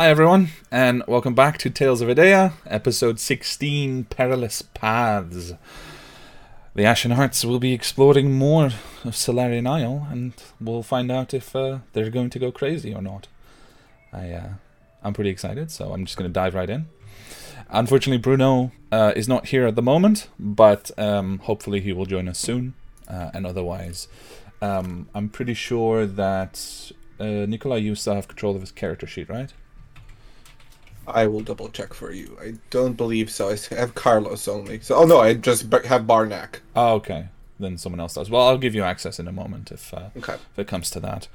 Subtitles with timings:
[0.00, 5.54] Hi, everyone, and welcome back to Tales of Idea, episode 16 Perilous Paths.
[6.76, 8.70] The Ashen Hearts will be exploring more
[9.02, 13.02] of Solarian Isle, and we'll find out if uh, they're going to go crazy or
[13.02, 13.26] not.
[14.12, 14.48] I, uh,
[15.02, 16.86] I'm pretty excited, so I'm just going to dive right in.
[17.68, 22.28] Unfortunately, Bruno uh, is not here at the moment, but um, hopefully he will join
[22.28, 22.74] us soon.
[23.08, 24.06] Uh, and otherwise,
[24.62, 29.28] um, I'm pretty sure that uh, Nikolai, you still have control of his character sheet,
[29.28, 29.52] right?
[31.14, 32.36] I will double check for you.
[32.40, 33.50] I don't believe so.
[33.50, 34.80] I have Carlos only.
[34.80, 36.60] So, oh no, I just have Barnack.
[36.76, 37.28] Oh, okay.
[37.60, 38.30] Then someone else does.
[38.30, 40.34] Well, I'll give you access in a moment if uh, Okay.
[40.34, 41.28] if it comes to that.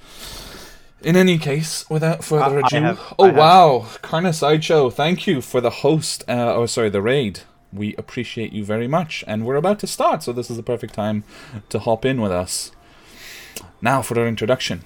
[1.02, 5.42] In any case, without further I- I ado, have- oh wow, Karna Sideshow, thank you
[5.42, 6.24] for the host.
[6.30, 7.42] Uh, oh, sorry, the raid.
[7.74, 10.94] We appreciate you very much, and we're about to start, so this is the perfect
[10.94, 11.24] time
[11.70, 12.72] to hop in with us.
[13.82, 14.84] Now for our introduction.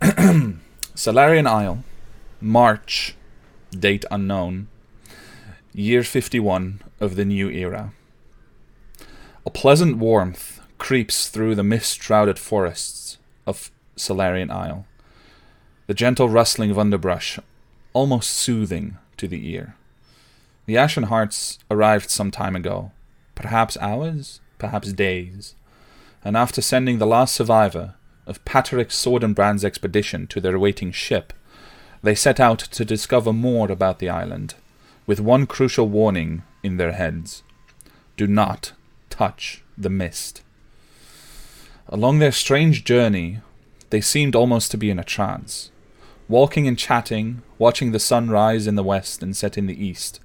[0.94, 1.84] Solarian Isle,
[2.40, 3.14] March,
[3.70, 4.68] date unknown,
[5.72, 7.92] year 51 of the new era.
[9.46, 14.86] A pleasant warmth creeps through the mist shrouded forests of Solarian Isle,
[15.86, 17.38] the gentle rustling of underbrush
[17.92, 19.74] almost soothing to the ear.
[20.66, 22.92] The Ashen Hearts arrived some time ago,
[23.34, 25.54] perhaps hours, perhaps days,
[26.24, 27.94] and after sending the last survivor
[28.26, 31.32] of Patrick Swordandbrand's expedition to their waiting ship,
[32.02, 34.54] they set out to discover more about the island,
[35.06, 37.42] with one crucial warning in their heads
[38.16, 38.72] do not
[39.08, 40.42] touch the mist.
[41.88, 43.38] Along their strange journey,
[43.90, 45.70] they seemed almost to be in a trance,
[46.28, 50.20] walking and chatting, watching the sun rise in the west and set in the east,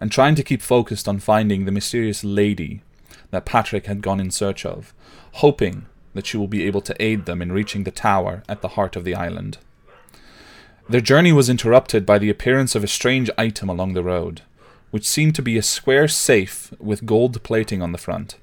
[0.00, 2.82] and trying to keep focused on finding the mysterious lady
[3.30, 4.94] that Patrick had gone in search of,
[5.34, 8.68] hoping that she will be able to aid them in reaching the tower at the
[8.68, 9.58] heart of the island.
[10.92, 14.42] Their journey was interrupted by the appearance of a strange item along the road,
[14.90, 18.36] which seemed to be a square safe with gold plating on the front.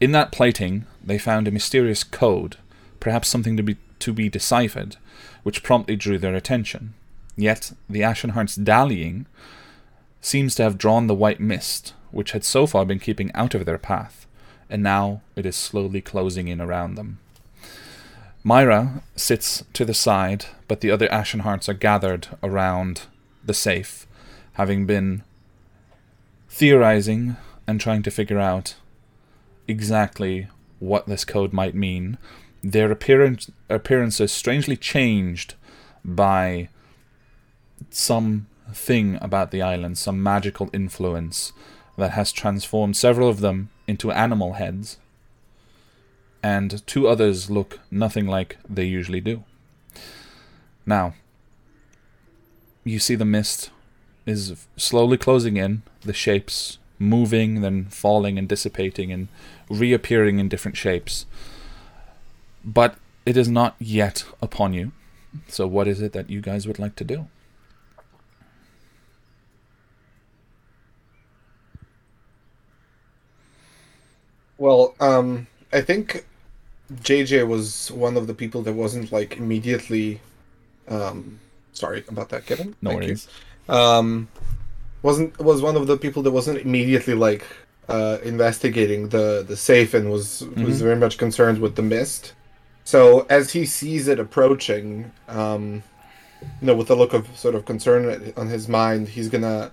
[0.00, 2.56] In that plating, they found a mysterious code,
[2.98, 4.96] perhaps something to be to be deciphered,
[5.44, 6.94] which promptly drew their attention.
[7.36, 9.26] Yet the Ashenheart's dallying
[10.20, 13.66] seems to have drawn the white mist, which had so far been keeping out of
[13.66, 14.26] their path,
[14.68, 17.20] and now it is slowly closing in around them.
[18.44, 23.02] Myra sits to the side, but the other Ashen Hearts are gathered around
[23.44, 24.06] the safe,
[24.54, 25.22] having been
[26.48, 28.76] theorizing and trying to figure out
[29.66, 32.16] exactly what this code might mean.
[32.62, 35.54] Their appearance appearances strangely changed
[36.04, 36.68] by
[37.90, 41.52] some thing about the island, some magical influence
[41.96, 44.98] that has transformed several of them into animal heads,
[46.42, 49.44] and two others look nothing like they usually do.
[50.86, 51.14] Now,
[52.84, 53.70] you see the mist
[54.26, 59.28] is slowly closing in, the shapes moving, then falling and dissipating and
[59.68, 61.26] reappearing in different shapes.
[62.64, 64.92] But it is not yet upon you.
[65.48, 67.28] So, what is it that you guys would like to do?
[74.56, 76.24] Well, um, I think
[76.94, 80.20] JJ was one of the people that wasn't like immediately.
[80.88, 81.38] Um,
[81.72, 82.74] sorry about that, Kevin.
[82.80, 83.06] No Thank you.
[83.08, 83.28] worries.
[83.68, 84.28] Um,
[85.02, 87.44] wasn't was one of the people that wasn't immediately like
[87.88, 90.82] uh, investigating the the safe and was was Mhm.
[90.82, 92.32] very much concerned with the mist.
[92.84, 95.82] So as he sees it approaching, um,
[96.42, 99.72] you know, with a look of sort of concern on his mind, he's gonna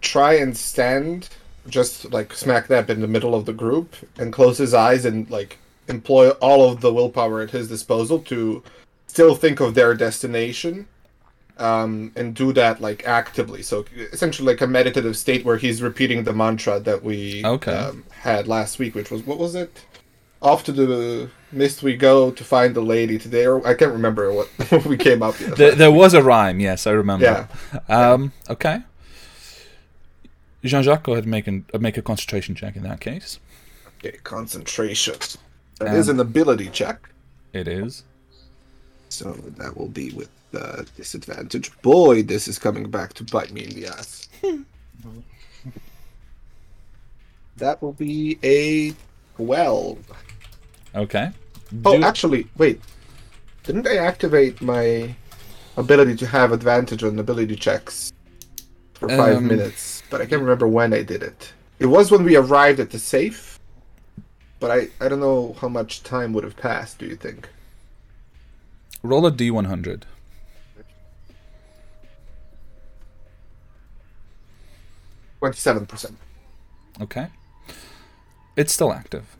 [0.00, 1.28] try and stand
[1.68, 5.28] just like smack dab in the middle of the group and close his eyes and
[5.30, 5.58] like
[5.88, 8.62] employ all of the willpower at his disposal to
[9.06, 10.86] still think of their destination
[11.58, 13.62] um, and do that like actively.
[13.62, 17.72] So essentially, like a meditative state where he's repeating the mantra that we Okay.
[17.74, 19.84] um, had last week, which was what was it?
[20.40, 24.32] Off to the mist we go to find the lady today, or I can't remember
[24.32, 24.48] what
[24.86, 25.56] we came up with.
[25.56, 27.48] There, there was a rhyme, yes, I remember.
[27.88, 28.12] Yeah.
[28.12, 28.80] Um, okay.
[30.64, 33.38] Jean Jacques, go ahead and make, an, uh, make a concentration check in that case.
[33.98, 35.14] Okay, concentration.
[35.78, 37.08] That Um, is an ability check,
[37.52, 38.02] It is.
[39.08, 41.70] so that will be with uh, disadvantage.
[41.82, 44.28] Boy, this is coming back to bite me in the ass.
[47.56, 48.92] that will be a
[49.36, 49.98] twelve.
[50.94, 51.30] Okay.
[51.84, 52.80] Oh, actually, wait.
[53.64, 55.14] Didn't I activate my
[55.76, 58.12] ability to have advantage on ability checks
[58.94, 59.97] for five Um, minutes?
[60.10, 61.52] but I can't remember when I did it.
[61.78, 63.58] It was when we arrived at the safe,
[64.60, 67.48] but I, I don't know how much time would have passed, do you think?
[69.02, 70.02] Roll a d100.
[75.38, 76.16] Twenty-seven percent.
[77.00, 77.28] Okay,
[78.56, 79.36] it's still active.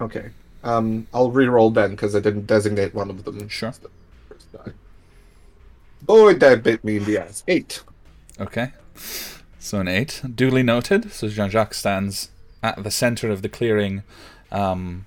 [0.00, 0.30] Okay,
[0.62, 3.48] um, I'll re-roll then because I didn't designate one of them.
[3.48, 3.74] Sure.
[6.02, 7.42] Boy, that bit me in the ass.
[7.48, 7.82] Eight.
[8.38, 8.72] Okay.
[9.62, 10.20] So an eight.
[10.34, 11.12] Duly noted.
[11.12, 12.30] So Jean Jacques stands
[12.64, 14.02] at the center of the clearing,
[14.50, 15.06] um,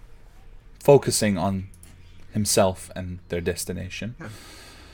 [0.80, 1.68] focusing on
[2.32, 4.16] himself and their destination.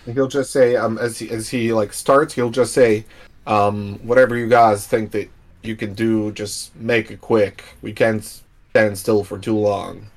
[0.05, 3.05] He'll just say, um, as he as he like starts, he'll just say,
[3.45, 5.29] um, whatever you guys think that
[5.61, 7.63] you can do, just make it quick.
[7.83, 8.23] We can't
[8.71, 10.07] stand still for too long.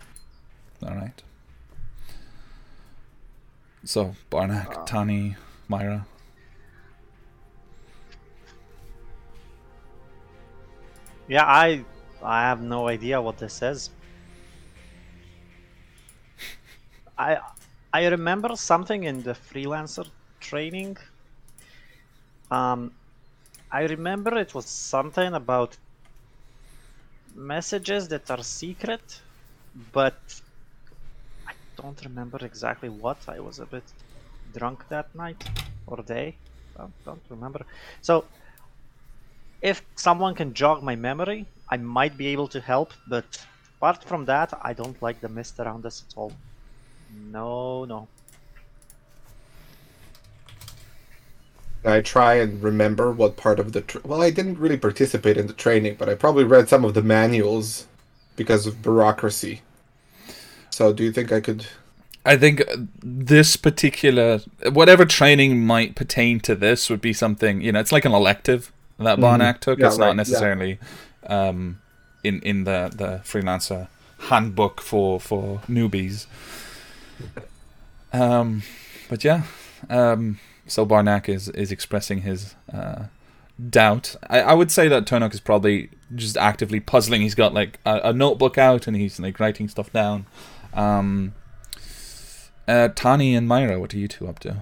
[0.83, 1.23] All right.
[3.85, 5.37] So Barnack, Tani,
[5.69, 6.07] Myra.
[11.27, 11.85] Yeah, I
[12.23, 13.91] I have no idea what this is.
[17.19, 17.41] I
[17.93, 20.09] I remember something in the freelancer
[20.41, 20.97] training.
[22.51, 22.97] Um,
[23.71, 25.79] I remember it was something about
[27.35, 29.23] messages that are secret,
[29.75, 30.41] but
[31.47, 33.29] I don't remember exactly what.
[33.29, 33.93] I was a bit
[34.53, 35.43] drunk that night
[35.87, 36.39] or day.
[36.77, 37.67] I don't remember.
[38.01, 38.31] So
[39.65, 43.25] if someone can jog my memory, I might be able to help, but
[43.79, 46.33] apart from that, I don't like the mist around us at all.
[47.33, 48.07] No, no.
[51.87, 55.47] I try and remember what part of the tr- well, I didn't really participate in
[55.47, 57.87] the training, but I probably read some of the manuals
[58.37, 59.63] because of bureaucracy.
[60.69, 61.67] So, do you think I could?
[62.27, 62.63] I think
[63.03, 64.41] this particular
[64.73, 67.81] whatever training might pertain to this would be something you know.
[67.81, 69.79] It's like an elective that Barnack took.
[69.79, 70.17] Yeah, it's right, not yeah.
[70.17, 70.79] necessarily
[71.27, 71.81] um,
[72.23, 73.89] in in the the freelancer
[74.19, 76.27] handbook for for newbies.
[78.13, 78.63] Um,
[79.09, 79.43] but yeah,
[79.91, 83.05] um, so Barnack is is expressing his uh,
[83.71, 84.17] doubt.
[84.29, 87.23] I, I would say that Turnok is probably just actively puzzling.
[87.23, 90.27] He's got like a, a notebook out and he's like writing stuff down.
[90.73, 91.35] Um,
[92.67, 94.59] uh, Tani and Myra, what are you two up to?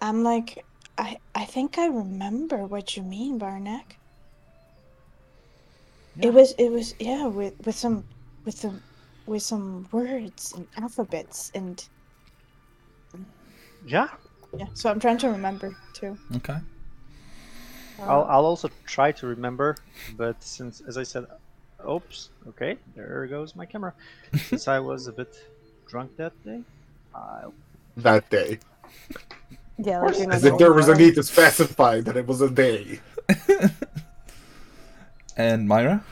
[0.00, 0.64] I'm like,
[0.98, 3.96] I I think I remember what you mean, Barnack.
[6.16, 6.28] Yeah.
[6.28, 8.04] It was it was yeah with with some
[8.44, 8.82] with some
[9.26, 11.88] with some words and alphabets and
[13.86, 14.08] Yeah,
[14.56, 14.66] yeah.
[14.74, 16.18] So I'm trying to remember too.
[16.36, 16.58] Okay.
[18.00, 19.76] I'll, Uh, I'll also try to remember,
[20.16, 21.26] but since, as I said,
[21.88, 23.92] oops, okay, there goes my camera.
[24.36, 25.36] since I was a bit
[25.88, 26.62] drunk that day,
[27.14, 27.54] I'll
[27.96, 28.58] that day.
[29.78, 33.00] Yeah, like As if there was a need to specify that it was a day.
[35.38, 36.02] And Myra?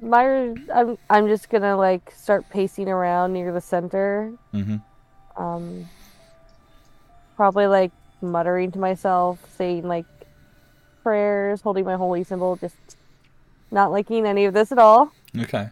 [0.00, 4.32] Myra, I'm I'm just gonna like start pacing around near the center.
[4.54, 4.76] Mm-hmm.
[5.42, 5.88] Um,
[7.34, 7.90] probably like
[8.22, 10.06] muttering to myself, saying like
[11.02, 12.76] prayers, holding my holy symbol, just
[13.72, 15.12] not liking any of this at all.
[15.36, 15.68] Okay.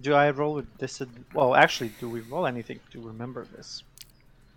[0.00, 1.02] do I roll with this?
[1.34, 3.82] Well, actually, do we roll anything to remember this?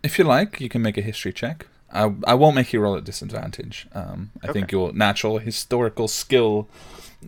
[0.03, 1.67] If you like, you can make a history check.
[1.91, 3.87] I, I won't make you roll at disadvantage.
[3.93, 6.67] Um, I think your natural historical skill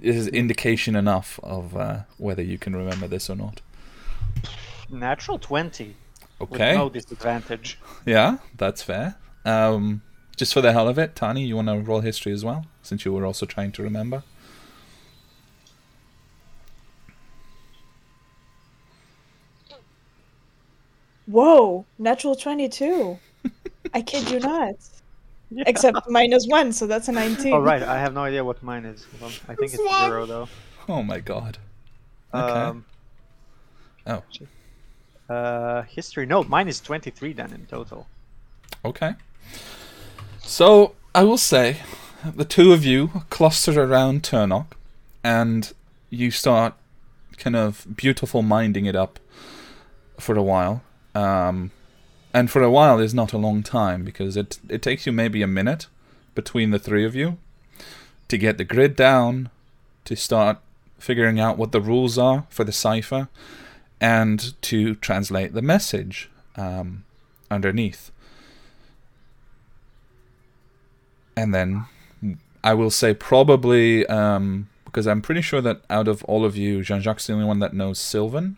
[0.01, 3.62] is indication enough of uh, whether you can remember this or not.
[4.89, 5.95] Natural twenty
[6.39, 6.75] with Okay.
[6.75, 7.79] no disadvantage.
[8.05, 9.15] Yeah, that's fair.
[9.46, 10.01] Um,
[10.36, 13.05] just for the hell of it, Tani, you want to roll history as well, since
[13.05, 14.24] you were also trying to remember.
[21.27, 23.17] Whoa, natural twenty-two.
[23.94, 24.75] I kid you not.
[25.51, 25.63] Yeah.
[25.67, 27.53] Except minus one, so that's a nineteen.
[27.53, 29.05] Oh right, I have no idea what mine is.
[29.20, 30.08] Hold on, I think it's Swap.
[30.08, 30.48] zero though.
[30.89, 31.60] Oh my god.
[32.34, 32.44] Okay.
[32.44, 32.86] Um,
[34.08, 34.24] Oh,
[35.29, 36.25] uh, history.
[36.25, 38.08] No, mine is twenty-three then in total.
[38.84, 39.13] okay.
[40.41, 41.77] So I will say,
[42.36, 44.72] the two of you cluster around Turnock,
[45.24, 45.72] and
[46.10, 46.74] you start
[47.38, 49.20] kind of beautiful minding it up
[50.20, 50.82] for a while.
[51.15, 51.72] Um,
[52.34, 55.41] and for a while is not a long time because it it takes you maybe
[55.41, 55.88] a minute
[56.36, 57.38] between the three of you
[58.27, 59.50] to get the grid down,
[60.03, 60.57] to start
[61.00, 63.29] figuring out what the rules are for the cipher,
[64.01, 67.05] and to translate the message um,
[67.50, 68.12] underneath.
[71.38, 71.86] And then
[72.63, 76.81] I will say probably um, because I'm pretty sure that out of all of you,
[76.81, 78.57] Jean Jacques is the only one that knows Sylvan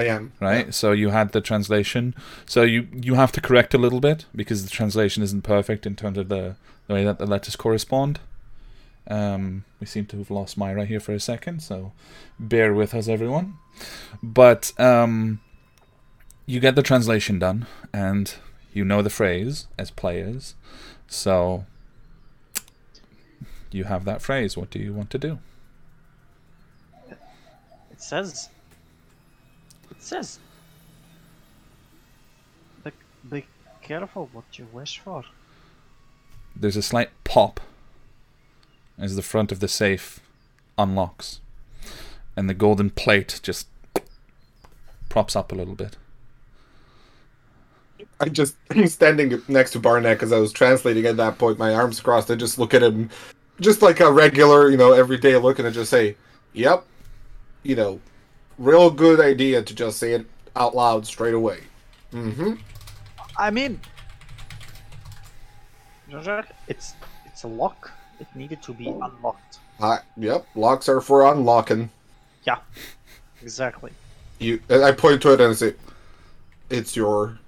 [0.00, 0.32] I am.
[0.40, 0.74] right?
[0.74, 2.14] So you had the translation.
[2.46, 5.94] So you you have to correct a little bit because the translation isn't perfect in
[5.96, 8.20] terms of the, the way that the letters correspond.
[9.08, 11.92] Um, we seem to have lost Myra here for a second, so
[12.38, 13.54] bear with us, everyone.
[14.22, 15.40] But um,
[16.46, 18.32] you get the translation done, and
[18.72, 20.54] you know the phrase as players.
[21.08, 21.64] So
[23.72, 24.56] you have that phrase.
[24.56, 25.38] What do you want to do?
[27.90, 28.48] It says.
[30.00, 30.38] It says.
[32.82, 32.90] Be,
[33.30, 33.44] be
[33.82, 35.24] careful what you wish for.
[36.56, 37.60] There's a slight pop
[38.98, 40.20] as the front of the safe
[40.78, 41.40] unlocks,
[42.34, 43.68] and the golden plate just
[45.10, 45.98] props up a little bit.
[48.20, 51.74] I just I'm standing next to Barnack because I was translating at that point, my
[51.74, 52.30] arms crossed.
[52.30, 53.10] I just look at him,
[53.60, 56.16] just like a regular, you know, everyday look, and I just say,
[56.54, 56.86] "Yep,"
[57.64, 58.00] you know,
[58.60, 61.60] real good idea to just say it out loud straight away.
[62.12, 62.54] Mm-hmm.
[63.36, 63.80] I mean,
[66.68, 67.90] it's it's a lock.
[68.20, 69.58] It needed to be unlocked.
[69.80, 71.88] I, yep, locks are for unlocking.
[72.44, 72.58] Yeah,
[73.42, 73.92] exactly.
[74.38, 75.74] You, I point to it and say,
[76.68, 77.38] "It's your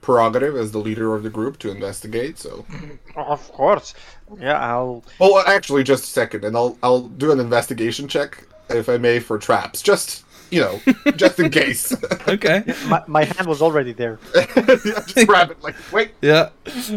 [0.00, 2.64] prerogative as the leader of the group to investigate." So,
[3.16, 3.94] Of course.
[4.40, 5.04] Yeah, I'll.
[5.20, 9.18] well, actually, just a second, and I'll I'll do an investigation check if I may
[9.20, 10.80] for traps, just you know,
[11.16, 11.94] just in case.
[12.28, 12.64] Okay.
[12.88, 14.18] My, my hand was already there.
[14.34, 16.10] just grab it, like wait.
[16.20, 16.50] yeah.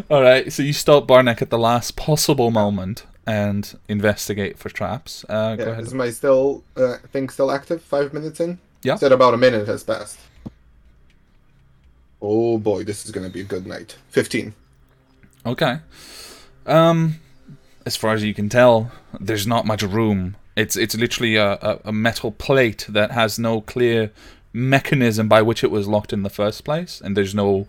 [0.10, 0.52] All right.
[0.52, 5.24] So you stop Barnack at the last possible moment and investigate for traps.
[5.30, 5.84] Uh, go Yeah, ahead.
[5.84, 7.84] is my still uh, thing still active?
[7.84, 8.58] Five minutes in.
[8.82, 8.96] Yeah.
[8.96, 10.20] Said about a minute has passed.
[12.22, 13.98] Oh boy, this is gonna be a good night.
[14.10, 14.54] Fifteen.
[15.46, 15.78] Okay.
[16.66, 17.20] Um,
[17.86, 20.36] as far as you can tell, there's not much room.
[20.60, 24.12] It's it's literally a, a, a metal plate that has no clear
[24.52, 27.68] mechanism by which it was locked in the first place, and there's no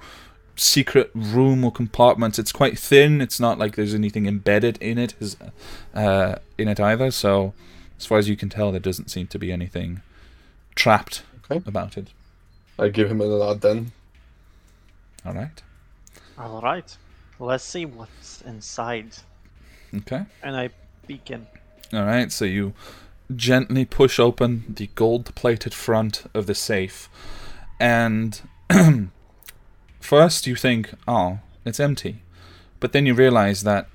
[0.56, 2.38] secret room or compartments.
[2.38, 3.20] It's quite thin.
[3.20, 5.36] It's not like there's anything embedded in it, is
[5.94, 7.10] uh, in it either.
[7.10, 7.54] So,
[7.98, 10.02] as far as you can tell, there doesn't seem to be anything
[10.74, 11.62] trapped Okay.
[11.66, 12.08] about it.
[12.78, 13.92] I give him a nod then.
[15.24, 15.62] All right.
[16.38, 16.96] All right.
[17.38, 19.16] Let's see what's inside.
[19.94, 20.22] Okay.
[20.42, 20.70] And I
[21.06, 21.46] begin.
[21.92, 22.72] All right, so you
[23.34, 27.08] gently push open the gold-plated front of the safe,
[27.80, 28.40] and
[30.00, 32.22] first you think, "Oh, it's empty,"
[32.78, 33.88] but then you realize that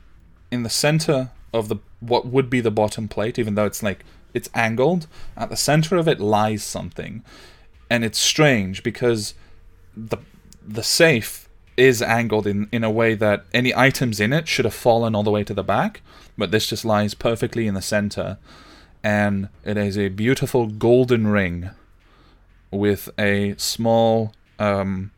[0.52, 4.04] in the center of the what would be the bottom plate, even though it's like
[4.34, 7.24] it's angled, at the center of it lies something,
[7.90, 9.36] and it's strange because
[9.96, 10.18] the
[10.68, 11.45] the safe
[11.77, 15.24] is angled in, in a way that any items in it should have fallen all
[15.24, 16.01] the way to the back,
[16.38, 18.38] but this just lies perfectly in the center.
[19.03, 21.70] And it is a beautiful golden ring
[22.72, 25.12] with a small, um,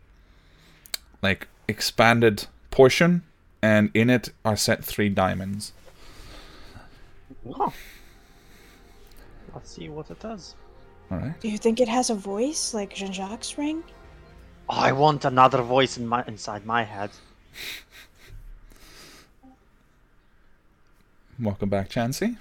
[1.21, 3.23] like, expanded portion,
[3.61, 5.73] and in it are set three diamonds.
[7.47, 7.73] Oh.
[9.53, 10.55] Let's see what it does.
[11.09, 11.39] All right.
[11.39, 13.83] Do you think it has a voice like Jean Jacques' ring?
[14.69, 17.11] Oh, I want another voice in my inside my head.
[21.39, 22.37] Welcome back, Chansey.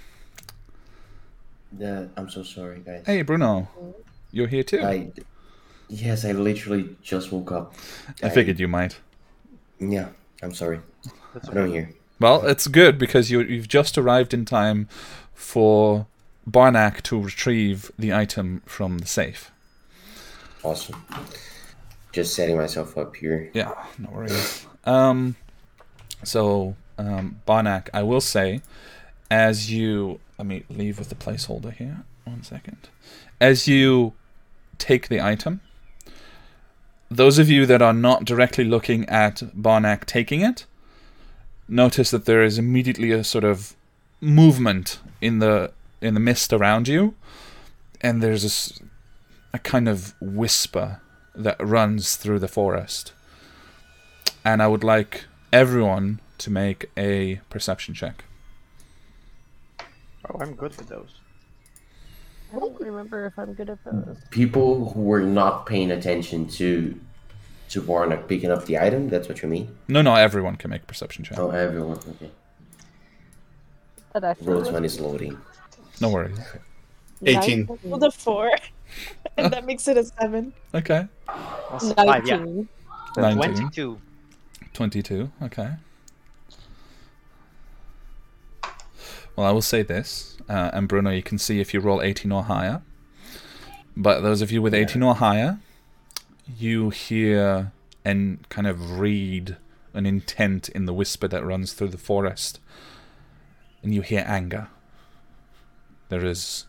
[1.79, 3.05] Yeah, I'm so sorry, guys.
[3.07, 3.69] Hey, Bruno.
[4.33, 4.81] You're here too?
[4.81, 5.13] I,
[5.89, 7.75] yes, I literally just woke up.
[8.23, 8.99] I figured you might.
[9.79, 10.09] Yeah,
[10.43, 10.81] I'm sorry.
[11.35, 11.91] That's I don't hear.
[12.19, 14.89] Well, it's good because you you've just arrived in time
[15.35, 16.07] for
[16.47, 19.53] Barnack to retrieve the item from the safe.
[20.63, 21.05] Awesome.
[22.17, 23.51] Just setting myself up here.
[23.53, 24.67] Yeah, no worries.
[24.85, 25.37] Um,
[26.25, 28.63] so um, Barnack, I will say,
[29.31, 32.05] as you let me leave with the placeholder here.
[32.25, 32.89] One second.
[33.39, 34.15] As you
[34.79, 35.61] take the item,
[37.11, 40.65] those of you that are not directly looking at Barnack taking it,
[41.69, 43.77] notice that there is immediately a sort of
[44.23, 45.71] movement in the
[46.01, 47.15] in the mist around you,
[48.01, 48.81] and there's
[49.53, 51.03] a, a kind of whisper
[51.37, 53.13] that runs through the forest.
[54.45, 58.25] And I would like everyone to make a perception check.
[60.29, 61.21] Oh, I'm good with those.
[62.55, 64.17] I don't remember if I'm good at those.
[64.31, 66.99] People who were not paying attention to
[67.69, 69.09] to Barnack picking up the item.
[69.09, 69.77] That's what you mean?
[69.89, 71.39] No, no, everyone can make a perception check.
[71.39, 71.99] Oh, everyone.
[71.99, 72.31] Okay.
[74.13, 75.39] That actually Roll twenty is loading.
[76.01, 76.39] No worries.
[77.25, 77.67] 18.
[77.67, 77.79] nice.
[77.83, 78.51] Well, the four.
[79.37, 80.53] and that makes it a seven.
[80.75, 81.07] Okay.
[81.71, 82.37] That's five, yeah.
[82.37, 82.69] 19.
[83.17, 83.55] 19.
[83.55, 84.01] 22.
[84.73, 85.33] 22.
[85.43, 85.71] Okay.
[89.35, 92.33] Well, I will say this, uh, and Bruno, you can see if you roll 18
[92.33, 92.83] or higher.
[93.95, 95.59] But those of you with 18 or higher,
[96.59, 97.73] you hear
[98.05, 99.57] and kind of read
[99.93, 102.61] an intent in the whisper that runs through the forest.
[103.83, 104.69] And you hear anger.
[106.09, 106.67] There is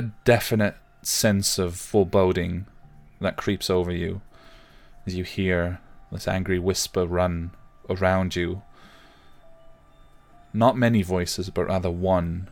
[0.00, 2.66] a definite sense of foreboding
[3.20, 4.20] that creeps over you
[5.06, 5.78] as you hear
[6.10, 7.50] this angry whisper run
[7.88, 8.62] around you.
[10.52, 12.48] not many voices, but rather one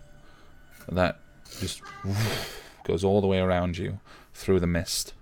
[0.89, 1.19] that
[1.61, 1.83] just
[2.85, 3.99] goes all the way around you
[4.35, 5.15] through the mist.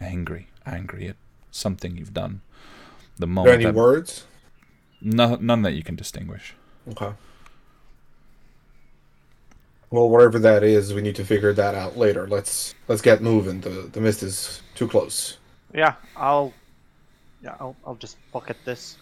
[0.00, 1.16] Angry, angry at
[1.50, 2.40] something you've done.
[3.18, 4.24] The Are there any that, words?
[5.02, 6.54] no, none that you can distinguish.
[6.88, 7.12] Okay.
[9.90, 12.26] Well, whatever that is, we need to figure that out later.
[12.28, 13.60] Let's let's get moving.
[13.60, 15.38] The the mist is too close.
[15.74, 16.52] Yeah, I'll.
[17.42, 18.98] Yeah, I'll, I'll just pocket this.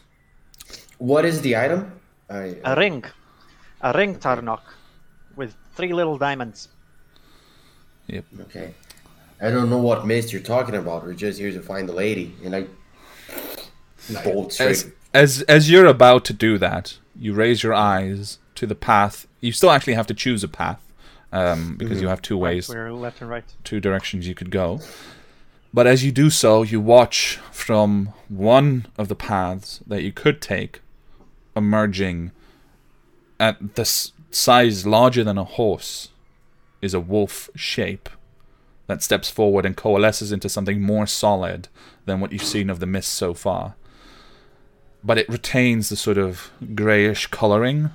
[0.99, 1.93] What is the item?
[2.31, 3.05] Uh, A ring.
[3.81, 4.61] A ring, Tarnok.
[5.37, 6.69] With three little diamonds.
[8.07, 8.25] Yep.
[8.43, 8.75] okay.
[9.41, 11.05] I don't know what mist you're talking about.
[11.05, 12.67] We're just here to find the lady, and I
[14.25, 14.71] bolt straight.
[14.71, 19.27] As as as you're about to do that, you raise your eyes to the path.
[19.41, 20.83] You still actually have to choose a path,
[21.33, 23.45] um, because you have two ways, We're left and right.
[23.65, 24.81] two directions you could go.
[25.73, 30.41] But as you do so, you watch from one of the paths that you could
[30.41, 30.81] take,
[31.55, 32.33] emerging
[33.39, 36.09] at the s- size larger than a horse,
[36.81, 38.09] is a wolf shape
[38.87, 41.69] that steps forward and coalesces into something more solid
[42.07, 43.75] than what you've seen of the mist so far.
[45.05, 47.91] But it retains the sort of greyish colouring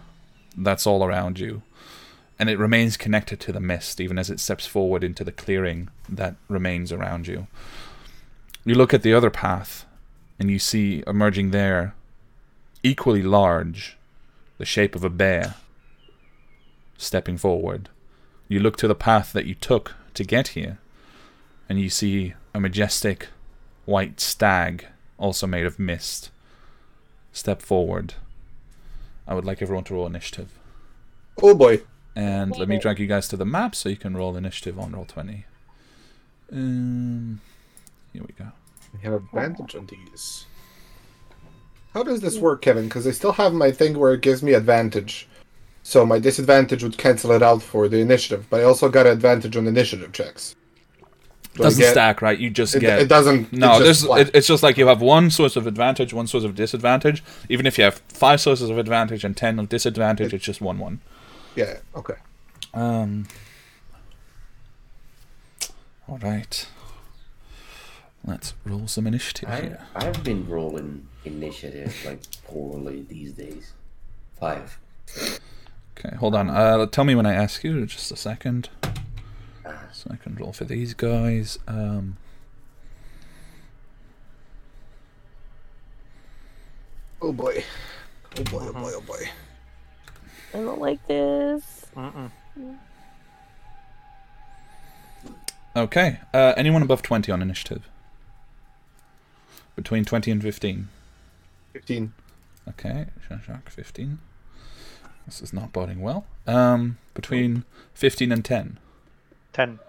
[0.57, 1.61] that's all around you.
[2.39, 5.89] And it remains connected to the mist even as it steps forward into the clearing
[6.09, 7.47] that remains around you.
[8.65, 9.85] You look at the other path
[10.39, 11.95] and you see emerging there,
[12.81, 13.97] equally large,
[14.57, 15.55] the shape of a bear
[16.97, 17.89] stepping forward.
[18.47, 20.79] You look to the path that you took to get here,
[21.67, 23.29] and you see a majestic
[23.85, 26.29] white stag, also made of mist,
[27.31, 28.15] step forward.
[29.27, 30.49] I would like everyone to roll initiative.
[31.41, 31.81] Oh boy.
[32.15, 34.91] And let me drag you guys to the map so you can roll initiative on
[34.91, 35.45] roll 20.
[36.51, 37.41] Um,
[38.11, 38.51] here we go.
[38.93, 40.45] We have advantage on these.
[41.93, 42.85] How does this work, Kevin?
[42.85, 45.27] Because I still have my thing where it gives me advantage.
[45.81, 49.57] So my disadvantage would cancel it out for the initiative, but I also got advantage
[49.57, 50.55] on initiative checks.
[51.55, 52.37] Do Doesn't get- stack, right?
[52.39, 52.99] You just It, get.
[52.99, 53.53] it doesn't.
[53.53, 56.25] no, it's there's, just it, it's just like you have one source of advantage, one
[56.25, 57.23] source of disadvantage.
[57.47, 60.79] Even if you have five sources of advantage and ten of disadvantage, it's just one
[60.79, 60.99] one.
[61.55, 61.77] yeah.
[61.95, 62.15] Okay.
[62.73, 63.27] Um.
[66.07, 66.67] All right.
[68.25, 69.79] Let's roll some initiative I, here.
[69.95, 73.73] I've been rolling initiative like poorly these days.
[74.39, 74.79] Five.
[75.97, 76.49] Okay, hold on.
[76.49, 77.85] Uh, tell me when I ask you.
[77.85, 78.69] Just a second.
[80.03, 81.59] So I can roll for these guys.
[81.65, 82.17] Um.
[87.21, 87.63] Oh boy.
[88.37, 88.65] Oh boy.
[88.67, 88.91] Oh boy.
[88.95, 89.29] Oh boy.
[90.53, 91.85] I don't like this.
[91.95, 92.29] Mm-mm.
[95.75, 96.19] Okay.
[96.33, 97.87] Uh, anyone above twenty on initiative?
[99.77, 100.89] Between twenty and fifteen.
[101.71, 102.13] Fifteen.
[102.67, 104.19] Okay, Jean-Jacques, 15.
[105.25, 106.25] This is not boding well.
[106.47, 108.79] Um, between 15 and 10.
[109.53, 109.79] Ten.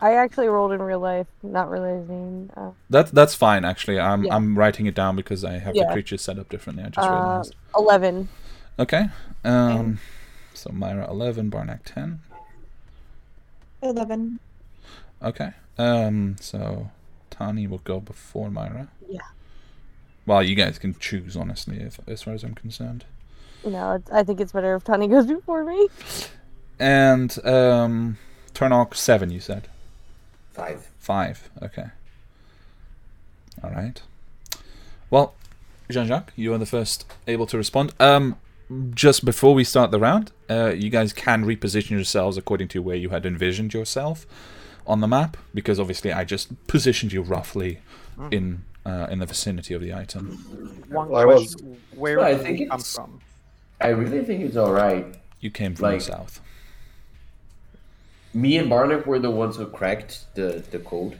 [0.00, 2.50] I actually rolled in real life, not realizing.
[2.56, 3.98] Uh, That that's fine actually.
[3.98, 4.36] I'm Yeah.
[4.36, 5.92] I'm writing it down because I have the Yeah.
[5.92, 6.84] creatures set up differently.
[6.84, 7.54] I just uh, realized.
[7.76, 8.28] Eleven.
[8.78, 9.08] Okay.
[9.44, 9.98] Um,
[10.54, 12.20] so Myra 11, Barnack 10.
[13.82, 14.38] Eleven.
[15.22, 15.50] Okay.
[15.78, 16.90] Um, so
[17.30, 18.88] Tani will go before Myra.
[19.08, 19.20] Yeah.
[20.26, 23.04] Well, you guys can choose honestly, if, as far as I'm concerned.
[23.64, 25.88] No, it's, I think it's better if Tani goes before me.
[26.78, 28.18] And um,
[28.58, 29.68] Turnock 7, you said.
[30.52, 30.88] Five.
[30.98, 31.48] Five.
[31.62, 31.86] Okay.
[33.62, 34.02] All right.
[35.10, 35.34] Well,
[35.88, 37.94] Jean-Jacques, you are the first able to respond.
[38.00, 38.34] Um,
[38.94, 42.96] just before we start the round, uh, you guys can reposition yourselves according to where
[42.96, 44.26] you had envisioned yourself
[44.88, 47.78] on the map, because obviously I just positioned you roughly
[48.32, 50.26] in uh, in the vicinity of the item.
[50.88, 51.54] One Well, I was-
[51.94, 53.20] Where Well, I did think we come from?
[53.80, 55.14] I really think it's alright.
[55.40, 56.40] You came from Like- the south.
[58.38, 61.18] Me and Barnack were the ones who cracked the, the code.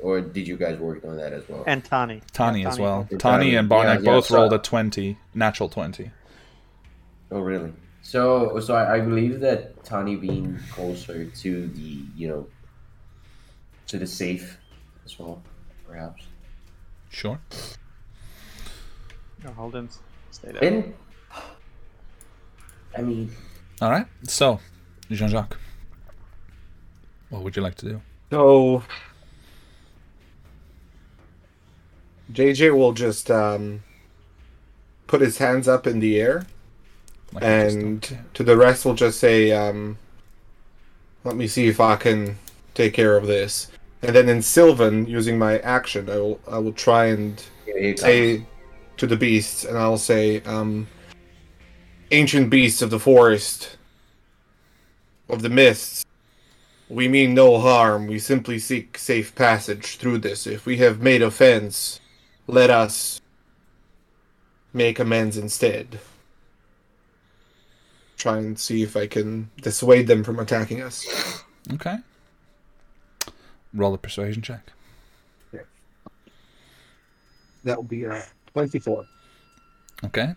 [0.00, 1.64] Or did you guys work on that as well?
[1.66, 2.22] And Tani.
[2.32, 3.04] Tani as well.
[3.10, 3.18] Tani.
[3.18, 6.10] Tani and Yeah, Barnack yeah, both so- rolled a 20, natural 20.
[7.30, 7.72] Oh, really?
[8.02, 12.46] So, so I, I believe that Tani being closer to the, you know,
[13.88, 14.56] to the safe
[15.04, 15.42] as well,
[15.86, 16.22] perhaps.
[17.10, 17.40] Sure.
[19.44, 19.88] No, hold on.
[20.30, 20.62] Stay there.
[20.64, 20.94] And,
[22.96, 23.30] I mean,
[23.82, 24.06] All right.
[24.24, 24.60] So,
[25.10, 25.58] Jean-Jacques,
[27.30, 28.00] what would you like to do?
[28.30, 28.82] So
[32.32, 33.82] JJ will just um,
[35.06, 36.46] put his hands up in the air,
[37.32, 39.98] Like and to the rest, we'll just say, um,
[41.24, 42.38] "Let me see if I can
[42.74, 43.68] take care of this."
[44.02, 47.96] And then in Sylvan, using my action, I will I will try and here it
[47.96, 48.00] comes.
[48.00, 48.46] say
[48.98, 50.88] to the beasts, and I'll say, um,
[52.10, 53.76] ancient beasts of the forest,
[55.28, 56.04] of the mists,
[56.88, 58.06] we mean no harm.
[58.06, 60.46] We simply seek safe passage through this.
[60.46, 62.00] If we have made offense,
[62.46, 63.20] let us
[64.72, 66.00] make amends instead.
[68.16, 71.44] Try and see if I can dissuade them from attacking us.
[71.74, 71.98] Okay.
[73.74, 74.72] Roll a persuasion check.
[77.64, 78.22] That will be uh,
[78.54, 79.04] 24.
[80.04, 80.34] Okay.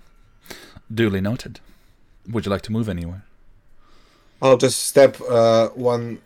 [0.94, 1.60] Duly noted.
[2.30, 3.24] Would you like to move anywhere?
[4.42, 6.20] I'll just step uh, one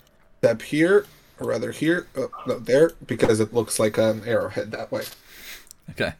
[0.45, 1.07] step here,
[1.39, 5.03] or rather here, oh, no, there, because it looks like an arrowhead that way.
[5.89, 6.13] Okay.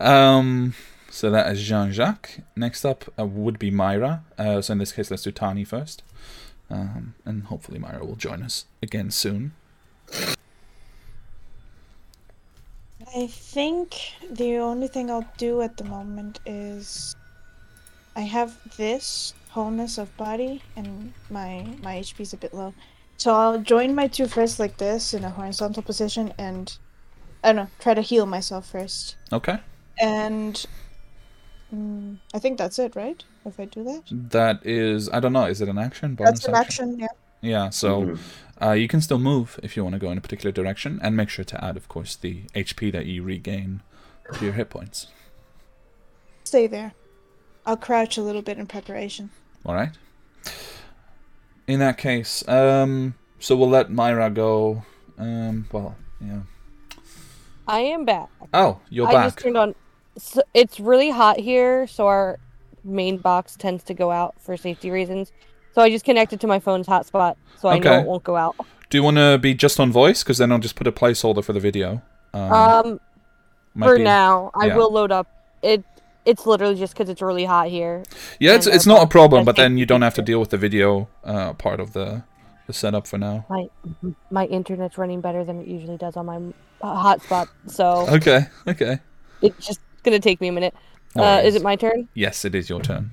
[0.00, 0.74] Um.
[1.10, 2.40] So that is Jean Jacques.
[2.56, 4.24] Next up uh, would be Myra.
[4.36, 6.02] Uh, so in this case, let's do Tani first.
[6.68, 9.52] Um, and hopefully Myra will join us again soon.
[13.16, 13.94] I think
[14.30, 17.14] the only thing I'll do at the moment is
[18.14, 22.74] I have this wholeness of body and my my HP is a bit low.
[23.16, 26.76] So I'll join my two fists like this in a horizontal position and
[27.42, 29.16] I don't know, try to heal myself first.
[29.32, 29.58] Okay.
[30.00, 30.64] And
[31.74, 33.22] mm, I think that's it, right?
[33.44, 34.02] If I do that.
[34.10, 36.14] That is, I don't know, is it an action?
[36.14, 37.06] Bonus That's an action, yeah.
[37.42, 38.18] Yeah, so Mhm.
[38.60, 41.16] uh, you can still move if you want to go in a particular direction, and
[41.16, 43.82] make sure to add, of course, the HP that you regain
[44.32, 45.06] to your hit points.
[46.44, 46.94] Stay there.
[47.64, 49.30] I'll crouch a little bit in preparation.
[49.64, 49.90] All right.
[51.66, 54.84] In that case, um, so we'll let Myra go.
[55.18, 56.40] Um, well, yeah.
[57.66, 58.28] I am back.
[58.54, 59.24] Oh, you're I back.
[59.26, 59.74] just turned on.
[60.16, 62.38] So it's really hot here, so our
[62.84, 65.32] main box tends to go out for safety reasons.
[65.74, 68.56] So I just connected to my phone's hotspot, so I know it won't go out.
[68.88, 70.22] Do you want to be just on voice?
[70.22, 72.00] Because then I'll just put a placeholder for the video.
[72.32, 73.00] Um, Um,
[73.78, 75.26] for be- now, I will load up.
[75.62, 75.84] It
[76.26, 78.02] it's literally just because it's really hot here.
[78.38, 80.58] Yeah, it's it's not a problem, but then you don't have to deal with the
[80.58, 82.24] video uh, part of the
[82.66, 83.46] the setup for now.
[83.48, 83.68] My
[84.30, 86.36] my internet's running better than it usually does on my
[86.82, 88.98] uh, hotspot, so Okay, okay.
[89.40, 90.74] it's just gonna take me a minute.
[91.14, 92.08] No uh, is it my turn?
[92.14, 93.10] Yes, it is your turn.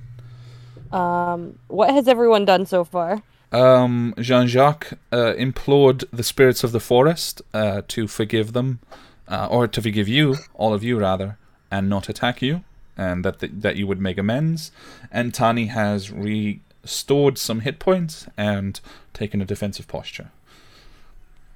[0.92, 3.22] Um, what has everyone done so far?
[3.50, 8.80] Um, Jean Jacques uh, implored the spirits of the forest uh, to forgive them,
[9.28, 11.38] uh, or to forgive you, all of you rather,
[11.70, 12.64] and not attack you,
[12.96, 14.70] and that th- that you would make amends.
[15.10, 18.80] And Tani has restored some hit points and
[19.12, 20.30] taken a defensive posture.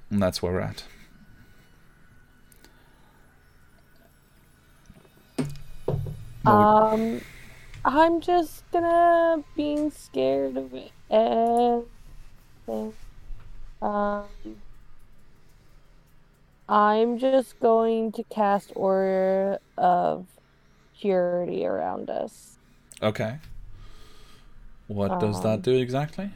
[0.09, 0.83] And that's where we're at.
[6.45, 7.21] Um,
[7.85, 10.91] I'm just gonna being scared of it.
[11.09, 12.93] everything.
[13.81, 14.25] Um,
[16.67, 20.27] I'm just going to cast Aura of
[20.99, 22.57] Purity around us.
[23.01, 23.37] okay.
[24.87, 26.31] What does that Um, do exactly?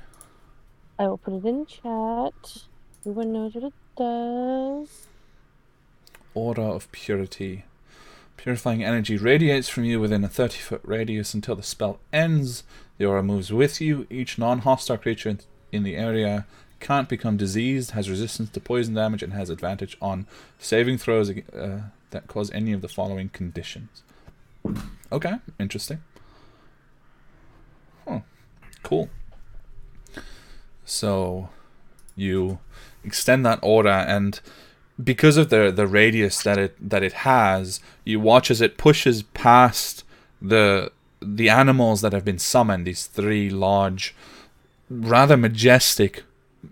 [0.99, 2.63] I will put it in chat.
[3.01, 5.07] Everyone knows what it does.
[6.35, 7.65] Aura of Purity.
[8.37, 12.63] Purifying energy radiates from you within a 30 foot radius until the spell ends.
[12.99, 14.05] The aura moves with you.
[14.11, 15.39] Each non hostile creature in-
[15.71, 16.45] in the area
[16.79, 20.27] can't become diseased, has resistance to poison damage, and has advantage on
[20.59, 24.03] saving throws uh, that cause any of the following conditions.
[25.11, 26.01] Okay, interesting.
[28.07, 28.21] Huh.
[28.81, 29.09] Cool.
[30.85, 31.49] So,
[32.15, 32.59] you
[33.03, 34.39] extend that aura and
[35.01, 39.23] because of the the radius that it that it has, you watch as it pushes
[39.23, 40.03] past
[40.41, 42.85] the the animals that have been summoned.
[42.85, 44.13] These three large,
[44.89, 46.23] rather majestic,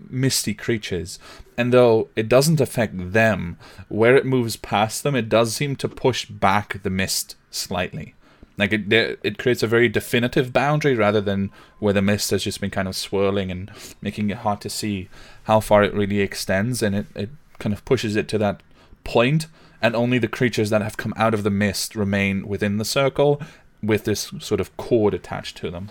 [0.10, 1.20] misty creatures.
[1.58, 3.58] And though it doesn't affect them,
[3.90, 8.16] where it moves past them, it does seem to push back the mist slightly.
[8.58, 8.92] Like it,
[9.24, 12.88] it creates a very definitive boundary rather than where the mist has just been kind
[12.88, 15.10] of swirling and making it hard to see
[15.44, 16.84] how far it really extends.
[16.84, 18.62] And it, it kind of pushes it to that
[19.04, 19.48] point,
[19.82, 23.42] and only the creatures that have come out of the mist remain within the circle
[23.82, 25.90] with this sort of cord attached to them.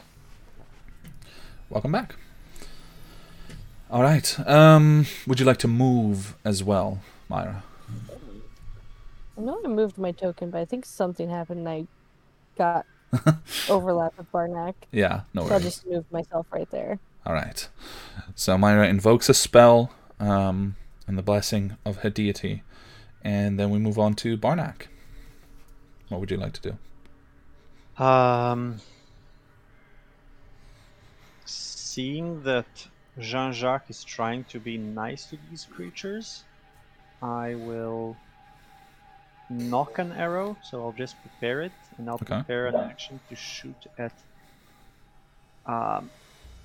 [1.69, 2.15] Welcome back.
[3.91, 4.49] All right.
[4.49, 7.65] Um, would you like to move as well, Myra?
[9.37, 11.87] I know I moved my token, but I think something happened and I
[12.57, 12.87] got
[13.69, 14.77] overlap with Barnack.
[14.93, 17.01] Yeah, no So I'll just move myself right there.
[17.27, 17.69] All right.
[18.37, 20.77] So Myra invokes a spell um,
[21.09, 22.63] and the blessing of her deity,
[23.23, 24.89] and then we move on to Barnack.
[26.09, 26.77] What would you like to
[27.99, 28.05] do?
[28.05, 28.81] Um,
[31.45, 32.87] seeing that
[33.21, 36.43] Jean Jacques is trying to be nice to these creatures,
[37.23, 38.17] I will
[39.51, 40.57] knock an arrow.
[40.63, 42.37] So I'll just prepare it, and I'll Okay.
[42.37, 44.13] prepare an action to shoot at
[45.67, 46.11] um,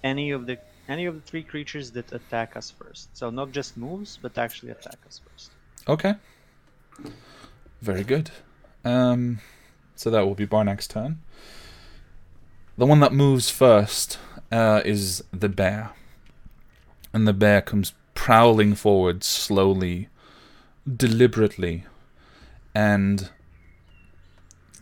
[0.03, 3.17] any of the any of the three creatures that attack us first.
[3.17, 5.51] So not just moves, but actually attack us first.
[5.87, 6.13] Okay.
[7.81, 8.29] Very good.
[8.83, 9.39] Um,
[9.95, 11.19] so that will be Barnack's turn.
[12.77, 14.19] The one that moves first
[14.51, 15.91] uh, is the bear.
[17.15, 20.09] And the bear comes prowling forward slowly,
[20.85, 21.85] deliberately,
[22.73, 23.29] and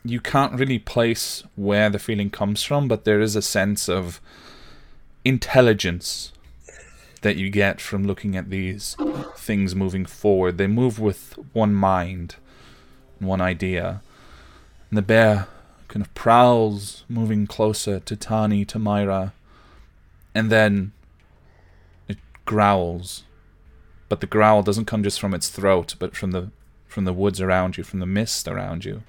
[0.04, 4.19] you can't really place where the feeling comes from, but there is a sense of
[5.24, 6.34] intelligence
[7.22, 8.98] that you get from looking at these
[9.38, 10.58] things moving forward.
[10.58, 12.38] They move with one mind
[13.19, 14.02] one idea.
[14.89, 15.48] And the bear
[15.88, 19.34] kind of prowls, moving closer to Tani, to Myra,
[20.34, 20.93] and then
[22.46, 23.24] growls.
[24.10, 26.52] But the growl doesn't come just from its throat, but from the
[26.88, 29.02] from the woods around you, from the mist around you.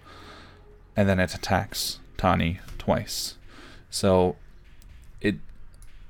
[0.97, 3.37] And then it attacks Tani twice.
[3.91, 4.37] So
[5.21, 5.37] it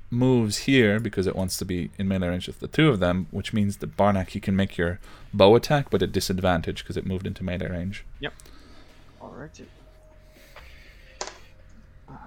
[0.09, 3.27] moves here because it wants to be in melee range with the two of them,
[3.31, 4.99] which means that Barnack you can make your
[5.33, 8.05] bow attack, but at disadvantage because it moved into melee range.
[9.21, 9.65] Alrighty.
[12.07, 12.17] Um,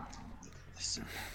[0.77, 1.28] disadvantage.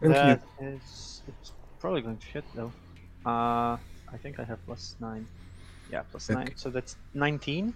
[0.00, 0.18] Thank you.
[0.18, 0.42] That
[0.74, 2.72] is it's probably going to hit though.
[3.26, 3.76] Uh,
[4.12, 5.26] I think I have plus nine.
[5.92, 6.38] Yeah, plus Okay.
[6.38, 6.52] nine.
[6.56, 7.74] So that's nineteen.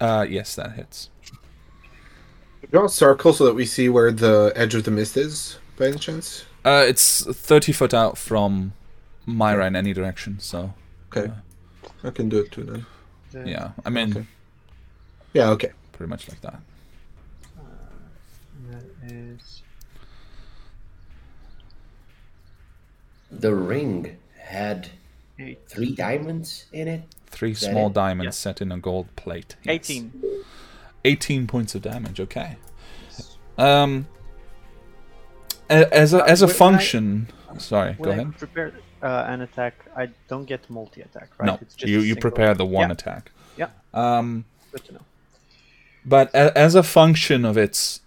[0.00, 1.10] Uh, yes, that hits.
[2.70, 5.86] Draw a circle so that we see where the edge of the mist is, by
[5.88, 6.44] any chance.
[6.64, 8.72] Uh, it's thirty foot out from
[9.26, 10.38] Myra in any direction.
[10.40, 10.72] So
[11.14, 11.32] Okay.
[12.02, 12.86] I can do it too then.
[13.32, 14.26] That- yeah, I mean Okay.
[15.34, 15.72] Yeah, okay.
[15.92, 16.60] pretty much like that.
[18.70, 19.62] That is
[23.40, 24.88] The ring had
[25.38, 25.60] eight.
[25.68, 27.02] three diamonds in it.
[27.26, 27.94] Three small it?
[27.94, 28.36] diamonds Yes.
[28.38, 29.56] set in a gold plate.
[29.64, 29.74] Yes.
[29.74, 30.12] Eighteen.
[31.04, 32.18] 18 points of damage.
[32.20, 32.56] Okay.
[33.58, 34.06] Um.
[35.68, 37.28] As a as a when I- function.
[37.58, 38.36] Sorry, go I ahead.
[38.36, 41.46] prepare uh, an attack, I don't get multi attack, right?
[41.46, 42.92] No, It's just you you single- prepare the one Yeah.
[42.92, 43.30] attack.
[43.56, 43.68] Yeah.
[43.92, 44.44] Um.
[44.72, 45.00] Good to know.
[46.04, 48.00] But a- as a function of its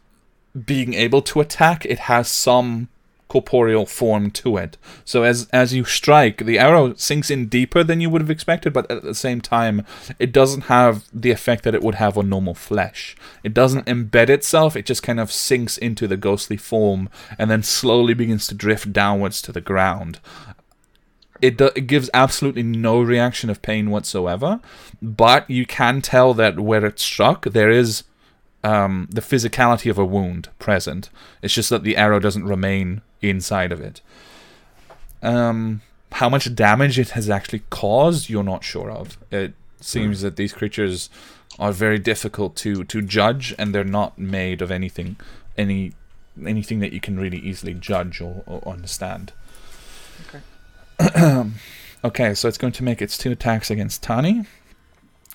[0.66, 2.90] being able to attack, it has some
[3.28, 4.78] corporeal form to it.
[5.06, 8.74] So as as you strike, the arrow sinks in deeper than you would have expected,
[8.74, 9.86] but at the same time,
[10.20, 13.16] it doesn't have the effect that it would have on normal flesh.
[13.44, 17.64] It doesn't embed itself; it just kind of sinks into the ghostly form and then
[17.64, 20.20] slowly begins to drift downwards to the ground.
[21.40, 24.60] It, do, it gives absolutely no reaction of pain whatsoever,
[25.04, 28.04] but you can tell that where it struck, there is
[28.64, 31.10] um, the physicality of a wound present.
[31.42, 34.02] It's just that the arrow doesn't remain inside of it.
[35.22, 35.82] Um,
[36.14, 39.18] how much damage it has actually caused, you're not sure of.
[39.32, 41.10] It seems that these creatures
[41.60, 45.18] are very difficult to, to judge, and they're not made of anything,
[45.58, 45.94] any
[46.46, 49.34] anything that you can really easily judge or, or understand.
[50.28, 51.50] Okay.
[52.04, 54.46] okay, so it's going to make its two attacks against Tani.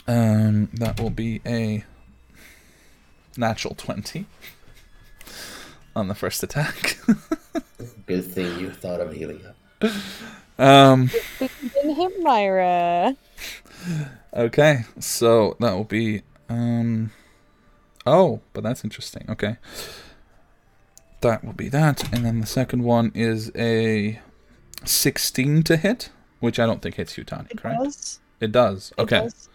[0.07, 1.85] Um, that will be a
[3.37, 4.27] natural 20
[5.95, 6.99] on the first attack.
[8.07, 9.91] Good thing you thought of healing up.
[10.59, 13.17] um, We didn't hit Myra.
[14.35, 16.23] okay, so that will be.
[16.49, 17.11] Um,
[18.07, 19.25] oh, but that's interesting.
[19.29, 19.57] Okay.
[21.21, 22.13] That will be that.
[22.13, 24.21] And then the second one is a
[24.85, 27.83] 16 to hit, which I don't think hits you, Tani, It correct?
[27.83, 28.21] does.
[28.41, 28.93] It does.
[28.99, 29.21] It Okay.
[29.21, 29.49] does.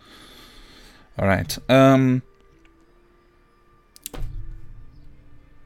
[1.20, 1.58] All right.
[1.70, 2.22] Um,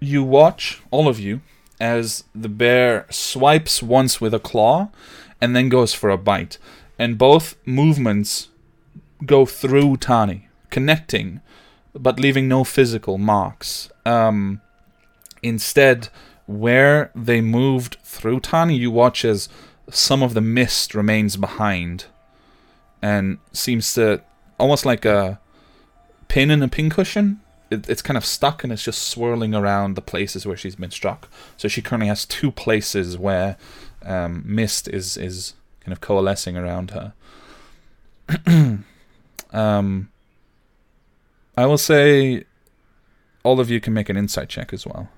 [0.02, 1.40] you watch, all of you,
[1.80, 4.90] as the bear swipes once with a claw
[5.40, 6.58] and then goes for a bite.
[7.00, 8.50] And both movements
[9.26, 11.42] go through Tani, connecting,
[11.94, 13.90] but leaving no physical marks.
[14.06, 14.62] Um,
[15.42, 16.10] instead,
[16.46, 19.48] where they moved through Tani, you watch as
[19.90, 22.06] some of the mist remains behind
[23.02, 24.22] and seems to
[24.60, 25.40] almost like a
[26.28, 27.42] pin in a pincushion.
[27.72, 30.92] It, it's kind of stuck and it's just swirling around the places where she's been
[30.92, 31.30] struck.
[31.58, 33.58] So she currently has two places where
[34.04, 37.14] um, mist is is kind of coalescing around her.
[39.52, 40.10] um,
[41.58, 42.46] I will say
[43.44, 45.10] all of you can make an insight check as well.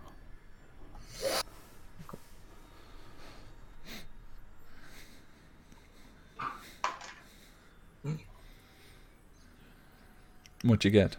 [10.63, 11.17] What'd you get?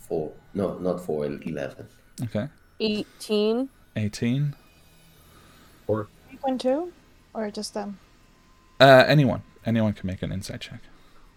[0.00, 0.32] Four.
[0.56, 1.26] No, not four.
[1.26, 1.86] Eleven.
[2.24, 2.48] Okay.
[2.80, 3.68] 18.
[3.94, 4.56] 18.
[5.86, 6.90] or 3.2?
[7.34, 7.98] Or just them?
[8.80, 9.42] Uh, anyone.
[9.66, 10.80] Anyone can make an insight check.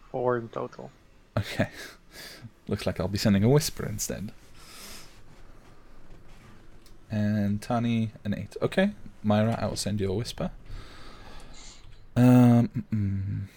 [0.10, 0.90] Four in total.
[1.38, 1.68] Okay.
[2.70, 4.32] Looks like I'll be sending a whisper instead.
[7.12, 8.56] And Tani, an 8.
[8.62, 8.92] Okay.
[9.22, 10.52] Myra, I will send you a whisper.
[12.16, 13.48] Um, mm,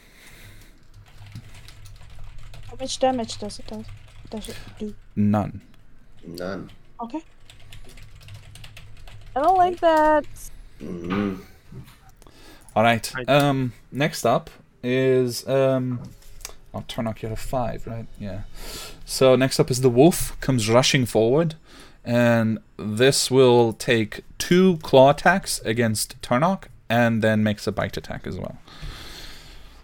[2.69, 3.85] How much damage does it does,
[4.33, 4.95] does it do?
[5.15, 5.61] none.
[6.27, 6.71] None.
[7.01, 7.23] Okay.
[9.37, 10.25] I don't like that.
[10.79, 11.37] hmm
[12.75, 13.13] All right.
[13.29, 14.51] Um, next up
[14.83, 16.01] is um,
[16.75, 18.07] I'll turn off your five, right?
[18.19, 18.43] Yeah.
[19.05, 21.55] So next up is the wolf comes rushing forward,
[22.05, 28.27] and this will take two claw attacks against Turnock, and then makes a bite attack
[28.27, 28.59] as well.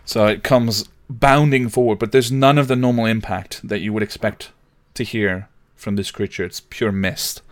[0.05, 4.03] So it comes bounding forward, but there's none of the normal impact that you would
[4.03, 4.51] expect
[4.95, 6.45] to hear from this creature.
[6.45, 7.43] It's pure mist,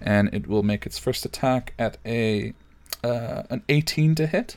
[0.00, 2.54] and it will make its first attack at a
[3.02, 4.56] uh, an 18 to hit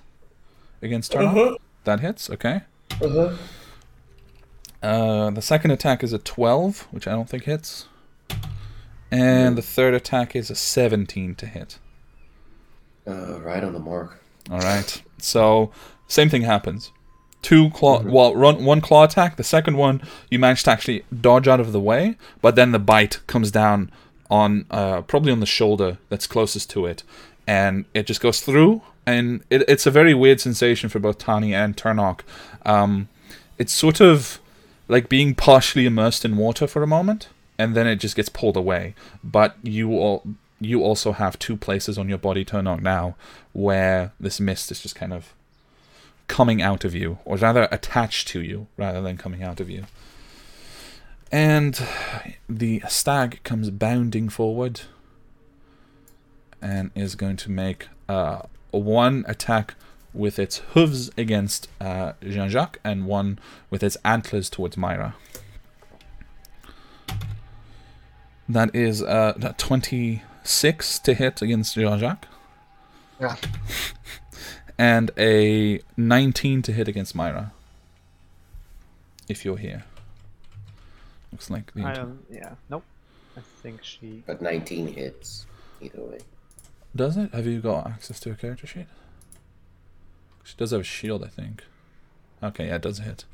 [0.82, 1.58] against Turnock.
[1.84, 2.30] That hits.
[2.30, 2.62] Okay.
[3.02, 3.36] Uh-huh.
[4.82, 7.88] Uh, the second attack is a 12, which I don't think hits.
[9.10, 11.80] And the third attack is a 17 to hit.
[13.08, 14.22] Uh, right on the mark.
[14.52, 15.02] All right.
[15.18, 15.72] So
[16.08, 16.92] same thing happens.
[17.48, 18.02] Two claw.
[18.02, 19.38] Well, run one claw attack.
[19.38, 22.78] The second one you manage to actually dodge out of the way, but then the
[22.78, 23.90] bite comes down
[24.30, 27.04] on uh, probably on the shoulder that's closest to it,
[27.48, 28.82] and it just goes through.
[29.06, 32.20] And it, it's a very weird sensation for both Tani and Turnock.
[32.66, 33.08] Um,
[33.58, 34.42] it's sort of
[34.90, 38.58] like being partially immersed in water for a moment, and then it just gets pulled
[38.58, 38.94] away.
[39.24, 40.22] But you all
[40.60, 43.16] you also have two places on your body, Turnock, now
[43.54, 45.34] where this mist is just kind of
[46.28, 49.86] coming out of you, or rather attached to you, rather than coming out of you.
[51.32, 51.80] And
[52.48, 54.82] the stag comes bounding forward
[56.62, 59.76] and is going to make uh, one attack
[60.14, 65.16] with its hooves against uh, Jean Jacques and one with its antlers towards Myra.
[68.50, 72.28] That is uh, 26 to hit against Jean Jacques
[73.20, 73.36] Yeah.
[74.78, 77.52] and a 19 to hit against Myra.
[79.28, 79.84] If you're here.
[81.32, 82.26] Looks like the I don't.
[82.30, 82.56] Yeah.
[82.70, 82.84] Nope.
[83.36, 84.24] I think she.
[84.26, 85.46] But 19 hits.
[85.82, 86.20] Either way.
[86.96, 87.34] Does it?
[87.34, 88.88] Have you got access to a character sheet?
[90.44, 91.64] She does have a shield, I think.
[92.42, 93.26] Okay, yeah, it does hit.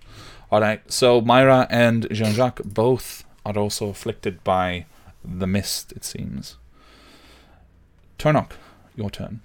[0.51, 4.86] Alright, so Myra and Jean Jacques both are also afflicted by
[5.23, 6.58] the mist, it seems.
[8.17, 8.53] Turnock,
[8.95, 9.41] your turn.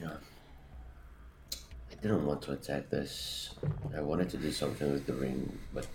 [0.00, 0.16] Yeah.
[1.98, 3.50] I didn't want to attack this.
[3.96, 5.88] I wanted to do something with the ring, but I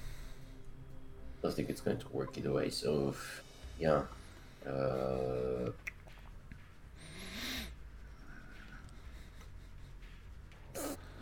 [1.44, 2.70] don't think it's going to work either way.
[2.70, 3.16] So,
[3.80, 4.04] yeah.
[4.68, 5.72] Uh,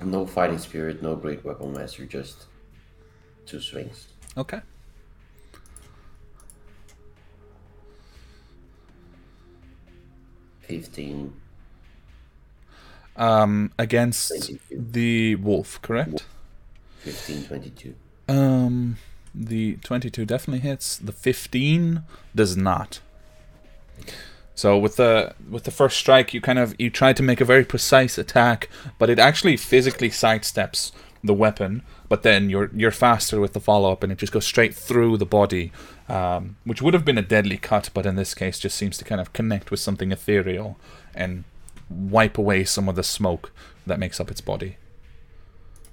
[0.03, 2.45] no fighting spirit, no great weapon master, just
[3.45, 4.07] two swings.
[4.35, 4.61] Okay.
[10.61, 11.33] Fifteen.
[13.17, 14.59] Um, against 22.
[14.71, 16.25] the wolf, correct?
[16.99, 17.95] 15, 22.
[18.29, 18.97] Um,
[19.33, 20.97] the 22 definitely hits.
[20.97, 22.03] The 15
[22.35, 23.01] does not.
[24.53, 27.45] So with the with the first strike, you kind of you try to make a
[27.45, 28.69] very precise attack,
[28.99, 30.91] but it actually physically sidesteps
[31.23, 31.81] the weapon.
[32.09, 35.17] But then you're you're faster with the follow up, and it just goes straight through
[35.17, 35.71] the body,
[36.09, 39.05] um, which would have been a deadly cut, but in this case, just seems to
[39.05, 40.77] kind of connect with something ethereal
[41.15, 41.43] and
[41.91, 43.51] wipe away some of the smoke
[43.85, 44.77] that makes up its body.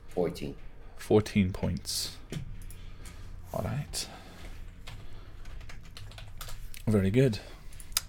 [0.08, 0.54] 14.
[0.96, 2.16] 14 points.
[3.52, 4.06] All right.
[6.86, 7.40] Very good.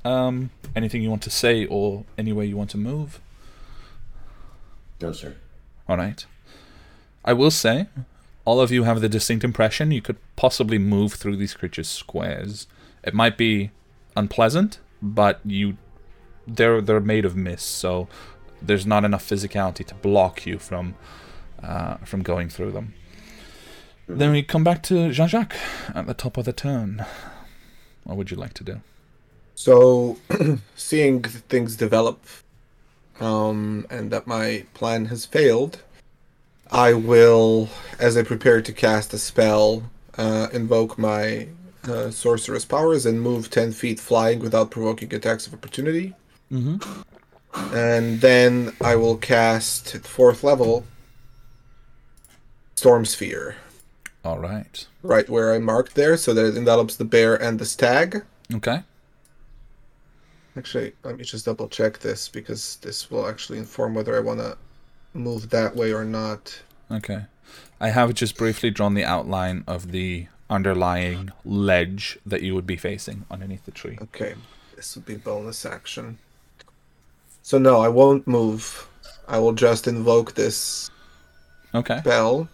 [0.06, 3.20] Um, anything you want to say or any way you want to move?
[5.02, 5.36] No, sir.
[5.88, 6.26] All right.
[7.24, 7.88] I will say,
[8.46, 12.68] all of you have the distinct impression you could possibly move through these creatures' squares.
[13.04, 13.72] It might be
[14.16, 15.78] unpleasant, but you,
[16.50, 18.08] they're they're made of mist, so
[18.62, 20.96] there's not enough physicality to block you from,
[21.64, 22.94] uh, from going through them.
[24.08, 25.56] Then we come back to Jean-Jacques
[25.94, 27.06] at the top of the turn.
[28.04, 28.82] What would you like to do?
[29.54, 30.18] So,
[30.76, 32.26] seeing things develop,
[33.20, 35.84] um, and that my plan has failed,
[36.72, 37.70] I will,
[38.00, 39.84] as I prepare to cast a spell,
[40.18, 41.48] uh, invoke my
[41.84, 46.16] uh, sorceress powers and move ten feet flying without provoking attacks of opportunity.
[46.52, 47.76] Mm-hmm.
[47.76, 50.86] And then I will cast fourth level
[52.76, 53.58] Storm Sphere,
[54.24, 54.86] All right.
[55.04, 58.24] right where I marked there, so that it envelops the bear and the stag.
[58.54, 58.84] Okay.
[60.56, 64.40] Actually, let me just double check this because this will actually inform whether I want
[64.40, 64.58] to
[65.14, 66.62] move that way or not.
[66.90, 67.26] Okay.
[67.80, 72.78] I have just briefly drawn the outline of the underlying ledge that you would be
[72.78, 73.98] facing underneath the tree.
[74.02, 74.36] Okay,
[74.76, 76.18] this would be bonus action.
[77.50, 78.88] So no, I won't move.
[79.28, 80.92] I will just invoke this
[81.74, 81.98] Okay.
[81.98, 82.48] spell,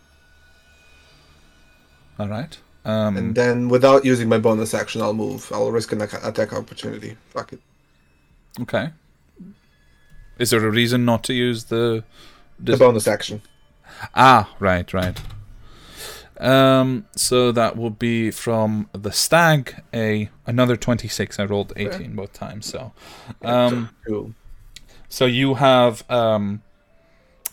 [2.17, 2.57] All right.
[2.85, 5.51] Um, and then without using my bonus action, I'll move.
[5.53, 7.17] I'll risk an attack opportunity.
[7.31, 7.59] Fuck it.
[8.61, 8.91] okay.
[10.39, 12.05] Is there a reason not to use the
[12.57, 13.41] The bonus action.
[14.15, 15.21] Ah, right, right.
[16.39, 21.37] Um, so that will be from the stag a another twenty six.
[21.37, 22.65] I rolled eighteen both times.
[22.65, 22.93] So,
[23.43, 24.33] um, Cool.
[25.09, 26.61] So you have um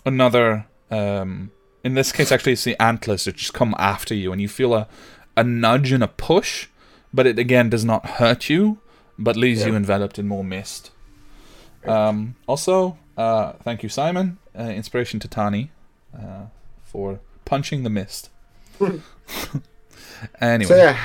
[0.05, 1.51] another um
[1.85, 4.75] in this case actually it's the antlers that just come after you, and you feel
[4.75, 4.89] a
[5.37, 6.69] a nudge and a push,
[7.13, 8.79] but it again does not hurt you,
[9.19, 10.91] but leaves you enveloped in more mist.
[11.85, 14.39] Um, also, uh, thank you, Simon.
[14.57, 15.71] Uh, inspiration to Tani
[16.17, 16.47] uh,
[16.85, 18.31] for punching the mist.
[20.41, 20.99] anyway, So yeah,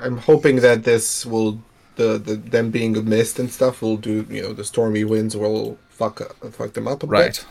[0.00, 1.60] I'm hoping that this will
[1.96, 5.36] the, the them being a mist and stuff will do you know the stormy winds
[5.36, 6.20] will fuck
[6.52, 7.12] fuck them up a bit.
[7.12, 7.46] right.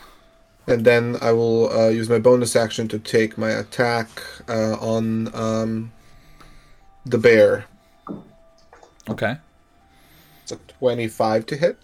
[0.68, 4.08] And then I will uh, use my bonus action to take my attack
[4.48, 5.92] uh, on um,
[7.04, 7.66] the bear.
[9.08, 9.36] Okay.
[10.42, 11.78] It's a 25 to hit.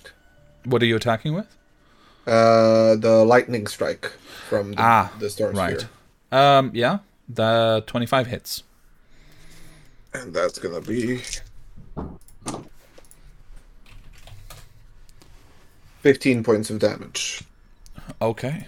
[0.64, 1.46] What are you attacking with?
[2.26, 4.06] Uh, the lightning strike
[4.48, 5.78] from the, Ah, the storm right.
[5.80, 5.90] sphere.
[6.32, 6.98] Um, yeah,
[7.28, 8.62] the twenty-five hits.
[10.14, 11.20] And that's gonna be
[16.02, 17.42] 15 points of damage.
[18.20, 18.66] Okay.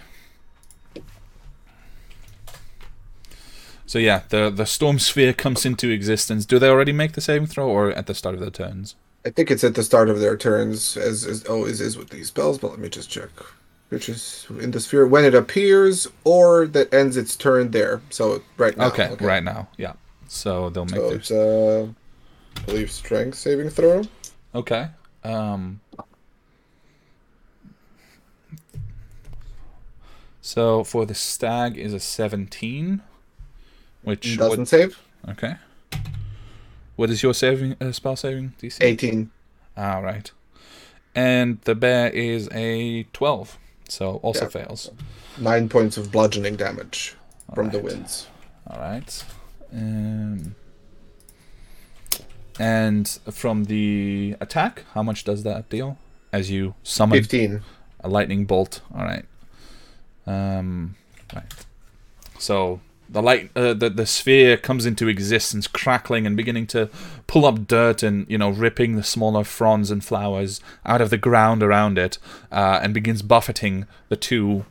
[3.87, 6.45] So yeah, the the storm sphere comes into existence.
[6.45, 8.95] Do they already make the saving throw, or at the start of their turns?
[9.25, 12.27] I think it's at the start of their turns, as, as always is with these
[12.27, 13.29] spells, but let me just check.
[13.89, 18.01] Which is in the sphere when it appears or that ends its turn there.
[18.09, 18.87] So right now.
[18.87, 19.93] okay, right now, yeah.
[20.27, 21.87] So they'll make So their it's uh,
[22.57, 24.09] I believe strength saving throw.
[24.53, 24.89] okay.
[25.23, 25.81] Um.
[30.45, 33.01] So for the stag is a seventeen,
[34.03, 34.99] which Doesn't what- save.
[35.27, 35.55] okay.
[36.95, 38.77] What is your saving uh, spell saving DC?
[38.79, 39.31] 18.
[39.75, 40.29] Ah, right.
[41.15, 43.57] And the bear is a 12,
[43.89, 44.49] so also Yeah.
[44.49, 44.91] fails.
[45.39, 47.15] Nine points of bludgeoning damage
[47.55, 48.27] from the winds.
[48.67, 49.23] All right.
[49.73, 50.53] Um,
[52.59, 55.97] and from the attack, how much does that deal?
[56.31, 57.61] As you summon 15.
[58.01, 58.81] a lightning bolt.
[58.93, 59.25] All right.
[60.27, 60.95] Um,
[61.33, 61.51] right.
[62.39, 66.89] So the light, uh, the the sphere comes into existence, crackling and beginning to
[67.27, 71.17] pull up dirt and you know ripping the smaller fronds and flowers out of the
[71.17, 72.17] ground around it,
[72.51, 74.65] uh, and begins buffeting the two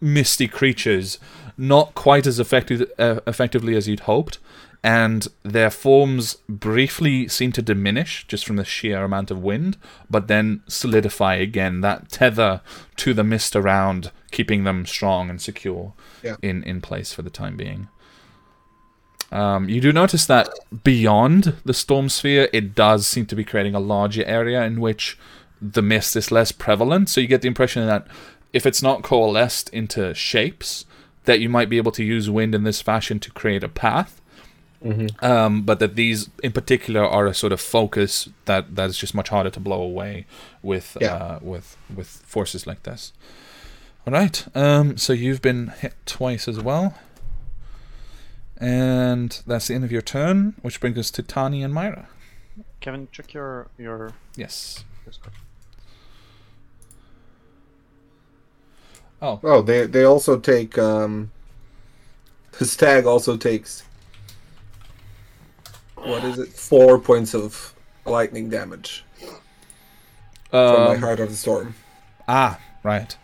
[0.00, 1.18] misty creatures,
[1.56, 4.38] not quite as effective uh, effectively as you'd hoped.
[4.86, 9.76] And their forms briefly seem to diminish just from the sheer amount of wind,
[10.08, 11.80] but then solidify again.
[11.80, 12.60] That tether
[12.94, 16.36] to the mist around, keeping them strong and secure Yeah.
[16.40, 17.88] in, in place for the time being.
[19.32, 20.48] Um, you do notice that
[20.84, 25.18] beyond the storm sphere, it does seem to be creating a larger area in which
[25.60, 27.08] the mist is less prevalent.
[27.08, 28.06] So you get the impression that
[28.52, 30.86] if it's not coalesced into shapes,
[31.24, 34.22] that you might be able to use wind in this fashion to create a path.
[35.20, 39.14] Um, but that these in particular are a sort of focus that that is just
[39.14, 40.26] much harder to blow away
[40.62, 41.14] with Yeah.
[41.14, 43.12] uh, with with forces like this.
[44.06, 44.46] All right.
[44.54, 46.94] Um, so you've been hit twice as well,
[48.58, 52.06] and that's the end of your turn, which brings us to Tani and Myra.
[52.80, 54.12] Kevin, check your your.
[54.36, 54.84] Yes.
[55.04, 55.34] Discord.
[59.22, 61.30] Oh, Oh, they they also take um
[62.58, 63.82] the stag also takes
[66.06, 66.48] what is it?
[66.48, 69.04] Four points of lightning damage
[70.50, 71.74] from my um, heart of the storm
[72.28, 73.16] ah, right.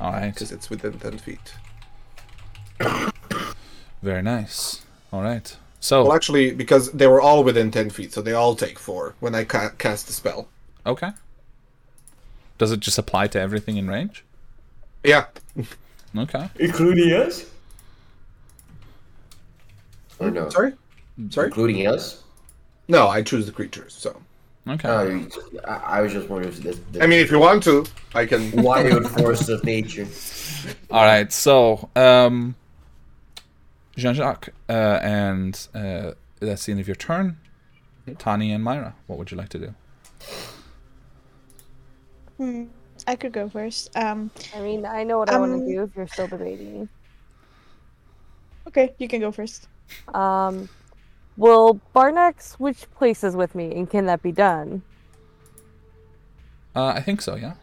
[0.00, 0.32] All right.
[0.32, 1.54] because it's within ten feet.
[4.02, 4.82] Very nice.
[5.12, 5.56] All right.
[5.80, 9.14] So Well, actually, because they were all within ten feet, so they all take four
[9.20, 10.48] when I ca- cast the spell.
[10.86, 11.10] okay.
[12.56, 14.24] Does it just apply to everything in range?
[15.02, 15.24] Yeah,
[16.16, 16.48] Okay.
[16.60, 17.46] Including us?
[20.20, 20.48] Or no?
[20.50, 20.72] sorry,
[21.30, 21.46] sorry.
[21.48, 22.22] Including us?
[22.88, 23.92] No, I choose the creatures.
[23.94, 24.20] So
[24.66, 24.88] Okay.
[25.18, 27.84] You- I, I was just wondering if this, this I mean, if you want to,
[28.14, 28.50] I can.
[28.62, 30.06] wild force of nature.
[30.90, 32.54] All right, so um,
[33.96, 37.36] Jean Jacques, uh, and uh, that's the end of your turn.
[38.18, 39.74] Tani and Myra, what would you like to do?
[42.38, 42.64] Hmm,
[43.06, 43.94] I could go first.
[43.96, 46.88] Um, I mean, I know what I want Um, to do if you're still debating.
[48.68, 49.68] okay, you can go first.
[50.14, 50.68] Um,
[51.36, 54.82] will Barnack switch places with me, and can that be done?
[56.74, 57.36] Uh, I think so.
[57.36, 57.54] Yeah.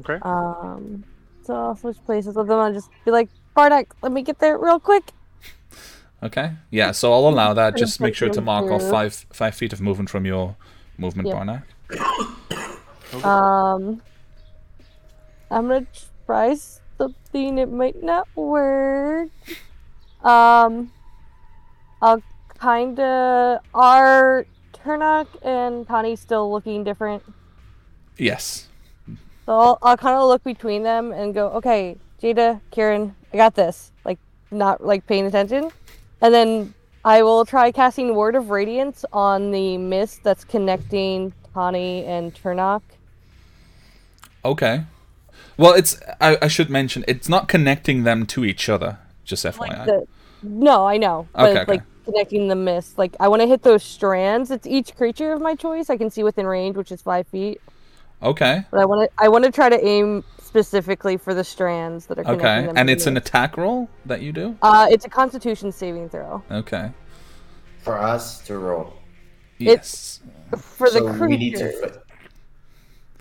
[0.00, 0.18] Okay.
[0.22, 1.04] Um,
[1.42, 2.58] so I'll switch places with them.
[2.58, 5.04] I'll just be like, Barnack, let me get there real quick.
[6.22, 6.52] Okay.
[6.70, 6.92] Yeah.
[6.92, 7.76] So I'll allow that.
[7.76, 10.56] Just make sure to mark off five five feet of movement from your
[10.98, 11.36] movement, Yep.
[11.36, 13.24] Barnack.
[13.24, 14.02] Um,
[15.50, 15.86] I'm gonna
[16.26, 16.56] try
[16.98, 17.58] something.
[17.58, 19.30] It might not work.
[20.22, 20.90] Um,
[22.06, 22.22] I'll
[22.60, 27.24] kinda are Turnock and Tani still looking different.
[28.16, 28.68] Yes.
[29.44, 33.56] So I'll, I'll kind of look between them and go, okay, Jada, Kieran, I got
[33.56, 33.90] this.
[34.04, 34.20] Like,
[34.52, 35.70] not like paying attention.
[36.20, 42.04] And then I will try casting Word of Radiance on the mist that's connecting Tani
[42.04, 42.82] and Turnock.
[44.44, 44.84] Okay.
[45.56, 46.00] Well, it's.
[46.20, 48.98] I, I should mention it's not connecting them to each other.
[49.24, 49.58] Just FYI.
[49.58, 50.06] Like the,
[50.42, 51.26] no, I know.
[51.32, 51.72] But Okay, okay.
[51.72, 52.96] like connecting the mist.
[52.96, 54.50] Like I want to hit those strands.
[54.50, 57.60] It's each creature of my choice I can see within range, which is five feet.
[58.22, 58.64] Okay.
[58.70, 62.18] But I want to I want to try to aim specifically for the strands that
[62.18, 62.66] are connecting Okay.
[62.68, 62.76] them.
[62.78, 64.56] And it's the an attack roll that you do.
[64.62, 66.90] Uh, it's a Constitution saving throw Okay.
[67.80, 68.94] For us to roll.
[69.58, 70.20] Yes.
[70.56, 71.28] for the so creature.
[71.28, 72.00] we need to.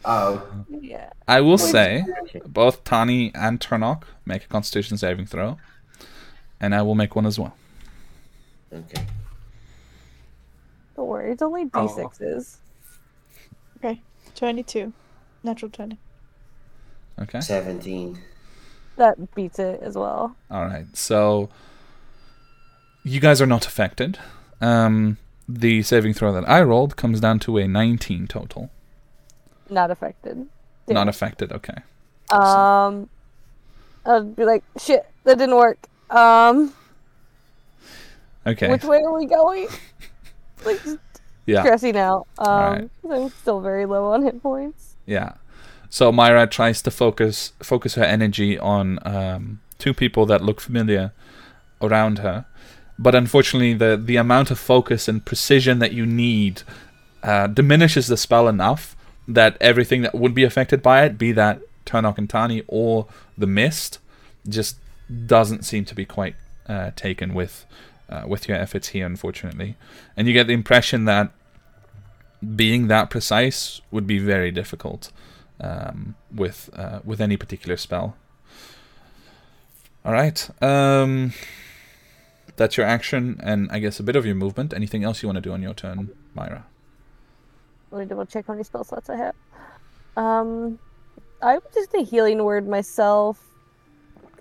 [0.05, 1.09] Oh, Yeah.
[1.27, 2.05] I will say
[2.45, 5.57] both Tani and Turnock make a Constitution saving throw,
[6.59, 7.55] and I will make one as well.
[8.75, 9.05] Okay.
[10.95, 11.87] Don't worry, it's only Oh.
[11.87, 12.57] d6s.
[13.77, 14.01] Okay,
[14.35, 14.93] 22.
[15.43, 15.97] Natural 20.
[17.19, 17.39] Okay.
[17.39, 18.19] 17.
[18.97, 20.35] That beats it as well.
[20.49, 20.85] All right.
[20.95, 21.49] So
[23.03, 24.17] you guys are not affected.
[24.61, 25.17] Um,
[25.47, 28.71] the saving throw that I rolled comes down to a 19 total.
[29.69, 30.47] Not affected.
[30.87, 31.51] Not affected.
[31.51, 31.75] Okay.
[32.31, 33.09] Um,
[34.05, 35.87] I'd be like, shit, that didn't work.
[36.09, 36.73] Um,
[38.47, 38.69] Okay.
[38.69, 39.67] which way are we going?
[40.65, 40.79] Like,
[41.45, 41.61] yeah.
[41.61, 42.25] stressing out.
[42.39, 42.89] Um.
[43.01, 44.95] 'cause I'm still very low on hit points.
[45.05, 45.33] Yeah.
[45.89, 51.11] So Myra tries to focus focus her energy on um, two people that look familiar
[51.81, 52.45] around her,
[52.97, 56.63] but unfortunately, the the amount of focus and precision that you need
[57.21, 58.95] uh, diminishes the spell enough
[59.27, 63.47] that everything that would be affected by it, be that Turnok and Tani or the
[63.47, 63.99] mist,
[64.49, 64.77] just
[65.27, 66.35] doesn't seem to be quite
[66.67, 67.65] uh, taken with
[68.09, 69.75] uh, with your efforts here, unfortunately.
[70.15, 71.31] And you get the impression that
[72.55, 75.11] being that precise would be very difficult
[75.59, 78.15] um, with uh, with any particular spell.
[80.03, 81.33] All right, um,
[82.55, 84.73] that's your action, and I guess a bit of your movement.
[84.73, 86.65] Anything else you want to do on your turn, Myra?
[87.91, 89.35] Let me double check how many spell slots I have.
[90.17, 90.79] Um,
[91.41, 93.43] I would just a healing word myself.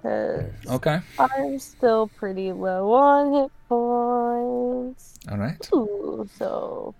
[0.04, 1.00] Because Okay.
[1.18, 5.14] I'm still pretty low on hit points.
[5.30, 5.70] All right.
[5.74, 6.94] Ooh, so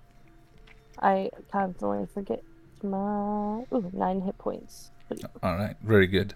[1.02, 2.42] I constantly forget
[2.82, 4.90] my ooh nine hit points.
[5.42, 5.76] All right.
[5.82, 6.34] Very good.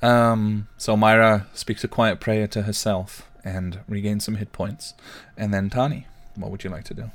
[0.00, 4.94] Um, so Myra speaks a quiet prayer to herself and regains some hit points,
[5.36, 7.10] and then Tani, what would you like to do?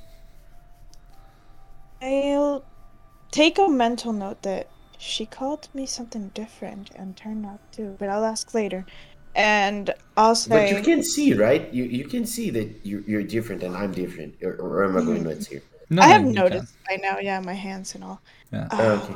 [2.02, 2.66] I'll
[3.32, 4.68] take a mental note that
[5.02, 8.86] she called me something different and turned out too, but I'll ask later.
[9.34, 11.74] And I'll But you can see, right?
[11.74, 14.36] You you can see that you're, you're different and I'm different.
[14.44, 15.64] Or, or am I going nuts here?
[15.90, 16.36] No, I have you can.
[16.36, 18.22] noticed by now, yeah, my hands and all.
[18.52, 18.68] Yeah.
[18.72, 19.16] Uh, Okay.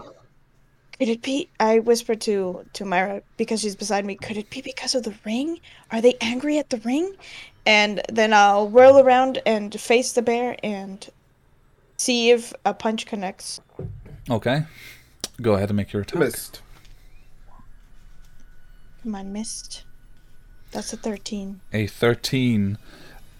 [0.97, 1.49] Could it be?
[1.59, 4.15] I whispered to to Myra because she's beside me.
[4.15, 5.59] Could it be because of the ring?
[5.91, 7.13] Are they angry at the ring?
[7.65, 11.07] And then I'll whirl around and face the bear and
[11.97, 13.59] see if a punch connects.
[14.29, 14.63] Okay.
[15.41, 16.19] Go ahead and make your attack.
[16.19, 16.61] Missed.
[19.03, 19.83] Come on, missed.
[20.71, 21.61] That's a thirteen.
[21.71, 22.77] a 13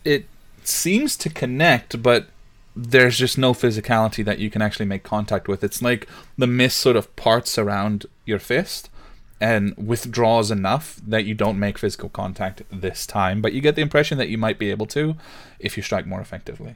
[0.06, 0.26] it
[0.64, 2.28] seems to connect but
[2.76, 6.78] there's just no physicality that you can actually make contact with it's like the mist
[6.78, 8.90] sort of parts around your fist
[9.42, 13.82] and withdraws enough that you don't make physical contact this time but you get the
[13.82, 15.16] impression that you might be able to
[15.60, 16.76] if you strike more effectively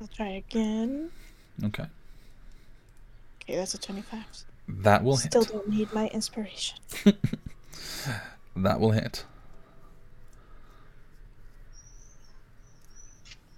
[0.00, 1.10] I'll try again.
[1.64, 1.86] okay
[3.48, 4.24] Okay, that's a twenty-five.
[4.68, 6.78] that will hit Still don't need my inspiration.
[8.56, 9.24] That will hit.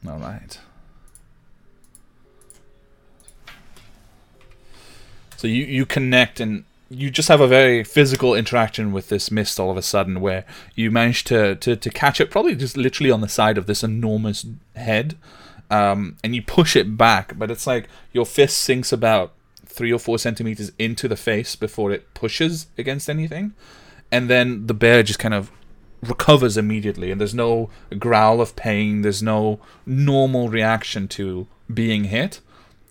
[0.07, 0.61] All right.
[5.37, 9.59] So you you connect and you just have a very physical interaction with this mist
[9.59, 10.45] all of a sudden where
[10.77, 13.83] you manage to, to, to catch it probably just literally on the side of this
[13.83, 15.17] enormous head
[15.71, 19.33] um, and you push it back but it's like your fist sinks about
[19.81, 23.55] three or four centimeters into the face before it pushes against anything
[24.13, 25.51] and then the bear just kind of
[26.03, 29.03] recovers immediately, and there's no growl of pain.
[29.03, 32.41] There's no normal reaction to being hit.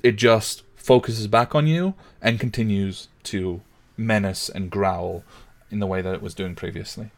[0.04, 3.62] It just focuses back on you and continues to
[3.98, 5.24] menace and growl
[5.70, 7.12] in the way that it was doing previously.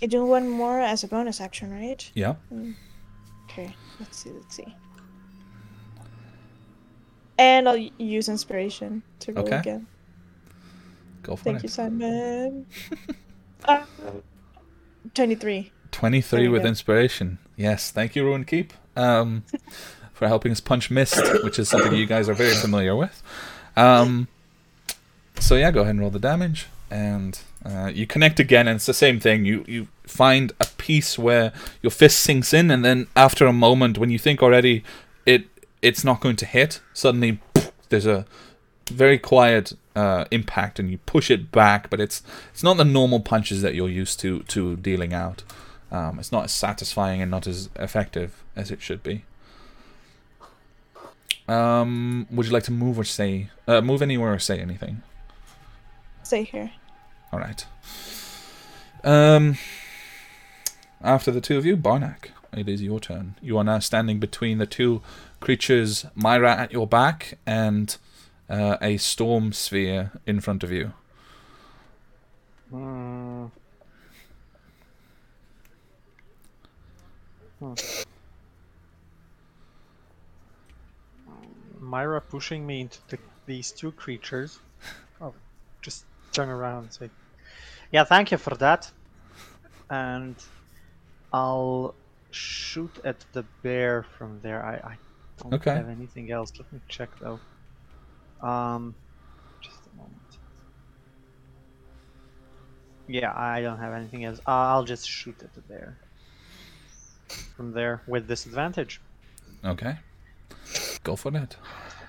[0.00, 2.08] You do one more as a bonus action, right?
[2.14, 2.34] Yeah.
[2.52, 2.74] Mm.
[3.44, 4.74] Okay, let's see, let's see.
[7.38, 9.58] And I'll use inspiration to roll Okay.
[9.58, 9.86] again.
[11.22, 11.60] Go for Thank it.
[11.60, 12.66] Thank you, Simon.
[13.66, 13.84] uh,
[15.14, 15.72] 23.
[15.92, 16.68] 23 There with go.
[16.68, 17.38] inspiration.
[17.56, 19.44] Yes, thank you, Ruin Keep, um,
[20.12, 23.22] for helping us punch Mist, which is something you guys are very familiar with.
[23.76, 24.28] Um,
[25.40, 28.86] so yeah, go ahead and roll the damage, and uh, you connect again, and it's
[28.86, 29.44] the same thing.
[29.44, 33.96] You you find a piece where your fist sinks in, and then after a moment,
[33.98, 34.84] when you think already
[35.24, 35.44] it
[35.86, 37.38] it's not going to hit, suddenly
[37.90, 38.26] there's a
[38.90, 42.22] very quiet uh, impact, and you push it back, but it's
[42.52, 45.44] it's not the normal punches that you're used to to dealing out.
[45.92, 49.24] Um, it's not as satisfying and not as effective as it should be.
[51.48, 55.02] Um, would you like to move or say uh, move anywhere or say anything?
[56.24, 56.72] Stay here.
[57.32, 57.64] All right.
[59.04, 59.56] Um,
[61.00, 63.36] after the two of you, Barnack, it is your turn.
[63.40, 65.02] You are now standing between the two
[65.46, 67.96] creatures, Myra at your back and
[68.50, 70.92] uh, a storm sphere in front of you.
[72.70, 73.46] Hmm.
[81.78, 84.58] Myra pushing me into the, these two creatures.
[85.20, 85.32] Oh,
[85.80, 87.08] just turn around say,
[87.90, 88.92] "Yeah, thank you for that."
[89.88, 90.36] And
[91.32, 91.94] I'll
[92.32, 94.62] shoot at the bear from there.
[94.62, 94.96] I, I
[95.38, 95.74] don't Okay.
[95.74, 96.52] have anything else.
[96.58, 97.38] Let me check though.
[98.46, 98.94] Um,
[99.60, 100.38] just a moment.
[103.08, 104.38] Yeah, I don't have anything else.
[104.46, 105.96] Uh, I'll just shoot at the bear.
[107.56, 109.00] From there, with disadvantage.
[109.64, 109.96] Okay.
[111.02, 111.56] Go for it.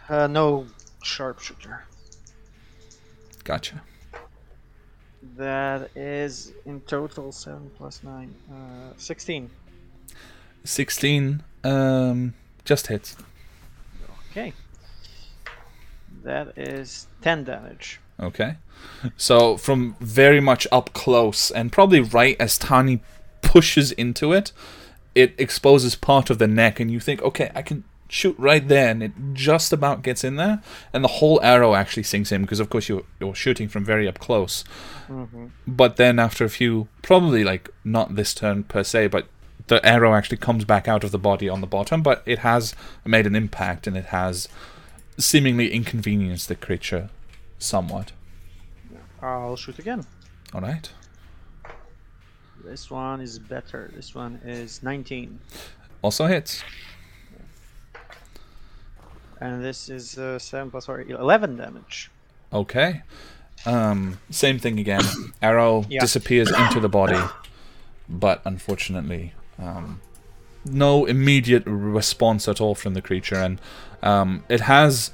[0.09, 0.67] Uh, no
[1.03, 1.84] sharpshooter.
[3.43, 3.82] Gotcha.
[5.36, 8.34] That is in total 7 plus 9.
[8.51, 9.49] Uh, 16.
[10.63, 12.34] 16 um
[12.68, 13.15] just hits.
[14.32, 14.53] Okay.
[16.24, 17.99] That is 10 damage.
[18.20, 18.57] Okay.
[19.15, 23.01] So from very much up close and probably right as Tani
[23.41, 24.51] pushes into it,
[25.15, 28.89] it exposes part of the neck and you think, okay, I can shoot right there
[28.89, 30.61] and it just about gets in there
[30.93, 34.07] and the whole arrow actually sinks in because of course you're, you're shooting from very
[34.07, 34.63] up close.
[35.07, 35.47] Mm-hmm.
[35.65, 39.28] But then after a few, probably like not this turn per se, but
[39.68, 42.74] the arrow actually comes back out of the body on the bottom, but it has
[43.05, 44.47] made an impact and it has
[45.18, 47.09] seemingly inconvenienced the creature
[47.59, 48.11] somewhat.
[49.22, 50.05] I'll shoot again.
[50.53, 50.89] All right.
[52.63, 53.91] This one is better.
[53.95, 55.39] This one is 19.
[56.01, 56.63] Also hits.
[59.39, 62.09] And this is uh, 7 plus 4, 11 damage.
[62.51, 63.03] Okay.
[63.65, 65.01] Um, same thing again.
[65.41, 65.99] Arrow Yeah.
[65.99, 67.22] disappears into the body,
[68.09, 70.01] but unfortunately, um,
[70.65, 73.59] no immediate response at all from the creature, and
[74.01, 75.11] um, it has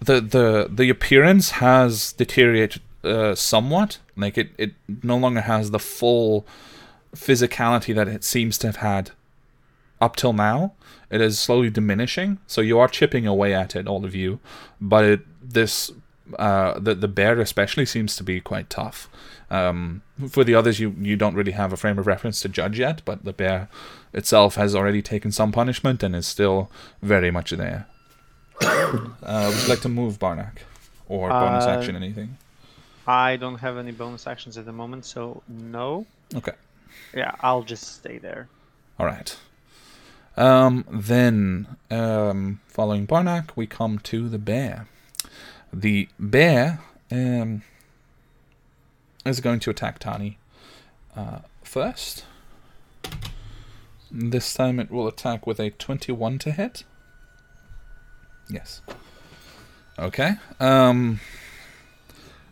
[0.00, 3.98] the the the appearance has deteriorated uh, somewhat.
[4.16, 4.72] Like it, it
[5.02, 6.46] no longer has the full
[7.14, 9.12] physicality that it seems to have had
[10.00, 10.72] up till now.
[11.10, 14.40] It is slowly diminishing, so you are chipping away at it, all of you.
[14.80, 15.90] But it, this,
[16.38, 19.08] uh, the the bear especially seems to be quite tough.
[19.50, 22.78] Um, for the others, you you don't really have a frame of reference to judge
[22.78, 23.68] yet, but the bear
[24.12, 26.70] itself has already taken some punishment and is still
[27.02, 27.86] very much there.
[28.62, 30.62] uh, would you like to move, Barnack,
[31.08, 32.36] or bonus Uh, action anything?
[33.06, 36.04] I don't have any bonus actions at the moment, so no.
[36.34, 36.52] Okay.
[37.14, 38.48] Yeah, I'll just stay there.
[38.98, 39.34] All right.
[40.36, 44.86] Um, then, um, following Barnack, we come to the bear.
[45.72, 46.80] The bear
[47.10, 47.62] um,
[49.28, 50.38] is going to attack Tani
[51.16, 52.24] uh, first.
[54.10, 56.84] This time it will attack with a 21 to hit.
[58.50, 58.80] Yes.
[59.98, 60.34] Okay.
[60.58, 61.20] Um,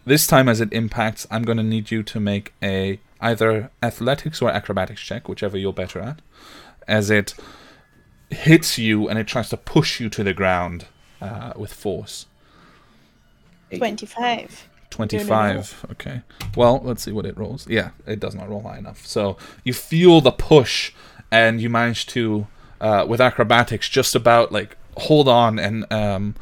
[0.04, 4.42] this time, as it impacts, I'm going to need you to make a either athletics
[4.42, 6.20] or acrobatics check, whichever you're better at,
[6.86, 7.34] as it
[8.30, 10.86] hits you and it tries to push you to the ground
[11.20, 12.26] uh, with force.
[13.70, 13.80] Eight.
[14.90, 15.26] 25.
[15.28, 15.86] 25.
[15.92, 16.22] Okay.
[16.56, 17.66] Well, let's see what it rolls.
[17.68, 19.06] Yeah, it does not roll high enough.
[19.06, 20.92] So you feel the push
[21.30, 22.46] and you manage to,
[22.80, 26.34] uh, with acrobatics, just about like hold on and um,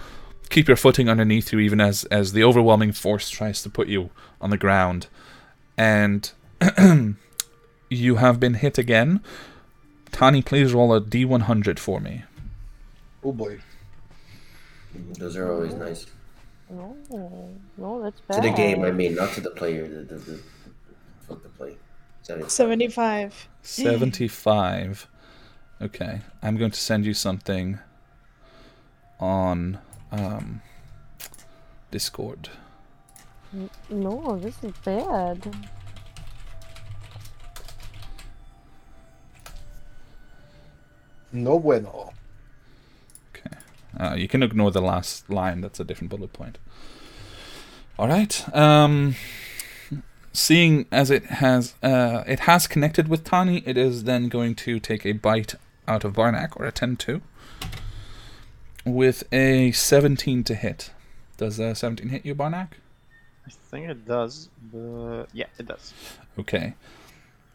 [0.50, 4.10] keep your footing underneath you, even as, as the overwhelming force tries to put you
[4.40, 5.08] on the ground.
[5.76, 6.30] And
[7.90, 9.20] you have been hit again.
[10.12, 12.22] Tani, please roll a d100 for me.
[13.24, 13.58] Oh boy.
[15.18, 16.06] Those are always nice.
[16.70, 16.96] No,
[17.76, 19.86] no, that's To the game, I mean, not to the player.
[19.86, 20.40] The, the, the,
[21.28, 21.76] fuck the play.
[22.22, 23.48] Seventy- 75.
[23.62, 25.08] 75.
[25.82, 27.78] Okay, I'm going to send you something
[29.20, 29.78] on
[30.10, 30.62] um,
[31.90, 32.48] Discord.
[33.90, 35.54] No, this is bad.
[41.32, 42.12] No bueno.
[43.98, 45.60] Uh, you can ignore the last line.
[45.60, 46.58] That's a different bullet point.
[47.98, 48.54] All right.
[48.54, 49.14] Um,
[50.32, 54.80] seeing as it has uh, it has connected with Tani, it is then going to
[54.80, 55.54] take a bite
[55.86, 57.20] out of Barnack or a 10-2
[58.84, 60.90] with a 17 to hit.
[61.36, 62.78] Does a 17 hit you, Barnack?
[63.46, 65.92] I think it does, but yeah, it does.
[66.38, 66.74] Okay.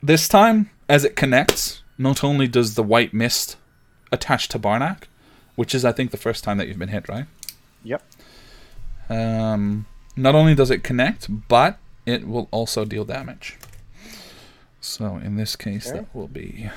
[0.02, 3.58] This time, as it connects, not only does the white mist
[4.12, 5.08] attach to Barnack,
[5.60, 7.26] which is, I think, the first time that you've been hit, right?
[7.84, 8.02] Yep.
[9.10, 9.86] Um,
[10.16, 13.58] not only does it connect, but it will also deal damage.
[14.80, 15.98] So in this case, Okay.
[16.00, 16.70] that will be.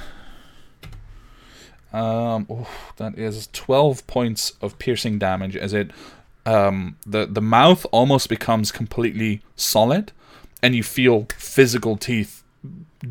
[1.93, 5.91] Um, oh, that is twelve points of piercing damage as it,
[6.45, 10.11] um, the the mouth almost becomes completely solid,
[10.62, 12.43] and you feel physical teeth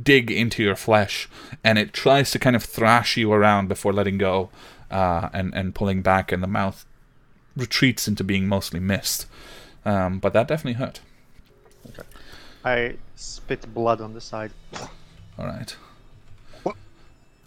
[0.04, 1.30] dig into your flesh,
[1.64, 4.50] and it tries to kind of thrash you around before letting go,
[4.92, 6.86] uh, and and pulling back, and the mouth
[7.56, 9.26] retreats into being mostly mist.
[9.86, 11.00] Um, but that definitely hurt.
[12.64, 14.52] I spit blood on the side.
[15.38, 15.76] All right.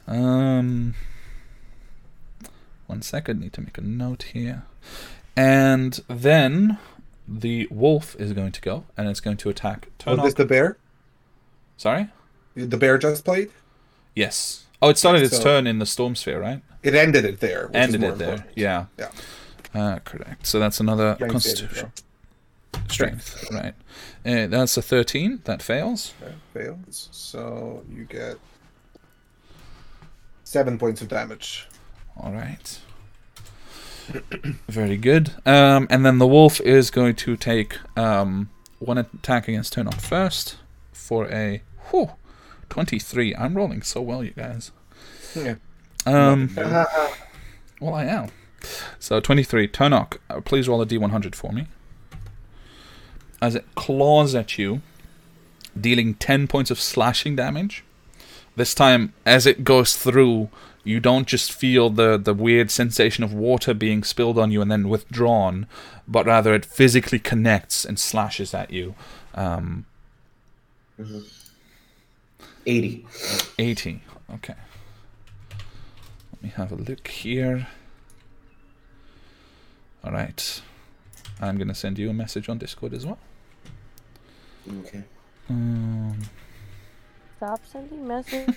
[0.07, 0.95] Um,
[2.86, 3.40] one second.
[3.40, 4.64] Need to make a note here,
[5.36, 6.78] and then
[7.26, 9.88] the wolf is going to go, and it's going to attack.
[10.07, 10.24] Was Turnok.
[10.24, 10.76] this the bear?
[11.76, 12.09] Sorry.
[12.55, 13.51] The bear just played?
[14.14, 14.64] Yes.
[14.82, 16.62] Oh, it started Okay, its so- turn in the storm sphere, right?
[16.85, 17.66] It ended it there.
[17.68, 18.47] which is Ended it there.
[18.55, 18.87] Yeah.
[18.99, 19.11] Yeah.
[19.74, 20.47] Uh, correct.
[20.47, 21.93] So that's another Strength constitution
[22.72, 22.82] throw.
[22.89, 23.49] strength.
[23.51, 23.74] Right.
[24.24, 25.41] Uh, that's a thirteen.
[25.45, 26.14] That fails.
[26.53, 27.09] Fails.
[27.11, 28.37] So you get
[30.45, 31.66] seven points of damage.
[32.16, 32.78] All right.
[34.68, 35.32] Very good.
[35.47, 40.57] Um, and then the wolf is going to take um, one attack against Turnok first
[40.93, 42.11] for a whew,
[42.68, 43.35] 23.
[43.35, 44.72] I'm rolling so well, you guys.
[45.35, 45.55] Yeah.
[46.07, 46.50] Um,
[47.80, 48.28] well, I am.
[48.98, 49.68] So 23.
[49.68, 51.66] Turnok, uh, please roll a d100 for me.
[53.40, 54.80] As it claws at you,
[55.78, 57.84] dealing 10 points of slashing damage.
[58.57, 60.48] This time, as it goes through,
[60.84, 64.70] you don't just feel the, the weird sensation of water being spilled on you and
[64.70, 65.66] then withdrawn,
[66.07, 68.94] but rather it physically connects and slashes at you.
[69.34, 69.86] Um,
[72.66, 73.07] 80.
[73.59, 74.02] 80.
[74.34, 74.55] Okay.
[76.45, 77.68] Let me have a look here.
[80.05, 80.61] All right.
[81.40, 83.16] I'm going to send you a message on Discord as well.
[84.80, 85.05] Okay.
[85.49, 86.18] Um,
[87.38, 88.53] Stop sending messages.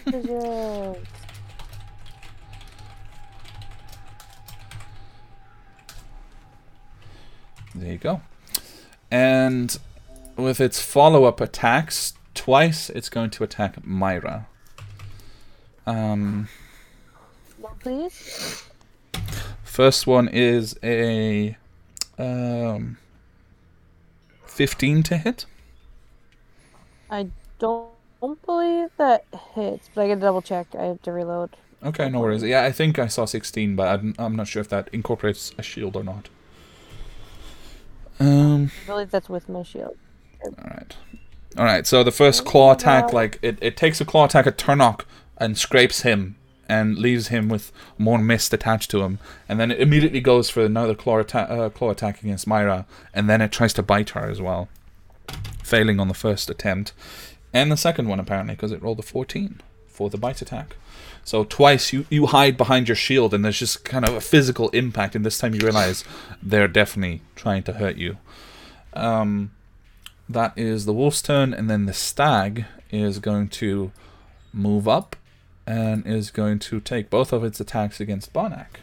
[7.74, 8.20] there you go.
[9.10, 9.80] And
[10.36, 14.48] with its follow up attacks, twice it's going to attack Myra.
[15.86, 16.50] Um,
[17.80, 18.64] Please?
[19.78, 21.56] first one is a
[22.18, 22.98] um,
[24.48, 25.46] 15 to hit.
[27.12, 27.28] I
[27.60, 27.92] don't
[28.44, 30.68] believe that hits, but I gotta double check.
[30.74, 31.56] I have to reload.
[31.84, 32.42] Okay, no worries.
[32.42, 35.62] Yeah, I think I saw 16, but I'm, I'm not sure if that incorporates a
[35.62, 36.30] shield or not.
[38.20, 39.96] Um, I believe that's with my shield.
[40.44, 40.98] alright.
[41.56, 45.04] Alright, so the first claw attack, like, it, it takes a claw attack at Turnok
[45.38, 46.36] and scrapes him
[46.70, 49.20] and leaves him with more mist attached to him.
[49.48, 53.30] And then it immediately goes for another claw, atta- uh, claw attack against Myra, and
[53.30, 54.70] then it tries to bite her as well.
[55.64, 56.94] Failing on the first attempt.
[57.54, 60.76] And the second one, apparently, because it rolled a 14 for the bite attack.
[61.24, 64.70] So twice you, you hide behind your shield, and there's just kind of a physical
[64.70, 66.06] impact, and this time you realize
[66.42, 68.18] they're definitely trying to hurt you.
[68.94, 69.52] Um,
[70.30, 73.92] that is the wolf's turn, and then the stag is going to
[74.54, 75.17] move up
[75.68, 78.80] and is going to take both of its attacks against Barnack.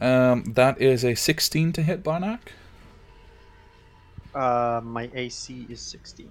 [0.00, 2.52] Um, that is a 16 to hit Barnack.
[4.34, 6.28] Uh, my AC is 16.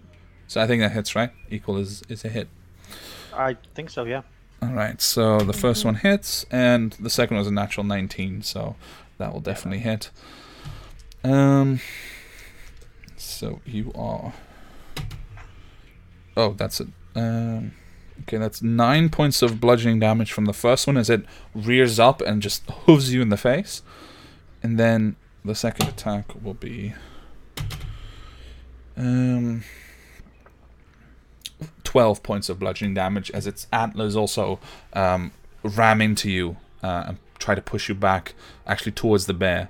[0.47, 1.31] So I think that hits, right?
[1.49, 2.47] Equal is, is a hit.
[3.33, 4.21] I think so, yeah.
[4.61, 8.75] Alright, so the first one hits, and the second was a natural 19, so
[9.17, 10.11] that will definitely hit.
[11.23, 11.79] Um,
[13.17, 14.33] So you are.
[16.35, 16.87] Oh, that's it.
[17.15, 17.73] Um,
[18.21, 22.21] okay, that's nine points of bludgeoning damage from the first one as it rears up
[22.21, 23.81] and just hooves you in the face.
[24.61, 25.15] And then
[25.45, 26.93] the second attack will be.
[28.95, 29.63] Um.
[31.93, 34.59] 12 points of bludgeoning damage as its antlers also
[34.93, 35.31] um,
[35.61, 38.33] ram into you uh, and try to push you back
[38.65, 39.69] actually towards the bear.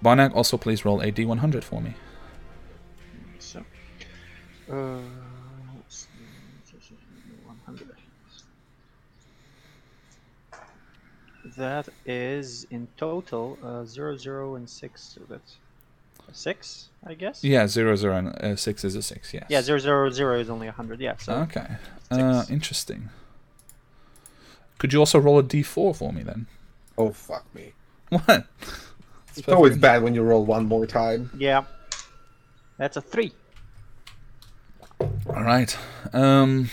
[0.00, 1.92] Barnack, also please roll a d100 for me.
[3.38, 3.62] So,
[4.70, 4.96] uh,
[5.76, 6.94] let's see,
[7.44, 7.88] 100.
[11.56, 15.02] That is in total uh, 0, 0, and 6.
[15.02, 15.56] So that's
[16.32, 17.44] 6, I guess?
[17.44, 19.46] Yeah, 0, 0, and uh, 6 is a 6, yes.
[19.48, 21.16] Yeah, 0, 0, 0 is only a 100, yeah.
[21.16, 21.66] So Okay.
[22.10, 23.10] Uh, interesting.
[24.78, 26.46] Could you also roll a d4 for me then?
[26.98, 27.72] Oh fuck me!
[28.08, 28.46] What?
[29.34, 31.30] It's always bad when you roll one more time.
[31.38, 31.64] Yeah.
[32.76, 33.32] That's a 3.
[35.00, 35.74] All right.
[36.12, 36.68] Um,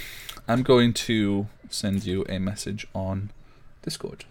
[0.45, 3.31] I'm going to send you a message on
[3.81, 4.25] Discord.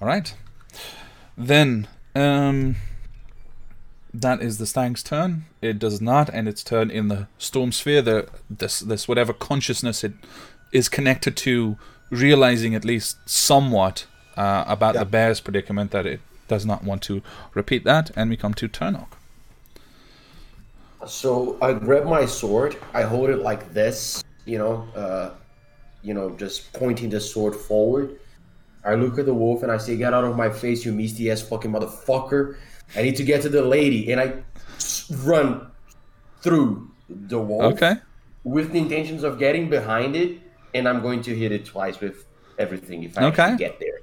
[0.00, 0.34] All right.
[1.36, 2.76] Then, um,
[4.12, 5.44] that is the stag's turn.
[5.62, 8.02] It does not end its turn in the storm sphere.
[8.02, 10.12] The this this whatever consciousness it
[10.72, 11.76] is connected to,
[12.10, 15.00] realizing at least somewhat uh, about Yeah.
[15.00, 17.22] the bear's predicament that it does not want to
[17.54, 19.08] repeat that, and we come to Turnok.
[21.06, 22.76] So I grab my sword.
[22.92, 25.30] I hold it like this, you know, uh,
[26.02, 28.18] you know, just pointing the sword forward.
[28.84, 31.30] I look at the wolf and I say, "Get out of my face, you misty
[31.30, 32.56] ass fucking motherfucker!
[32.96, 34.34] I need to get to the lady." And I
[35.24, 35.66] run
[36.42, 37.96] through the wolf Okay.
[38.44, 40.38] with the intentions of getting behind it,
[40.74, 42.24] and I'm going to hit it twice with
[42.58, 43.56] everything if I Okay.
[43.56, 44.00] get there.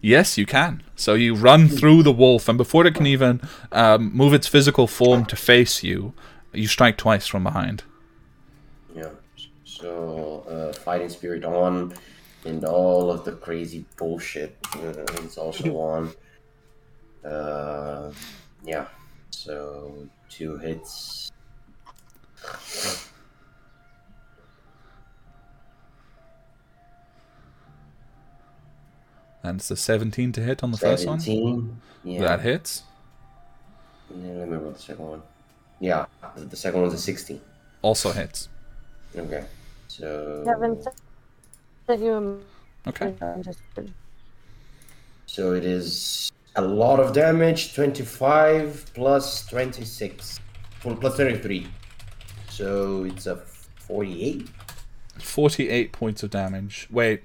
[0.00, 0.82] Yes, you can.
[0.94, 3.40] So you run through the wolf, and before it can even
[3.72, 6.14] um, move its physical form to face you,
[6.52, 7.82] you strike twice from behind.
[8.94, 9.08] Yeah.
[9.64, 11.92] So uh, fighting spirit on,
[12.44, 14.56] and all of the crazy bullshit
[15.22, 16.12] is also on.
[17.24, 18.12] Uh,
[18.64, 18.86] yeah.
[19.30, 21.30] So two hits.
[29.42, 31.18] And it's a 17 to hit on the first one.
[31.20, 31.80] Seventeen.
[32.04, 32.20] Yeah.
[32.20, 32.82] That hits.
[34.14, 35.22] Yeah, let me roll the second one.
[35.78, 37.40] Yeah, the- the second one's a sixteen.
[37.80, 38.48] Also hits.
[39.16, 39.44] Okay.
[39.88, 40.42] So.
[40.44, 40.82] Kevin
[41.90, 42.40] sent you
[42.84, 43.14] a Okay.
[45.26, 47.74] So it is a lot of damage.
[47.74, 50.40] Twenty-five plus twenty-six,
[50.84, 51.66] well, plus twenty-three.
[52.48, 53.36] So it's a
[53.76, 54.48] forty-eight.
[55.18, 56.88] 48 points of damage.
[56.90, 57.24] Wait,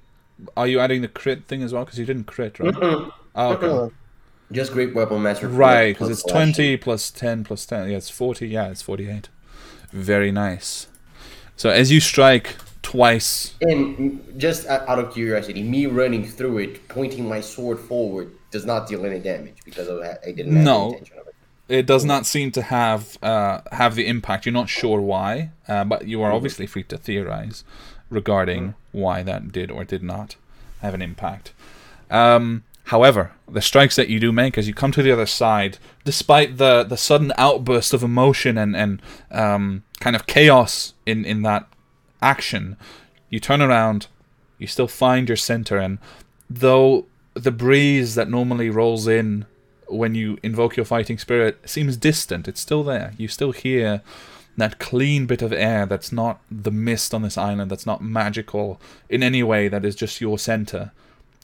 [0.57, 1.85] are you adding the crit thing as well?
[1.85, 2.75] Because you didn't crit, right?
[2.77, 3.95] Oh, okay.
[4.51, 5.47] Just great weapon master.
[5.47, 6.53] Right, because it's slashing.
[6.53, 7.89] 20 plus 10 plus 10.
[7.89, 8.49] Yeah, it's 40.
[8.49, 9.29] Yeah, it's 48.
[9.93, 10.87] Very nice.
[11.55, 17.27] So as you strike twice, And just out of curiosity, me running through it, pointing
[17.27, 19.87] my sword forward, does not deal any damage because.
[19.89, 20.79] I didn't have No.
[20.79, 21.35] the intention of it.
[21.79, 24.45] it does not seem to have uh, have the impact.
[24.45, 27.63] You're not sure why, uh, but you are obviously free to theorize
[28.09, 30.35] regarding why that did or did not
[30.81, 31.45] have an impact.
[32.11, 32.63] Um,
[32.93, 36.57] however, the strikes that you do make as you come to the other side, despite
[36.57, 41.63] the, the sudden outburst of emotion and and um, kind of chaos in in that
[42.25, 42.75] action,
[43.29, 44.07] you turn around,
[44.57, 45.99] you still find your center, and
[46.49, 49.45] though the breeze that normally rolls in
[49.87, 53.13] when you invoke your fighting spirit seems distant, it's still there.
[53.17, 54.01] You still hear
[54.57, 58.79] that clean bit of air that's not the mist on this island, that's not magical
[59.09, 60.91] in any way, that is just your center,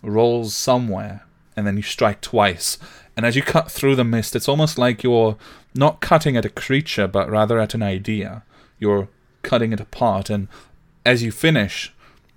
[0.01, 1.25] rolls somewhere,
[1.55, 2.77] and then you strike twice.
[3.15, 5.37] And as you cut through the mist, it's almost like you're
[5.75, 8.43] not cutting at a creature, but rather at an idea.
[8.79, 9.09] You're
[9.43, 10.47] cutting it apart, and
[11.05, 11.93] as you finish,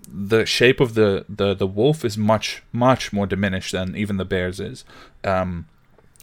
[0.07, 4.25] the shape of the, the, the wolf is much, much more diminished than even the
[4.25, 4.85] bear's is.
[5.23, 5.67] Um,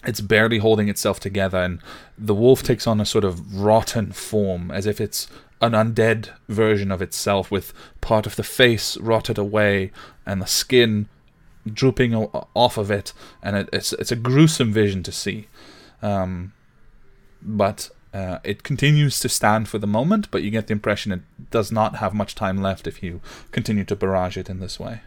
[0.05, 1.79] it's barely holding itself together, and
[2.17, 5.27] the wolf takes on a sort of rotten form, as if it's
[5.61, 9.91] an undead version of itself, with part of the face rotted away
[10.25, 11.07] and the skin
[11.71, 13.13] drooping off of it,
[13.43, 15.47] and it, it's it's a gruesome vision to see.
[16.01, 16.53] Um,
[17.43, 21.21] but uh, it continues to stand for the moment, but you get the impression it
[21.49, 25.01] does not have much time left if you continue to barrage it in this way.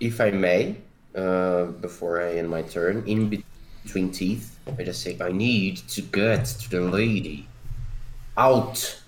[0.00, 0.76] If I may,
[1.14, 3.28] uh, before I end my turn, in
[3.84, 7.46] between teeth, I just say, I need to get to the lady.
[8.36, 9.00] Out!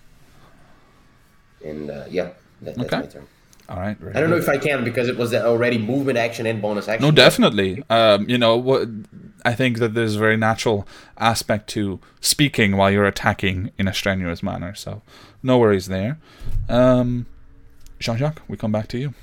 [1.64, 2.30] And uh, yeah,
[2.62, 2.98] that, that's Okay.
[3.00, 3.26] my turn.
[3.68, 3.96] All right.
[3.96, 6.88] very I don't know if I can because it was already movement action and bonus
[6.88, 7.06] action.
[7.06, 7.82] No, definitely.
[7.88, 8.88] Um, you know what?
[9.44, 10.86] I think that there's a very natural
[11.18, 14.74] aspect to speaking while you're attacking in a strenuous manner.
[14.74, 15.02] So,
[15.42, 16.18] no worries there.
[16.68, 17.26] Um,
[17.98, 19.14] Jean-Jacques, we come back to you.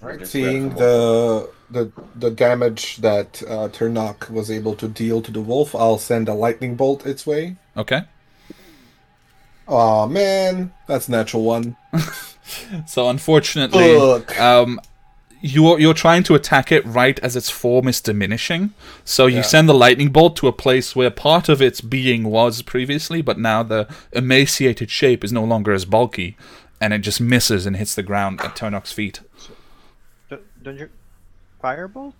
[0.00, 5.42] Right, seeing the the the damage that uh, Turnok was able to deal to the
[5.42, 7.56] wolf, I'll send a lightning bolt its way.
[7.76, 8.02] Okay.
[9.68, 11.76] Oh man, that's a natural one.
[12.86, 13.96] So unfortunately,
[14.38, 14.80] um,
[15.42, 18.74] you're you're trying to attack it right as its form is diminishing.
[19.04, 19.42] So you Yeah.
[19.42, 23.38] send the lightning bolt to a place where part of its being was previously, but
[23.38, 26.36] now the emaciated shape is no longer as bulky,
[26.80, 29.20] and it just misses and hits the ground at Turnok's feet.
[30.28, 30.88] Don't, don't you
[31.62, 32.14] firebolt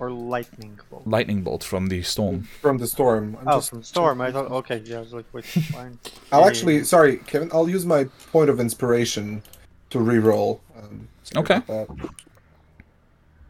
[0.00, 1.06] or lightning bolt?
[1.06, 2.42] Lightning bolt from the storm.
[2.60, 3.36] from the storm.
[3.40, 4.20] I'm Oh, just- from the storm.
[4.20, 4.50] I thought.
[4.50, 4.98] Okay, yeah.
[4.98, 5.98] I was like, wait, fine.
[6.32, 7.50] I'll Maybe- actually, sorry, Kevin.
[7.52, 9.42] I'll use my point of inspiration
[9.90, 10.60] to re-roll.
[10.76, 11.60] Um, Okay.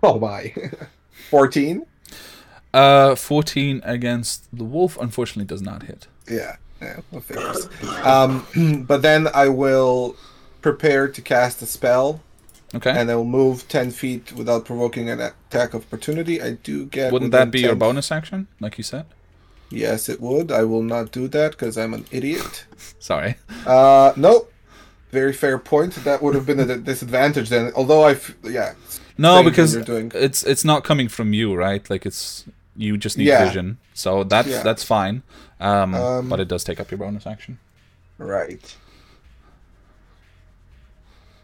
[0.03, 0.55] Oh my,
[1.31, 1.87] fourteen.
[2.73, 4.97] Uh, fourteen against the wolf.
[5.01, 6.07] Unfortunately, does not hit.
[6.31, 7.69] Yeah, yeah, that figures.
[8.05, 10.17] Um, but then I will
[10.61, 12.21] prepare to cast a spell,
[12.75, 12.91] Okay.
[12.91, 16.43] and I will move ten feet without provoking an attack of opportunity.
[16.43, 17.13] I do get.
[17.13, 19.07] Wouldn't that be your bonus action, like you said?
[19.71, 20.51] Yes, it would.
[20.53, 22.67] I will not do that because I'm an idiot.
[22.99, 23.37] Sorry.
[23.67, 24.53] Uh, nope.
[25.11, 25.95] Very fair point.
[26.05, 27.73] That would have been a disadvantage then.
[27.75, 28.75] Although I've, yeah.
[29.17, 30.13] No, because you're doing.
[30.15, 31.89] it's it's not coming from you, right?
[31.91, 32.45] Like it's
[32.77, 33.45] you just need Yeah.
[33.47, 34.63] vision, so that's Yeah.
[34.63, 35.23] that's fine.
[35.61, 37.59] Um, Um, but it does take up your bonus action.
[38.19, 38.77] Right.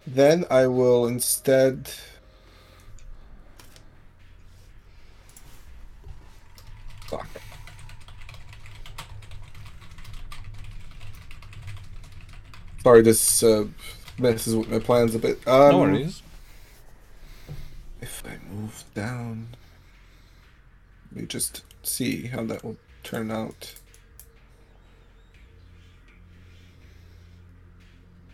[0.06, 1.90] Then I will instead.
[7.06, 7.26] Fuck.
[12.82, 13.66] Sorry, this uh,
[14.18, 15.46] messes with my plans a bit.
[15.48, 16.22] Um, no worries.
[18.02, 19.56] If I move down,
[21.10, 23.74] let me just see how that will turn out.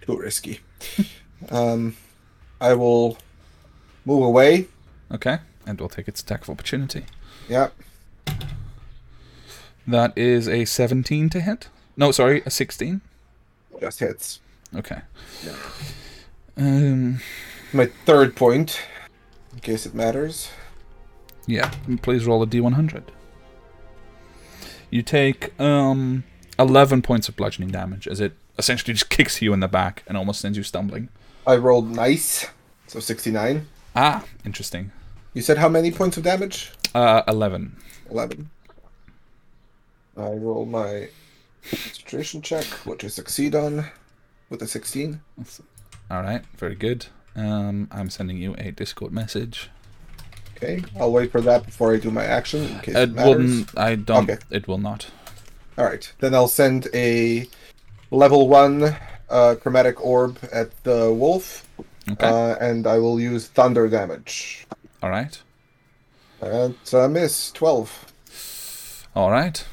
[0.00, 0.58] Too risky.
[1.51, 1.97] um,
[2.61, 3.18] I will
[4.05, 4.68] move away.
[5.12, 7.05] Okay, and we'll take its attack of opportunity.
[7.49, 7.74] Yep.
[9.86, 11.68] That is a seventeen to hit.
[11.97, 13.01] No, sorry, a sixteen.
[13.80, 14.41] just hits.
[14.74, 15.01] Okay.
[16.57, 17.20] Um.
[17.72, 18.80] My third point,
[19.53, 20.51] in case it matters.
[21.47, 21.70] Yeah.
[22.03, 23.05] Please roll a d100.
[24.91, 26.24] You take um
[26.59, 30.16] eleven points of bludgeoning damage as it essentially just kicks you in the back and
[30.16, 31.09] almost sends you stumbling.
[31.47, 32.47] I rolled nice,
[32.86, 33.66] so 69.
[33.97, 34.93] Ah, interesting.
[35.34, 36.70] You said how many points of damage?
[36.95, 37.76] Uh, eleven.
[38.11, 38.51] 11.
[40.16, 41.09] I roll my
[41.70, 43.86] concentration check, which I succeed on
[44.49, 45.20] with a 16.
[46.11, 47.07] All right, very good.
[47.36, 49.70] Um, I'm sending you a Discord message.
[50.57, 53.28] Okay, I'll wait for that before I do my action in case it, It matters.
[53.36, 53.78] wouldn't.
[53.78, 54.28] I don't.
[54.28, 54.43] Okay.
[54.51, 55.07] It will not.
[55.78, 57.49] All right, then I'll send a
[58.11, 58.95] level one
[59.31, 61.66] uh, chromatic orb at the wolf,
[62.11, 62.26] Okay.
[62.26, 64.66] uh, and I will use thunder damage.
[65.03, 65.41] All right.
[66.41, 69.07] And uh, miss 12.
[69.14, 69.64] All right.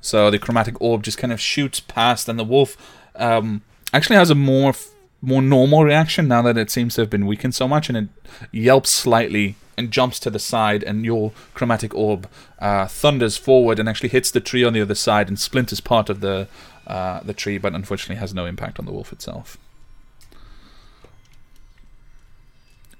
[0.00, 2.76] So the chromatic orb just kind of shoots past, and the wolf
[3.16, 3.62] um,
[3.92, 4.90] actually has a more f-
[5.22, 8.08] more normal reaction now that it seems to have been weakened so much, and it
[8.52, 13.88] yelps slightly and jumps to the side, and your chromatic orb uh, thunders forward and
[13.88, 16.46] actually hits the tree on the other side and splinters part of the
[16.86, 19.58] uh, the tree, but unfortunately has no impact on the wolf itself.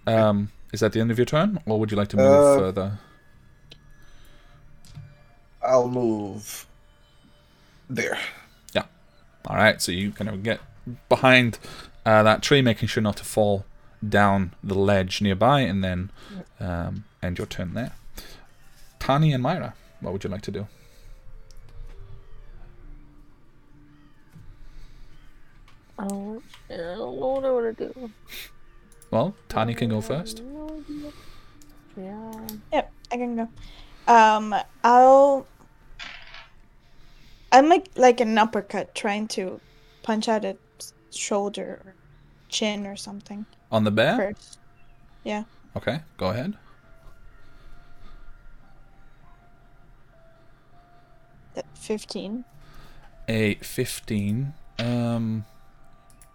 [0.06, 2.58] Um, is that the end of your turn, or would you like to move Uh,
[2.58, 2.98] further?
[5.62, 6.66] I'll move
[7.88, 8.18] there.
[8.74, 8.84] Yeah.
[9.46, 10.60] All right, so you kind of get
[11.08, 11.58] behind
[12.04, 13.64] uh, that tree, making sure not to fall
[14.06, 16.10] down the ledge nearby, and then
[16.60, 17.92] um, end your turn there.
[18.98, 20.66] Tani and Myra, what would you like to do?
[25.98, 28.10] I don't, I don't know what I want to do.
[29.10, 30.42] Well, Tani can go first.
[31.96, 32.32] Yeah.
[32.72, 33.48] Yep, I can go.
[34.12, 35.46] Um, I'll.
[37.52, 39.60] I make like an uppercut, trying to
[40.02, 41.94] punch out its shoulder or
[42.48, 44.16] chin or something On the bear?
[44.16, 44.58] first.
[45.76, 46.54] Okay, go ahead.
[51.54, 52.44] That fifteen.
[53.26, 55.44] A 15 um,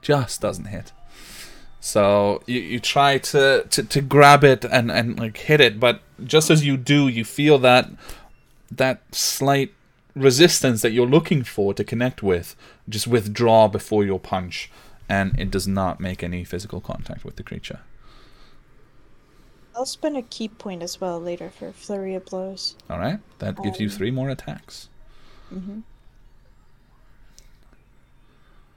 [0.01, 0.91] just doesn't hit.
[1.79, 6.01] So you, you try to, to, to grab it and, and like hit it, but
[6.23, 7.89] just as you do, you feel that
[8.71, 9.73] that slight
[10.15, 12.55] resistance that you're looking for to connect with
[12.87, 14.69] just withdraw before your punch
[15.07, 17.79] and it does not make any physical contact with the creature.
[19.75, 22.75] I'll spend a ki point as well later for flurry of blows.
[22.89, 24.89] All right, that gives you Um, three more attacks.
[25.53, 25.79] Mm-hmm.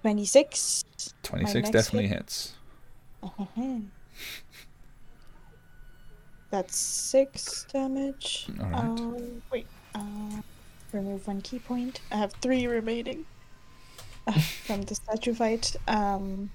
[0.02, 0.84] Twenty-six.
[1.22, 2.18] 26 definitely hit?
[2.18, 2.54] hits.
[6.50, 8.48] That's six damage.
[8.60, 8.84] All right.
[8.84, 9.66] Um, wait.
[9.94, 10.42] Uh,
[10.92, 12.00] remove one ki point.
[12.10, 13.24] I have three remaining
[14.26, 15.76] uh, from the statue fight.
[15.88, 16.50] Um,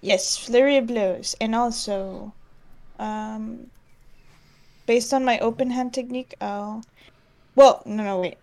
[0.00, 2.34] yes, flurry of blows, and also,
[2.98, 3.70] um,
[4.86, 6.84] based on my open hand technique, I'll.
[7.56, 8.38] Well, no, no, wait.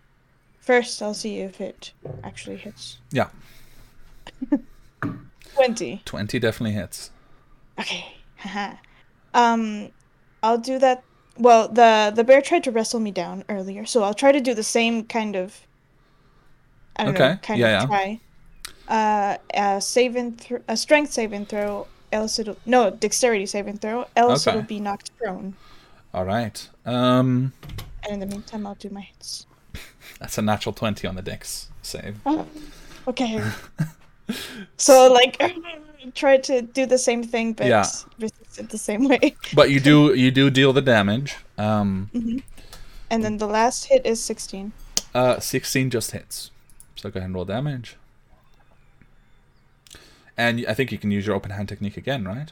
[0.61, 1.91] First, I'll see if it
[2.23, 2.97] actually hits.
[3.11, 3.29] Yeah,
[5.55, 6.01] Twenty.
[6.05, 7.11] 20 definitely hits.
[7.79, 8.05] Okay.
[9.33, 9.91] Um,
[10.43, 11.03] I'll do that.
[11.37, 14.53] Well, the the bear tried to wrestle me down earlier, so I'll try to do
[14.53, 15.55] the same kind of.
[16.97, 17.97] I don't know, Okay, kind yeah, of yeah.
[17.97, 18.19] try.
[18.89, 21.87] Uh, a saving throw, a strength saving throw.
[22.11, 24.05] Else it'll no dexterity saving throw.
[24.17, 24.57] Else Okay.
[24.57, 25.55] it'll be knocked prone.
[26.13, 26.67] All right.
[26.85, 27.53] Um,
[28.03, 29.47] And in the meantime, I'll do my hits.
[30.19, 32.17] that's a natural 20 on the dex save.
[33.07, 33.41] Okay.
[34.77, 35.41] So like,
[36.15, 37.85] try to do the same thing, but Yeah.
[38.19, 39.35] resist it the same way.
[39.53, 41.35] But you do you do deal the damage.
[41.57, 42.09] Um,
[43.09, 44.71] And then the last hit is sixteen.
[45.13, 46.51] uh, 16 just hits.
[46.95, 47.97] So go ahead and roll damage.
[50.37, 52.51] And I think you can use your open hand technique again, right?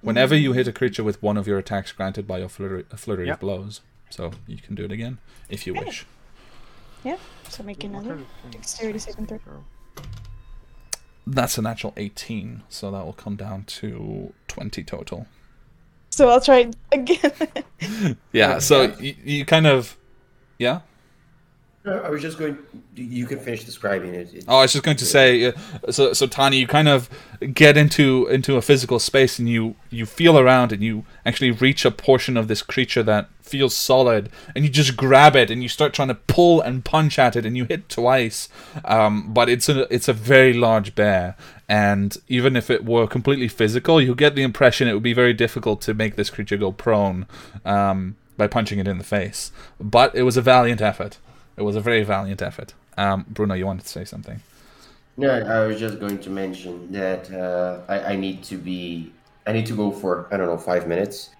[0.00, 2.96] Whenever you hit a creature with one of your attacks granted by your flurry, a
[2.96, 3.34] flurry Yeah.
[3.34, 5.18] of blows, so you can do it again
[5.48, 6.06] if you wish.
[7.04, 7.18] Yeah.
[7.48, 8.18] So make another.
[8.50, 9.64] Dexterity saving throw.
[11.26, 15.26] That's a natural 18, so that will come down to 20 total.
[16.10, 17.32] So I'll try again.
[18.32, 19.96] Yeah, so you, you kind of.
[20.58, 20.80] Yeah?
[21.86, 22.56] I was just going.
[22.96, 24.32] You can finish describing it.
[24.32, 25.52] It- Oh, I was just going to say, uh,
[25.90, 27.10] so so Tani, you kind of
[27.52, 31.84] get into into a physical space, and you you feel around, and you actually reach
[31.84, 35.68] a portion of this creature that feels solid, and you just grab it, and you
[35.68, 38.48] start trying to pull and punch at it, and you hit twice,
[38.86, 41.36] um, but it's a it's a very large bear,
[41.68, 45.34] and even if it were completely physical, you get the impression it would be very
[45.34, 47.26] difficult to make this creature go prone
[47.66, 49.52] um, by punching it in the face.
[49.78, 51.18] But it was a valiant effort.
[51.56, 52.74] It was a very valiant effort.
[52.96, 54.40] Um, Bruno, you wanted to say something?
[55.16, 59.12] No, I was just going to mention that uh, I, I need to be.
[59.46, 61.30] I need to go for I don't know five minutes,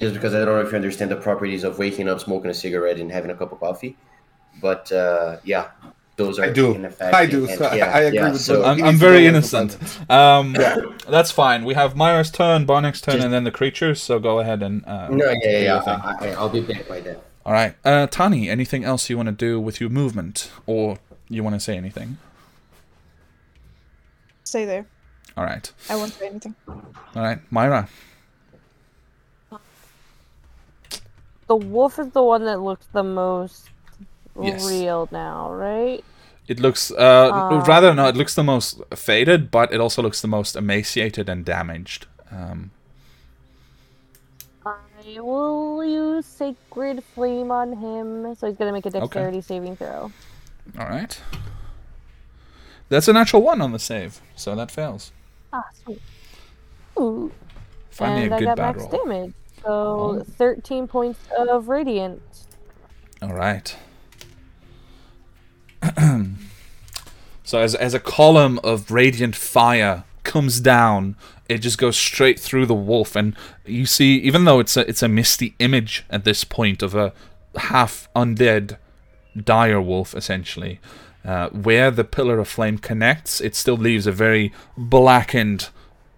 [0.00, 2.54] just because I don't know if you understand the properties of waking up, smoking a
[2.54, 3.96] cigarette, and having a cup of coffee.
[4.62, 5.70] But uh, yeah,
[6.16, 6.74] those are I do.
[6.74, 6.94] in.
[7.00, 7.48] I do.
[7.48, 8.68] and- So yeah, I agree yeah, with so, Bruno.
[8.68, 9.72] I'm, I'm very go away for innocent.
[9.72, 10.52] five Um,
[11.08, 11.64] that's fine.
[11.64, 14.00] We have Myra's turn, Barnack's turn, Just- and then the creatures.
[14.00, 14.84] So go ahead and.
[14.86, 16.16] Uh, No, yeah, yeah, yeah.
[16.20, 17.16] I, I, I'll be back by then.
[17.46, 18.48] All right, uh, Tani.
[18.48, 22.16] Anything else you want to do with your movement, or you want to say anything?
[24.44, 24.86] Stay there.
[25.36, 26.54] All right, I won't say anything.
[26.68, 26.82] all
[27.22, 27.88] right, Myra.
[31.46, 33.68] The wolf is the one that looks the most
[34.40, 34.64] Yes.
[34.66, 36.02] real now, right?
[36.48, 40.20] It looks, uh, Um, rather no, it looks the most faded, but it also looks
[40.22, 42.06] the most emaciated and damaged.
[42.30, 42.70] Um,
[45.06, 50.10] I will use Sacred Flame on him, so he's gonna make a dexterity saving throw.
[50.78, 51.20] all right.
[52.88, 55.12] That's a natural one on the save, so that fails.
[55.52, 56.00] Ah, sweet.
[56.98, 57.32] Ooh.
[57.90, 59.04] Find and me a I good got bad max roll.
[59.04, 60.24] damage, so Oh.
[60.36, 62.22] 13 points of radiant.
[63.22, 63.74] All right.
[67.44, 71.16] so as as a column of radiant fire comes down,
[71.48, 75.02] it just goes straight through the wolf, and you see, even though it's a it's
[75.02, 77.12] a misty image at this point of a
[77.56, 78.78] half undead
[79.36, 80.80] dire wolf, essentially.
[81.24, 85.70] Uh, where the pillar of flame connects, it still leaves a very blackened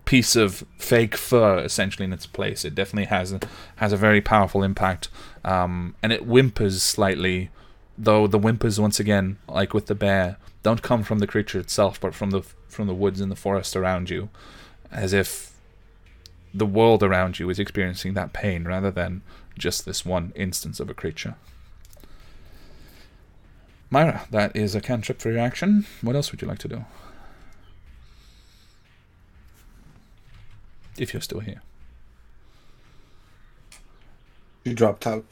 [0.05, 2.65] piece of fake fur essentially in its place.
[2.65, 3.41] It definitely has a,
[3.77, 5.09] has a very powerful impact,
[5.45, 7.51] um, and it whimpers slightly.
[7.99, 12.01] Though the whimpers, once again, like with the bear, don't come from the creature itself,
[12.01, 14.29] but from the from the woods and the forest around you,
[14.97, 15.53] as if
[16.55, 19.21] the world around you is experiencing that pain rather than
[19.59, 21.35] just this one instance of a creature.
[23.91, 25.87] Myra, that is a cantrip for your action.
[26.01, 26.85] What else would you like to do?
[30.99, 31.61] If you're still here.
[34.65, 35.25] You dropped out.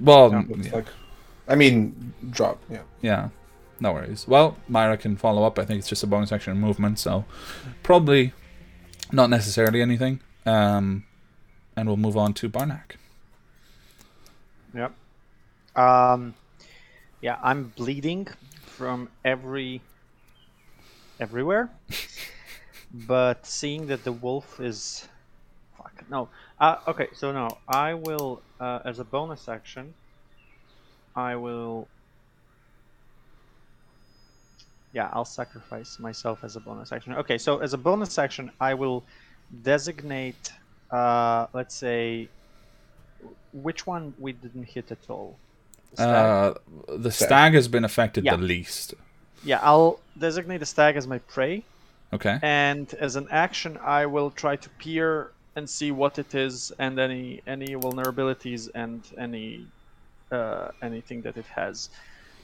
[0.00, 0.86] Well, yeah, like.
[1.48, 2.62] I mean, drop.
[2.70, 2.82] Yeah.
[3.02, 3.28] yeah,
[3.80, 4.28] no worries.
[4.28, 5.58] Well, Myra can follow up.
[5.58, 7.24] I think it's just a bonus action movement, so
[7.82, 8.32] probably
[9.10, 10.20] not necessarily anything.
[10.46, 11.04] Um,
[11.76, 12.96] and we'll move on to Barnack.
[14.74, 14.92] Yep.
[15.76, 16.34] Um,
[17.20, 18.28] yeah, I'm bleeding
[18.62, 19.80] from every
[21.18, 21.70] everywhere.
[22.94, 25.08] but seeing that the wolf is,
[25.76, 26.28] fuck no.
[26.58, 29.94] Uh, okay, so now I will, uh, as a bonus action,
[31.14, 31.88] I will.
[34.92, 37.12] Yeah, I'll sacrifice myself as a bonus action.
[37.14, 39.04] Okay, so as a bonus action, I will
[39.62, 40.52] designate,
[40.90, 42.28] uh, let's say,
[43.52, 45.38] which one we didn't hit at all.
[45.92, 46.26] The stag?
[46.26, 46.54] Uh,
[46.98, 48.36] the stag has been affected Yeah.
[48.36, 48.94] the least.
[49.44, 51.64] yeah, I'll designate the stag as my prey,
[52.12, 52.38] Okay.
[52.42, 56.98] and as an action, I will try to peer and see what it is and
[56.98, 59.66] any any vulnerabilities and any
[60.30, 61.90] uh, anything that it has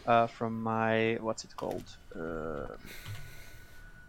[0.07, 1.85] uh, from my what's it called?
[2.15, 2.67] Uh,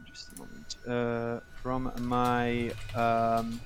[0.05, 0.75] just a moment.
[0.87, 3.59] Uh, from my um,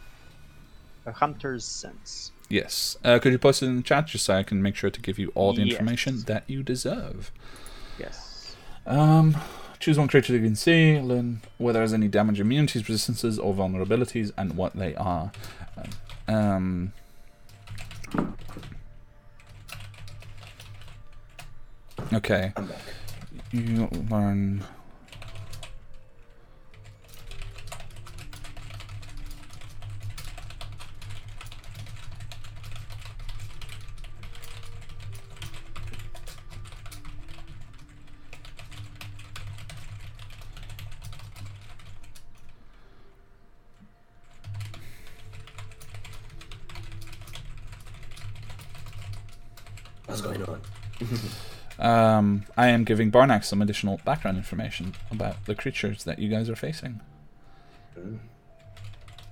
[1.06, 2.32] hunter's sense.
[2.50, 2.98] Yes.
[3.04, 5.00] Uh, could you post it in the chat just so I can make sure to
[5.02, 5.72] give you all the Yes.
[5.72, 7.32] information that you deserve?
[7.98, 8.56] Yes.
[8.86, 9.38] Um,
[9.80, 14.32] choose one creature you can see, learn whether there's any damage, immunities, resistances, or vulnerabilities,
[14.38, 15.32] and what they are.
[16.28, 16.92] Um,
[22.14, 22.52] okay.
[22.56, 22.78] I'm back.
[23.52, 24.64] You learn.
[50.08, 50.62] What's going on?
[52.22, 56.50] Um, I am giving Barnack some additional background information about the creatures that you guys
[56.52, 57.02] are facing.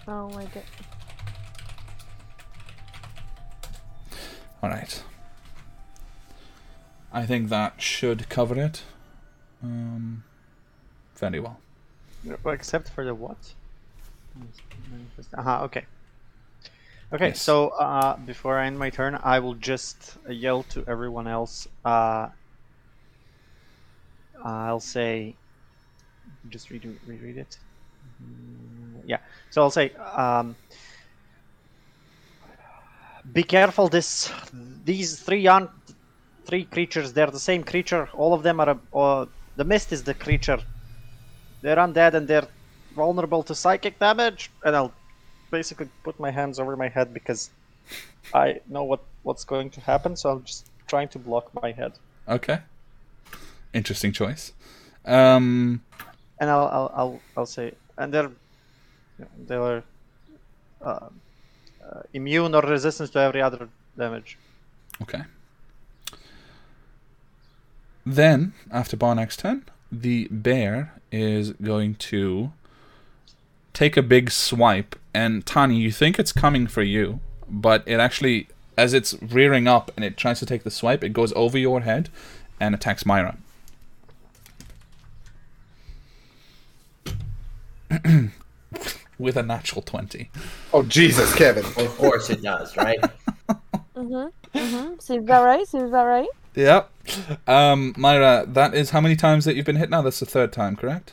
[0.08, 0.64] Oh my god.
[4.64, 5.04] All right.
[7.14, 8.82] I think that should cover it.
[9.62, 10.24] Um,
[11.16, 11.60] very well.
[12.44, 13.54] Well, Except for the what?
[15.38, 15.86] Uh-huh, okay.
[17.14, 17.42] Okay, Yes.
[17.42, 21.68] so uh, before I end my turn, I will just yell to everyone else.
[21.86, 22.30] Uh,
[24.44, 25.38] I'll say,
[26.50, 27.56] just read reread it.
[28.22, 30.56] Mm, Yeah, so I'll say, um,
[33.32, 33.88] be careful.
[33.90, 35.70] This, these three un-
[36.48, 38.10] three creatures, they're the same creature.
[38.14, 38.70] All of them are.
[38.72, 39.26] A, uh,
[39.56, 40.60] the mist is the creature
[41.62, 42.48] they're undead and they're
[42.92, 44.96] vulnerable to psychic damage and i'll
[45.52, 47.52] basically put my hands over my head because
[48.34, 51.94] i know what what's going to happen so i'm just trying to block my head
[52.28, 52.60] Okay.
[53.74, 54.54] Interesting choice.
[55.06, 55.82] Um,
[56.40, 58.32] and i'll i'll i'll, I'll say and they're
[59.48, 59.84] they're
[60.82, 63.68] uh, uh, immune or resistant to every other
[63.98, 64.38] damage
[65.02, 65.24] okay.
[68.06, 72.52] Then, after Barnack's turn, the bear is going to
[73.74, 78.48] take a big swipe, and Tani, you think it's coming for you, but it actually,
[78.78, 81.82] as it's rearing up and it tries to take the swipe, it goes over your
[81.82, 82.10] head
[82.60, 83.38] and attacks Myra.
[89.20, 90.30] With a natural 20.
[90.74, 91.66] Oh Jesus, Kevin!
[91.66, 93.00] Of course it does, right?
[93.96, 94.58] Mm-hmm.
[94.58, 94.94] Mm-hmm.
[95.00, 95.68] Seems about right.
[95.68, 96.28] Seems about right.
[96.56, 96.90] Yep.
[97.50, 100.02] Um, Myra, that is how many times that you've been hit now?
[100.02, 101.12] That's the third time, correct?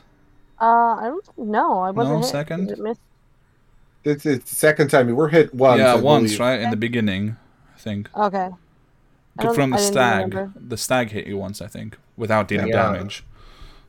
[0.61, 1.81] Uh, I don't know.
[1.81, 2.31] I wasn't No, hit.
[2.31, 2.70] second?
[2.70, 2.98] Is it miss-
[4.05, 5.81] It's, it's the second time you were hit once.
[5.81, 6.39] yeah, I once, believe.
[6.40, 6.61] right?
[6.61, 7.36] In the beginning,
[7.74, 8.09] I think.
[8.16, 8.51] Okay.
[9.40, 10.32] I From the stag.
[10.32, 10.53] remember.
[10.69, 12.93] The stag hit you once, I think, without dealing Yeah.
[12.93, 13.24] damage.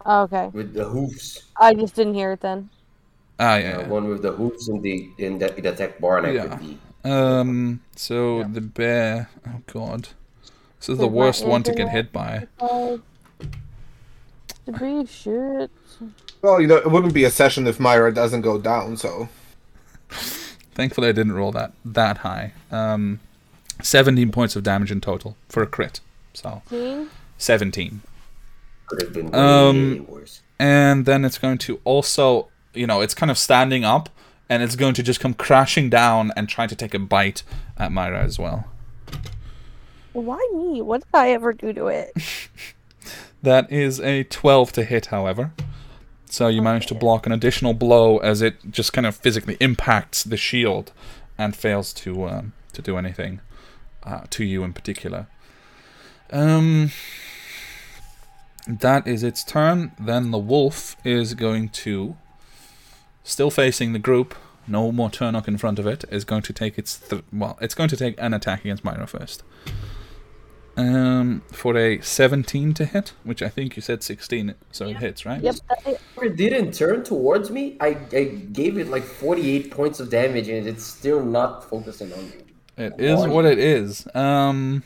[0.07, 0.49] Oh, okay.
[0.53, 1.43] With the hoofs.
[1.55, 2.71] I just didn't hear it then.
[3.39, 3.87] Ah, Uh, yeah.
[3.87, 6.43] one with the hoofs in the in that it attacked Barnack Yeah.
[6.45, 7.39] with the yeah.
[7.39, 8.47] Um, so Yeah.
[8.51, 9.29] the bear.
[9.47, 10.09] Oh, God.
[10.79, 12.47] This is the With my worst one to get hit by.
[12.59, 13.01] To
[14.79, 15.71] be shit.
[16.41, 18.97] Well, you know, it wouldn't be a session if Myra doesn't go down.
[18.97, 19.29] So
[20.75, 22.53] Thankfully, I didn't roll that that high.
[22.71, 23.19] Um,
[23.81, 25.99] 17 points of damage in total for a crit.
[26.33, 27.09] So, Teen?
[27.37, 28.01] 17.
[28.87, 30.41] could have been way Um, worse.
[30.59, 32.47] and then it's going to also,
[32.77, 34.09] you know, it's kind of standing up,
[34.49, 37.43] and it's going to just come crashing down and try to take a bite
[37.77, 38.65] at Myra as well.
[40.13, 40.81] Why me?
[40.81, 42.13] What did I ever do to it?
[43.43, 45.51] That is a 12 to hit, however.
[46.25, 50.23] So you manage to block an additional blow as it just kind of physically impacts
[50.23, 50.91] the shield
[51.37, 53.39] and fails to um, to do anything
[54.03, 55.27] uh, to you in particular.
[56.31, 56.91] Um,
[58.67, 59.91] that is its turn.
[59.97, 62.17] Then the wolf is going to,
[63.27, 64.35] still facing the group,
[64.67, 67.75] no more Turnok in front of it, is going to take its th- well, it's
[67.75, 69.43] going to take an attack against Myra first.
[70.77, 75.25] um, for a 17 to hit, which I think you said 16, so it hits,
[75.25, 75.41] right?
[75.41, 75.55] Yep.
[76.21, 77.77] It didn't turn towards me.
[77.79, 82.29] I, I gave it like 48 points of damage and it's still not focusing on
[82.29, 82.35] me.
[82.77, 84.07] It is what it is.
[84.13, 84.83] Um,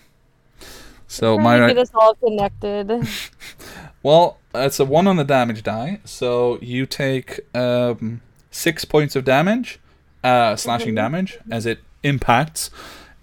[1.07, 3.05] so Trying to my get us all connected.
[4.03, 5.99] well, it's a one on the damage die.
[6.05, 8.21] So you take um,
[8.51, 9.79] six points of damage,
[10.23, 12.69] uh, slashing damage as it impacts,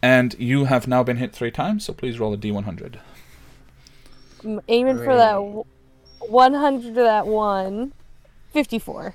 [0.02, 1.84] and you have now been hit three times.
[1.84, 2.96] So please roll a d100.
[4.44, 5.64] I'm aiming for that w-
[6.20, 7.92] 100 to that one.
[8.52, 9.14] 54.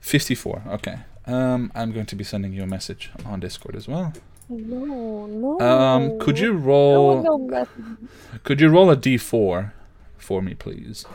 [0.00, 0.62] 54.
[0.68, 0.96] Okay.
[1.26, 4.12] Um, I'm going to be sending you a message on Discord as well.
[4.48, 5.60] No, no.
[5.60, 7.22] Um, could you I don't want roll?
[7.22, 8.08] no message.
[8.42, 9.72] Could you roll a d4
[10.18, 11.06] for me, please?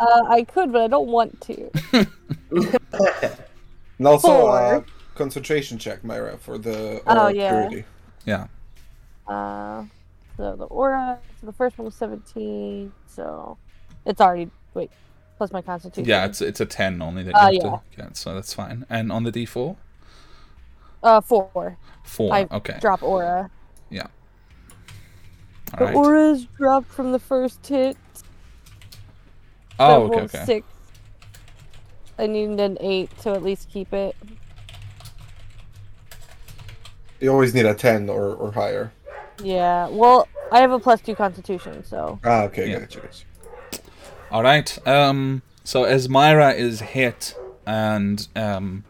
[0.00, 1.70] Uh, I could, but I don't want to.
[3.98, 4.56] And also, Four.
[4.56, 4.82] uh,
[5.16, 7.50] concentration check, Myra, for the Oh, aura yeah.
[7.68, 7.84] purity.
[8.24, 8.46] Yeah.
[9.26, 9.84] Uh,
[10.36, 13.58] so the aura, so the first one was 17, so
[14.06, 14.90] it's already, wait,
[15.36, 16.08] plus my constitution.
[16.08, 17.60] Yeah, it's it's a 10 only that you Uh, have yeah.
[17.62, 18.86] to get, so that's fine.
[18.88, 19.76] And on the d4?
[21.02, 21.76] Uh, four.
[22.04, 22.32] 4.
[22.34, 22.78] I okay.
[22.80, 23.50] drop aura.
[23.90, 24.06] Yeah.
[25.72, 25.94] The All right.
[25.96, 27.96] aura is dropped from the first hit.
[29.78, 30.44] Oh, so okay, okay.
[30.44, 30.66] Six.
[32.18, 34.16] I need an eight to at least keep it.
[37.20, 38.92] You always need a 10 or, or higher.
[39.42, 39.88] Yeah.
[39.88, 42.80] Well, I have a plus two constitution, so Ah, okay, Yeah.
[42.80, 43.24] gotcha, gotcha.
[44.30, 44.86] All right.
[44.86, 45.42] Um.
[45.64, 47.36] So as Myra is hit
[47.66, 48.84] and um,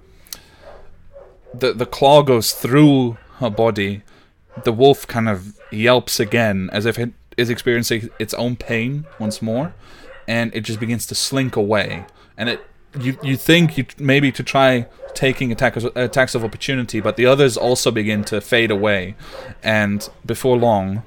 [1.52, 4.02] the the claw goes through her body,
[4.65, 9.43] the wolf kind of yelps again as if it is experiencing its own pain once
[9.43, 9.74] more,
[10.28, 12.05] and it just begins to slink away.
[12.36, 12.60] And it
[13.00, 17.56] you you think you maybe to try taking attack, attacks of opportunity, but the others
[17.56, 19.16] also begin to fade away,
[19.64, 21.02] and before long,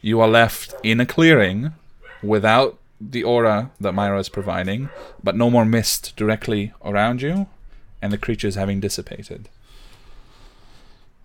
[0.00, 1.72] you are left in a clearing
[2.22, 4.88] without the aura that Myra is providing,
[5.22, 7.48] but no more mist directly around you,
[8.00, 9.48] and the creatures having dissipated.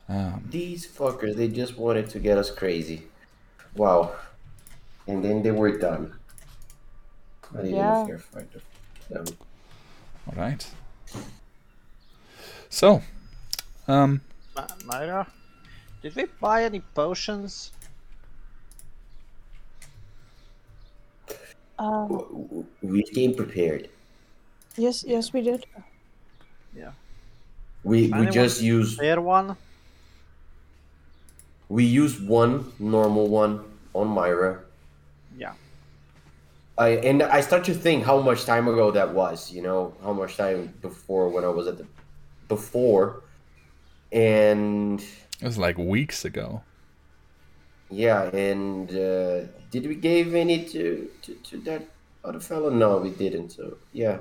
[0.08, 3.04] Um, These fuckers, they just wanted to get us crazy.
[3.76, 4.16] Wow.
[5.08, 6.14] And then they were done.
[7.56, 8.04] Not even Yeah.
[8.04, 8.22] a fair.
[9.16, 9.26] Um,
[10.28, 10.68] all right.
[12.70, 13.02] So,
[13.88, 14.22] um,
[14.56, 15.32] Ma- Myra,
[16.02, 17.72] did we buy any potions?
[21.80, 23.90] uh, w- w- we came prepared.
[24.78, 25.66] Yes, yes, we did.
[26.76, 26.94] Yeah.
[27.84, 29.58] We we just used There one?
[31.70, 33.64] we used one normal one
[33.94, 34.65] on Myra.
[36.78, 36.86] Yeah.
[36.86, 39.52] I and I start to think how much time ago that was.
[39.52, 41.88] You know how much time before when I was at the
[42.48, 43.24] before,
[44.12, 46.64] and it was like weeks ago.
[47.90, 49.42] yeah, and uh,
[49.72, 51.88] did we give any to, to to that
[52.24, 52.70] other fellow?
[52.70, 53.52] No, we didn't.
[53.52, 54.20] So yeah.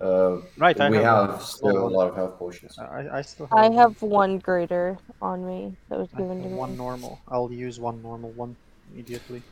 [0.00, 2.78] Uh, Right, I we have, have still a lot of health potions.
[2.78, 3.78] I, I still have, I one.
[3.78, 6.58] have one greater on me that was I given to have me.
[6.58, 7.22] one normal.
[7.28, 8.56] I'll use one normal one
[8.90, 9.44] immediately.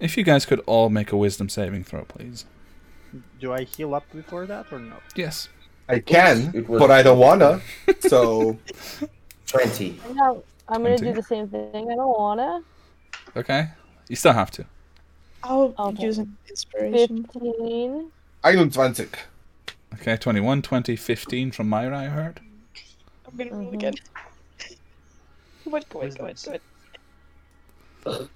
[0.00, 2.44] If you guys could all make a wisdom saving throw, please.
[3.40, 4.96] Do I heal up before that or no?
[5.16, 5.48] Yes.
[5.88, 7.60] I can, was- but I don't wanna.
[8.00, 8.58] So
[9.46, 9.98] Twenty.
[10.12, 11.90] No, I'm gonna do the same thing.
[11.90, 12.62] I don't wanna.
[13.36, 13.68] Okay.
[14.08, 14.66] You still have to.
[15.42, 16.02] I'll Okay.
[16.04, 17.24] use an inspiration.
[17.24, 18.10] Fifteen.
[18.42, 19.08] 21.
[19.94, 22.40] Okay, 21, 20, 15 from Myra, I heard.
[23.26, 23.74] I'm gonna roll Mhm.
[23.74, 23.94] again.
[25.64, 26.48] Come on, come on, Where's come on, this?
[28.04, 28.28] come on.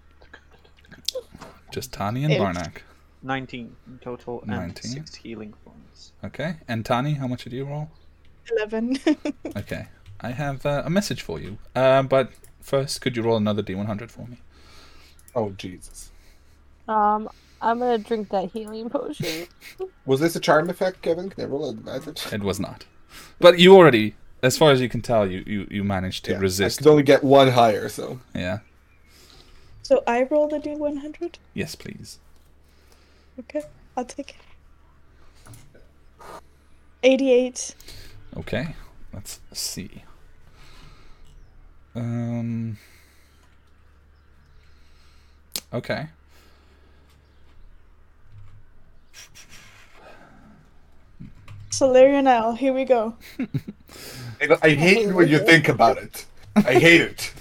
[1.70, 2.39] Just Tani and Eight.
[2.39, 2.82] Barnack.
[3.23, 4.90] 19 in total and 19.
[4.93, 6.12] 6 healing points.
[6.24, 6.56] Okay.
[6.69, 7.90] And Tani, how much did you roll?
[8.56, 8.98] 11.
[9.56, 9.86] Okay.
[10.20, 11.59] I have uh, a message for you.
[11.74, 14.39] Uh, but first, could you roll another D100 for me?
[15.35, 16.10] Oh, Jesus.
[16.89, 17.28] Um,
[17.60, 19.47] I'm gonna drink that healing potion.
[20.06, 21.31] Was this a charm effect, Kevin?
[21.31, 22.32] Can I roll an advantage?
[22.32, 22.85] It was not.
[23.39, 26.39] But you already, as far as you can tell, you, you, you managed to Yeah,
[26.39, 26.81] resist.
[26.81, 28.20] I could only get one higher, so.
[28.35, 28.59] Yeah.
[29.93, 31.35] So I rolled a d100?
[31.52, 32.19] Yes, please.
[33.39, 33.60] Okay,
[33.94, 34.36] I'll take it.
[37.02, 37.74] 88.
[38.39, 38.74] Okay.
[39.12, 40.02] Let's see.
[41.94, 42.78] Um.
[45.74, 46.06] Okay.
[51.69, 53.14] Solarian Owl, here we go.
[54.40, 56.24] I, I hate it when you think about it.
[56.56, 57.35] I hate it.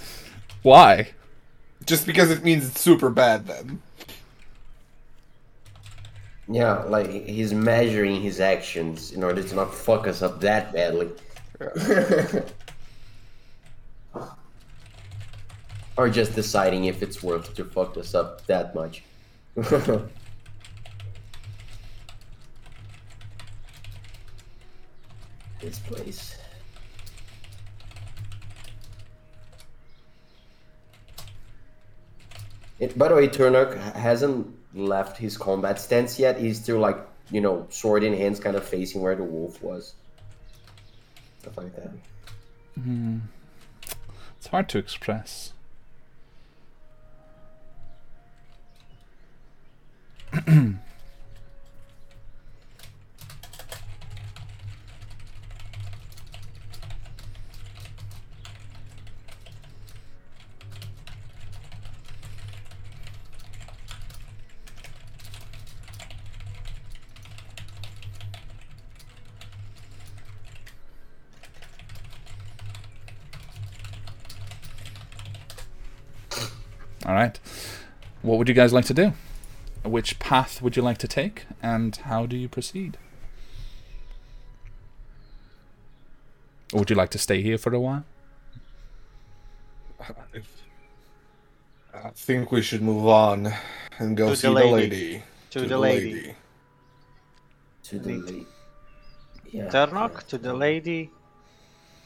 [0.60, 1.12] Why?
[1.84, 3.82] Just because it means it's super bad then.
[6.48, 11.10] Yeah, like he's measuring his actions in order to not fuck us up that badly.
[15.96, 19.02] Or just deciding if it's worth to fuck us up that much.
[19.54, 20.02] this
[25.86, 26.41] place.
[32.82, 36.40] It, by the way, Turnok hasn't left his combat stance yet.
[36.40, 36.98] He's still like,
[37.30, 39.94] you know, sword in hands, kind of facing where the wolf was.
[41.42, 41.92] Stuff like that.
[42.74, 43.18] Hmm.
[44.36, 45.52] It's hard to express.
[77.04, 77.38] All right.
[78.32, 79.12] What would you guys like to do?
[79.84, 82.96] Which path would you like to take, and how do you proceed?
[86.72, 88.06] Or would you like to stay here for a while?
[90.00, 90.40] I
[92.14, 93.52] think we should move on
[93.98, 94.80] and go To see the the lady.
[94.80, 95.22] lady.
[95.50, 96.34] To the lady.
[97.82, 98.46] To the lady.
[99.50, 99.68] Yeah.
[99.68, 101.10] Turnok to the lady.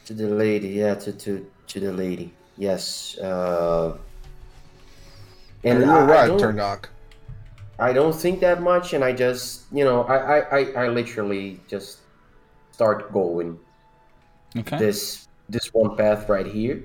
[0.07, 2.35] To the lady, yeah, to to to the lady.
[2.57, 3.17] Yes.
[3.19, 3.97] Uh,
[5.67, 6.39] And and you're I, I right, don't,
[7.79, 11.61] I don't think that much, and I just, you know, I, I, I, I literally
[11.69, 11.99] just
[12.73, 13.59] start going
[14.57, 14.79] Okay.
[14.79, 16.83] this this one path right here.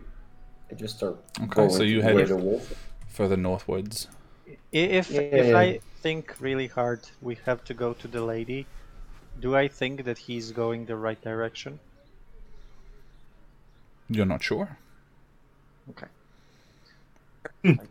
[0.69, 2.61] I just start Okay, going so you head- the.
[3.07, 4.07] Further northwards.
[4.71, 5.59] If Yeah, if yeah.
[5.59, 8.65] I think really hard, we have to go to the lady.
[9.39, 11.79] Do I think that he's going the right direction?
[14.09, 14.77] You're not sure.
[15.91, 16.07] Okay.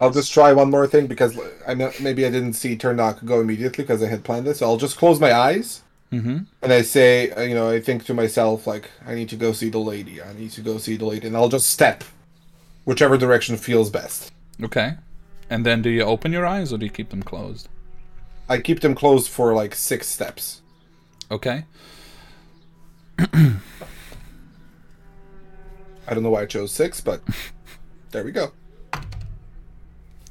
[0.00, 3.84] I'll just try one more thing because I maybe I didn't see Turnok go immediately
[3.84, 4.58] because I had planned this.
[4.58, 5.82] So I'll just close my eyes
[6.12, 6.38] Mm-hmm.
[6.60, 9.52] and I say, uh, you know, I think to myself like, I need to go
[9.52, 10.20] see the lady.
[10.20, 12.02] I need to go see the lady, and I'll just step
[12.84, 14.32] whichever direction feels best.
[14.60, 14.94] Okay.
[15.48, 17.68] And then do you open your eyes or do you keep them closed?
[18.48, 20.62] I keep them closed for like six steps.
[21.30, 21.64] Okay.
[23.18, 23.60] I
[26.08, 27.20] don't know why I chose six, but
[28.10, 28.50] there we go.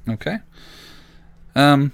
[0.08, 0.38] Okay.
[1.56, 1.92] Um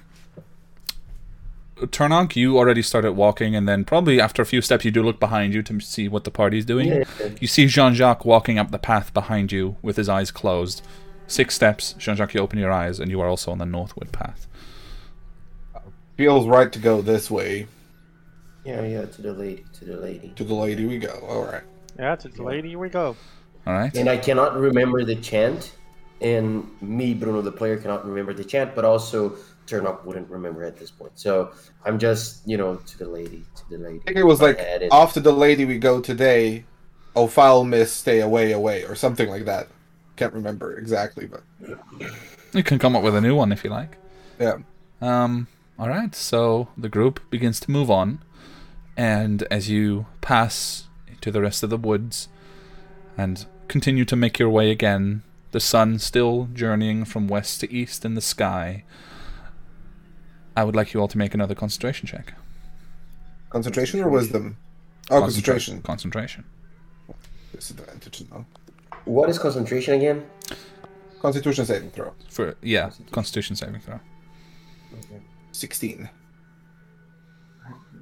[1.77, 5.19] Turnok, you already started walking, and then probably after a few steps, you do look
[5.19, 6.87] behind you to see what the party's doing.
[6.87, 7.03] Yeah.
[7.41, 10.81] You see Jean Jacques walking up the path behind you with his eyes closed.
[11.27, 14.13] Six steps, Jean Jacques, you open your eyes, and you are also on the northward
[14.13, 14.47] path.
[16.15, 17.67] Feels right to go this way.
[18.63, 20.31] Yeah, yeah, to the lady, to the lady.
[20.37, 21.19] To the lady we go.
[21.27, 21.63] All right.
[21.99, 23.17] Yeah, to the lady we go.
[23.67, 23.93] All right.
[23.97, 25.75] And I cannot remember the chant,
[26.21, 29.35] and me, Bruno, the player, cannot remember the chant, but also
[29.67, 31.11] Turnok wouldn't remember at this point.
[31.15, 31.51] So
[31.85, 33.99] I'm just, you know, to the lady, to the lady.
[34.01, 34.91] I think it was like Add it.
[34.91, 36.65] off to the lady we go today.
[37.15, 39.67] Oh, foul miss, stay away, away, or something like that.
[40.17, 41.43] Can't remember exactly, but
[42.53, 43.97] You can come up with a new one if you like.
[44.39, 44.57] yeah.
[45.01, 45.47] Um,
[45.77, 48.19] all right, so the group begins to move on,
[48.95, 50.87] and as you pass
[51.21, 52.29] to the rest of the woods
[53.17, 55.23] and continue to make your way again,
[55.55, 58.83] the sun still journeying from west to east in the sky.
[60.53, 62.33] I would like you all to make another concentration check.
[63.49, 64.57] Concentration or wisdom?
[65.09, 65.81] Oh, concentration.
[65.81, 66.43] Concentration.
[67.53, 68.45] Disadvantage, no.
[69.05, 70.25] What is concentration again?
[71.21, 72.11] Constitution saving throw.
[72.27, 74.01] For yeah, Constitution saving throw.
[75.53, 76.09] 16.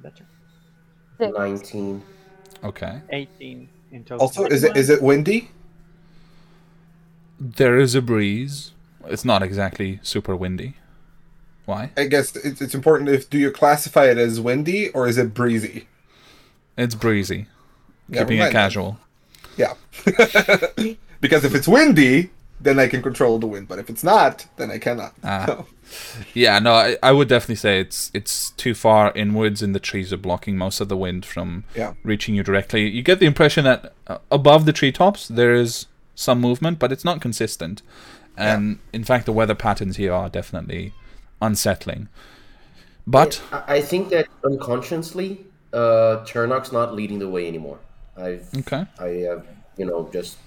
[0.01, 0.25] Better.
[1.19, 2.01] 19.
[2.63, 2.99] Okay.
[3.11, 4.21] 18 in total.
[4.25, 5.51] Also, is it is it windy?
[7.43, 8.71] There is a breeze.
[9.05, 10.75] It's not exactly super windy.
[11.65, 11.91] Why?
[11.97, 15.33] I guess it's, it's important if do you classify it as windy or is it
[15.33, 15.87] breezy?
[16.77, 17.47] It's breezy.
[18.11, 18.97] Keeping it casual.
[19.57, 19.73] Yeah.
[21.21, 22.29] because if it's windy,
[22.61, 25.13] then I can control the wind, but if it's not, then I cannot.
[25.23, 25.45] Ah.
[25.45, 25.67] So,
[26.33, 30.13] Yeah, no, I, I would definitely say it's it's too far inwards, and the trees
[30.13, 31.93] are blocking most of the wind from Yeah.
[32.03, 32.89] reaching you directly.
[32.89, 37.05] You get the impression that uh, above the treetops there is some movement, but it's
[37.05, 37.81] not consistent.
[38.35, 40.93] And in fact, the weather patterns here are definitely
[41.41, 42.07] unsettling.
[43.05, 47.79] But I I think that unconsciously, uh, Turnok's not leading the way anymore.
[48.17, 49.45] I've, okay, I have,
[49.77, 50.37] you know, just.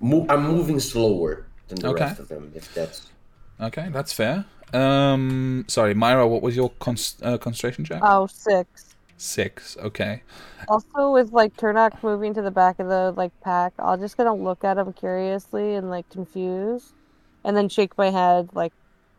[0.00, 2.04] Mo- I'm moving slower than the Okay.
[2.04, 3.06] rest of them, if that's.
[3.60, 4.44] okay, that's fair.
[4.72, 8.00] Um, sorry, Myra, what was your const- uh, concentration check?
[8.02, 8.93] Oh, six.
[9.24, 9.76] Six.
[9.78, 10.22] Okay.
[10.68, 14.34] Also, with like Turnok moving to the back of the like pack, I'll just gonna
[14.34, 16.92] look at him curiously and like confused.
[17.44, 18.72] and then shake my head like,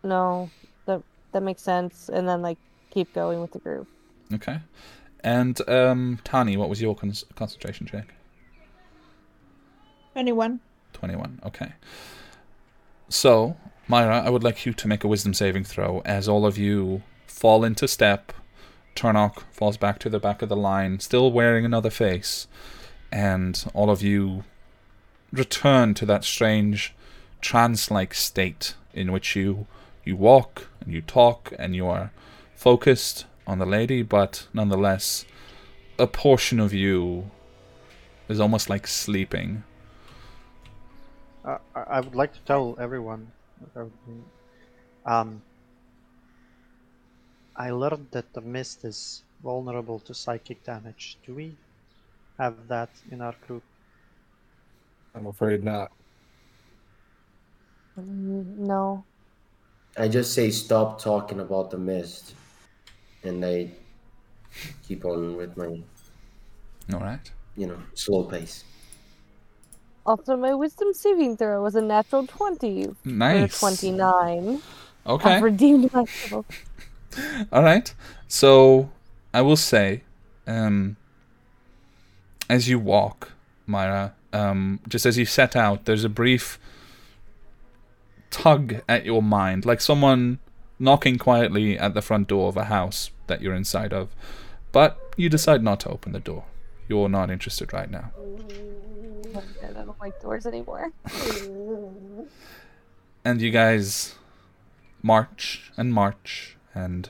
[0.04, 0.50] no,
[0.86, 1.02] that
[1.32, 2.58] that makes sense, and then like
[2.92, 3.88] keep going with the group.
[4.34, 4.60] Okay.
[5.22, 8.14] And um, Tani, what was your con- concentration check?
[10.16, 10.60] Anyone?
[10.94, 11.40] 21.
[11.46, 11.74] Okay.
[13.10, 13.58] So,
[13.88, 17.02] Myra, I would like you to make a wisdom saving throw as all of you
[17.28, 18.32] fall into step.
[18.96, 22.48] Turnok falls back to the back of the line, still wearing another face,
[23.12, 24.44] and all of you
[25.32, 26.94] return to that strange
[27.42, 29.68] trance-like state in which you
[30.04, 32.12] you walk and you talk and you are
[32.56, 35.26] focused on the lady, but nonetheless,
[36.00, 37.30] a portion of you
[38.30, 39.64] is almost like sleeping.
[41.44, 43.32] Uh, I I would like to tell everyone.
[43.74, 43.92] do.
[45.06, 45.42] Um,
[47.58, 51.18] I learned that the mist is vulnerable to psychic damage.
[51.26, 51.56] Do we
[52.38, 53.64] have that in our group?
[55.14, 55.92] I'm afraid not.
[57.98, 59.06] Mm, No.
[59.98, 62.36] I just say stop talking about the mist,
[63.24, 63.72] and I
[64.86, 65.68] keep on with my,
[66.94, 67.32] All right.
[67.56, 68.66] you know, slow pace.
[70.06, 73.60] Also, my wisdom saving throw was a natural twenty for Nice.
[73.60, 74.62] twenty nine.
[75.08, 75.36] Okay.
[75.36, 76.46] I've redeemed myself.
[77.52, 77.94] All right.
[78.28, 78.90] So
[79.34, 80.04] I will say,
[80.48, 80.98] um,
[82.50, 83.32] as you walk,
[83.66, 86.60] Myra, um, just as you set out, there's a brief
[88.30, 90.40] tug at your mind, like someone
[90.78, 94.10] knocking quietly at the front door of a house that you're inside of,
[94.72, 96.44] but you decide not to open the door.
[96.88, 98.12] You're not interested right now.
[99.64, 100.92] I don't like doors anymore.
[103.24, 104.16] and you guys
[105.02, 107.10] march and march and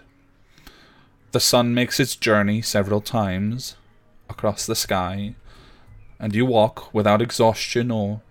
[1.31, 3.75] the sun makes its journey several times
[4.29, 5.35] across the sky
[6.17, 8.21] and you walk without exhaustion or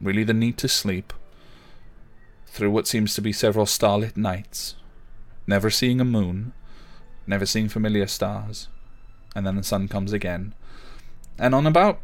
[0.00, 1.12] really the need to sleep
[2.46, 4.76] through what seems to be several starlit nights
[5.46, 6.52] never seeing a moon
[7.26, 8.68] never seeing familiar stars
[9.34, 10.54] and then the sun comes again.
[11.38, 12.00] And on about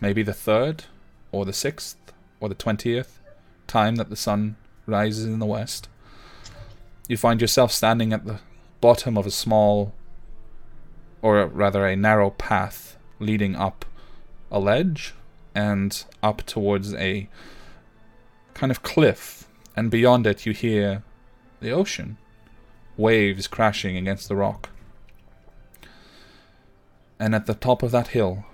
[0.00, 0.84] maybe the third
[1.32, 1.96] or the sixth
[2.40, 3.20] or the twentieth
[3.66, 4.56] time that the sun
[4.86, 5.88] rises in the west,
[7.08, 8.40] you find yourself standing at the
[8.80, 9.92] bottom of a small,
[11.22, 13.84] or rather a narrow path leading up
[14.50, 15.14] a ledge
[15.54, 17.28] and up towards a
[18.54, 19.48] kind of cliff.
[19.76, 21.02] And beyond it, you hear
[21.60, 22.16] the ocean,
[22.96, 24.70] waves crashing against the rock.
[27.18, 28.44] And at the top of that hill,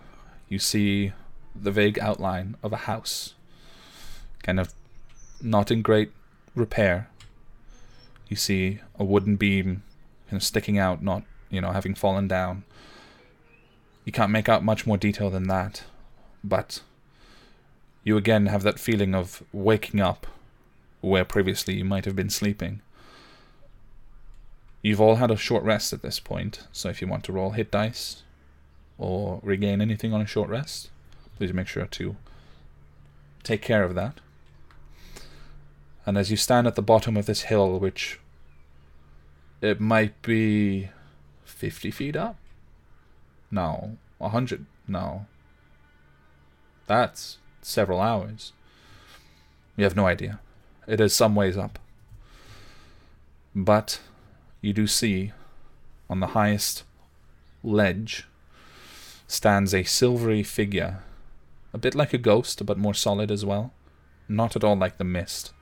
[0.48, 1.12] you see
[1.54, 3.34] the vague outline of a house,
[4.42, 4.74] kind of
[5.42, 6.12] not in great
[6.54, 7.08] repair.
[8.30, 9.82] You see a wooden beam
[10.30, 12.62] kind of sticking out, not, you know, having fallen down.
[14.04, 15.82] You can't make out much more detail than that,
[16.42, 16.80] but
[18.04, 20.26] you again have that feeling of waking up
[21.00, 22.80] where previously you might have been sleeping.
[24.80, 27.50] You've all had a short rest at this point, so if you want to roll
[27.50, 28.22] hit dice
[28.96, 30.88] or regain anything on a short rest,
[31.36, 32.16] please make sure to
[33.42, 34.20] take care of that.
[36.10, 38.18] And as you stand at the bottom of this hill, which
[39.60, 40.88] it might be
[41.44, 42.36] 50 feet up?
[43.48, 43.96] No.
[44.18, 44.66] 100?
[44.88, 45.26] No.
[46.88, 48.52] That's several hours.
[49.76, 50.40] You have no idea.
[50.88, 51.78] It is some ways up.
[53.54, 54.00] But
[54.60, 55.30] you do see
[56.08, 56.82] on the highest
[57.62, 58.26] ledge
[59.28, 61.04] stands a silvery figure,
[61.72, 63.72] a bit like a ghost, but more solid as well.
[64.28, 65.52] Not at all like the mist.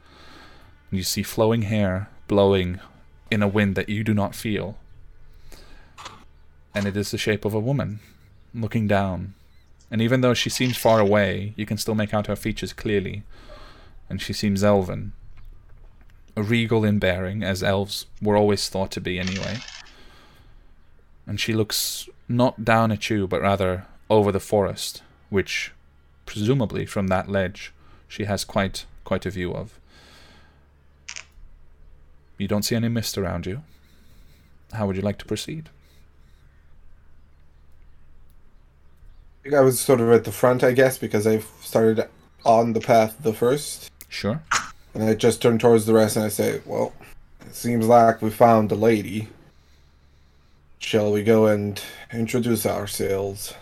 [0.90, 2.78] You see flowing hair blowing
[3.30, 4.78] in a wind that you do not feel.
[6.74, 8.00] And it is the shape of a woman,
[8.54, 9.34] looking down.
[9.90, 13.24] And even though she seems far away, you can still make out her features clearly.
[14.08, 15.12] And she seems elven.
[16.36, 19.56] a Regal in bearing, as elves were always thought to be anyway.
[21.26, 25.72] And she looks not down at you, but rather over the forest, which,
[26.26, 27.72] presumably from that ledge,
[28.06, 29.77] she has quite quite a view of.
[32.38, 33.62] You don't see any mist around you.
[34.72, 35.70] How would you like to proceed?
[39.54, 42.08] I was sort of at the front, I guess, because I started
[42.44, 43.90] on the path the first.
[44.08, 44.42] Sure.
[44.94, 46.92] And I just turn towards the rest and I say, Well,
[47.46, 49.28] it seems like we found a lady.
[50.78, 51.80] Shall we go and
[52.12, 53.54] introduce ourselves?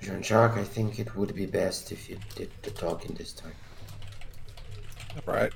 [0.00, 3.52] Jean Jacques, I think it would be best if you did the talking this time.
[5.26, 5.52] Right.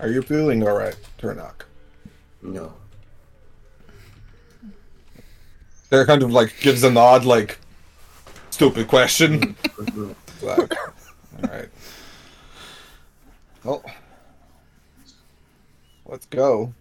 [0.00, 1.62] Are you feeling alright, Turnok?
[2.42, 2.72] No.
[5.90, 7.58] There kind of like gives a nod, like,
[8.50, 9.56] stupid question.
[10.42, 10.74] like,
[11.42, 11.68] alright.
[13.64, 13.84] Well,
[16.06, 16.72] let's go.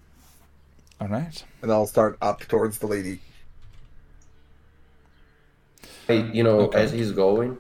[1.01, 1.43] All right.
[1.61, 3.19] And I'll start up towards the lady.
[6.07, 6.79] Hey, you know, Okay.
[6.81, 7.57] as he's going,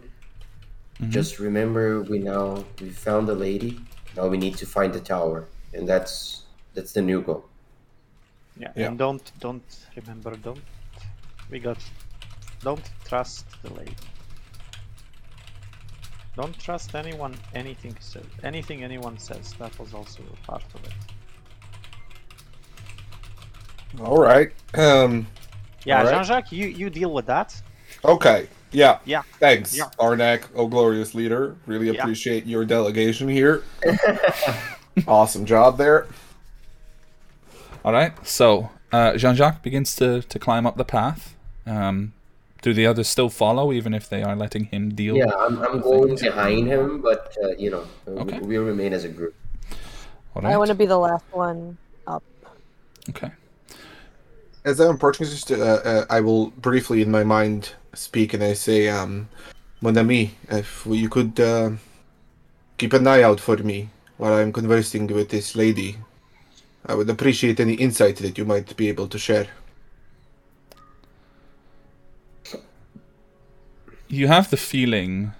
[1.01, 1.09] Mhm.
[1.09, 3.79] just remember we now we found the lady.
[4.17, 7.45] Now we need to find the tower, and that's that's the new goal.
[8.59, 8.87] Yeah, Yeah.
[8.87, 9.63] and don't don't
[9.95, 10.63] remember don't
[11.51, 11.77] we got
[12.63, 13.95] don't trust the lady.
[16.35, 19.53] Don't trust anyone anything says anything anyone says.
[19.59, 20.93] That was also a part of it.
[24.01, 24.51] All right.
[24.73, 25.27] Um.
[25.85, 26.13] Yeah, All right.
[26.15, 27.61] Jean-Jacques, you you deal with that.
[28.03, 28.47] Okay.
[28.71, 28.99] Yeah.
[29.05, 29.21] Yeah.
[29.39, 29.85] Thanks, Yeah.
[29.99, 31.55] Arnak, oh glorious leader.
[31.65, 32.01] Really Yeah.
[32.01, 33.63] appreciate your delegation here.
[35.07, 36.07] awesome job there.
[37.85, 38.13] All right.
[38.27, 41.35] So uh, Jean-Jacques begins to, to climb up the path.
[41.65, 42.13] Um,
[42.61, 45.15] do the others still follow, even if they are letting him deal?
[45.15, 46.21] Yeah, I'm, I'm going things?
[46.23, 48.39] behind him, but uh, you know, Okay.
[48.39, 49.35] we, we'll remain as a group.
[50.35, 51.77] All I want to be the last one
[52.07, 52.23] up.
[53.09, 53.31] Okay.
[54.67, 58.89] As I'm approaching, uh, uh, I will briefly in my mind speak, and I say,
[58.89, 59.29] um,
[59.79, 61.69] "Mon ami, if you could uh,
[62.77, 63.87] keep an eye out for me
[64.17, 65.95] while I'm conversing with this lady,
[66.85, 69.47] I would appreciate any insight that you might be able to share."
[74.09, 75.31] You have the feeling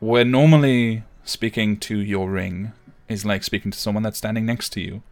[0.00, 2.72] where normally speaking to your ring
[3.10, 5.02] is like speaking to someone that's standing next to you.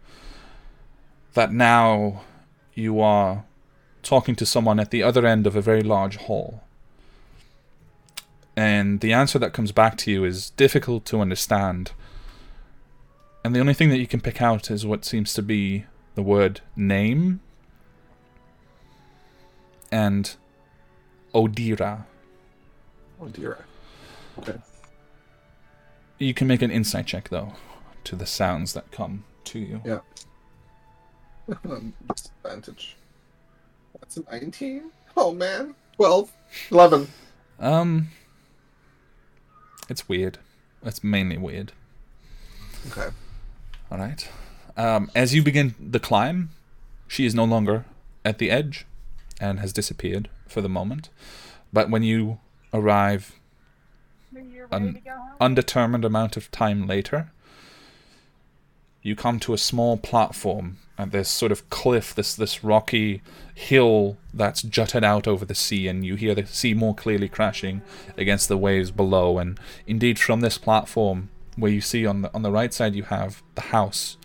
[1.34, 2.22] That now
[2.74, 3.44] you are
[4.02, 6.62] talking to someone at the other end of a very large hall.
[8.56, 11.92] And the answer that comes back to you is difficult to understand.
[13.44, 16.22] And the only thing that you can pick out is what seems to be the
[16.22, 17.40] word name
[19.90, 20.34] and
[21.34, 22.04] Odira.
[23.20, 23.62] Odira.
[24.38, 24.58] Okay.
[26.18, 27.52] You can make an insight check though
[28.04, 29.80] to the sounds that come to you.
[29.84, 30.00] Yeah.
[32.14, 32.96] Disadvantage.
[34.00, 34.90] That's a 19.
[35.16, 35.74] Oh man.
[35.96, 36.32] 12.
[36.70, 37.08] 11.
[37.60, 38.08] Um
[39.88, 40.38] it's weird.
[40.82, 41.72] It's mainly weird.
[42.90, 43.08] Okay.
[43.90, 44.28] All right.
[44.76, 46.50] Um, as you begin the climb,
[47.06, 47.84] she is no longer
[48.24, 48.86] at the edge
[49.40, 51.10] and has disappeared for the moment.
[51.72, 52.38] But when you
[52.72, 53.38] arrive
[54.70, 55.02] an
[55.40, 57.30] undetermined amount of time later,
[59.02, 63.22] you come to a small platform at this sort of cliff, this this rocky
[63.54, 67.82] hill that's jutted out over the sea, and you hear the sea more clearly crashing
[68.16, 69.38] against the waves below.
[69.38, 73.04] And indeed, from this platform, where you see on the on the right side, you
[73.04, 74.16] have the house,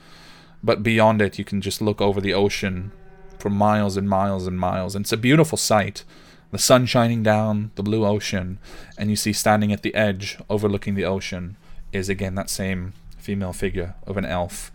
[0.63, 2.91] but beyond it, you can just look over the ocean
[3.39, 6.03] for miles and miles and miles, and it's a beautiful sight.
[6.51, 8.57] The sun shining down, the blue ocean,
[8.97, 11.57] and you see standing at the edge, overlooking the ocean,
[11.91, 14.71] is again that same female figure of an elf,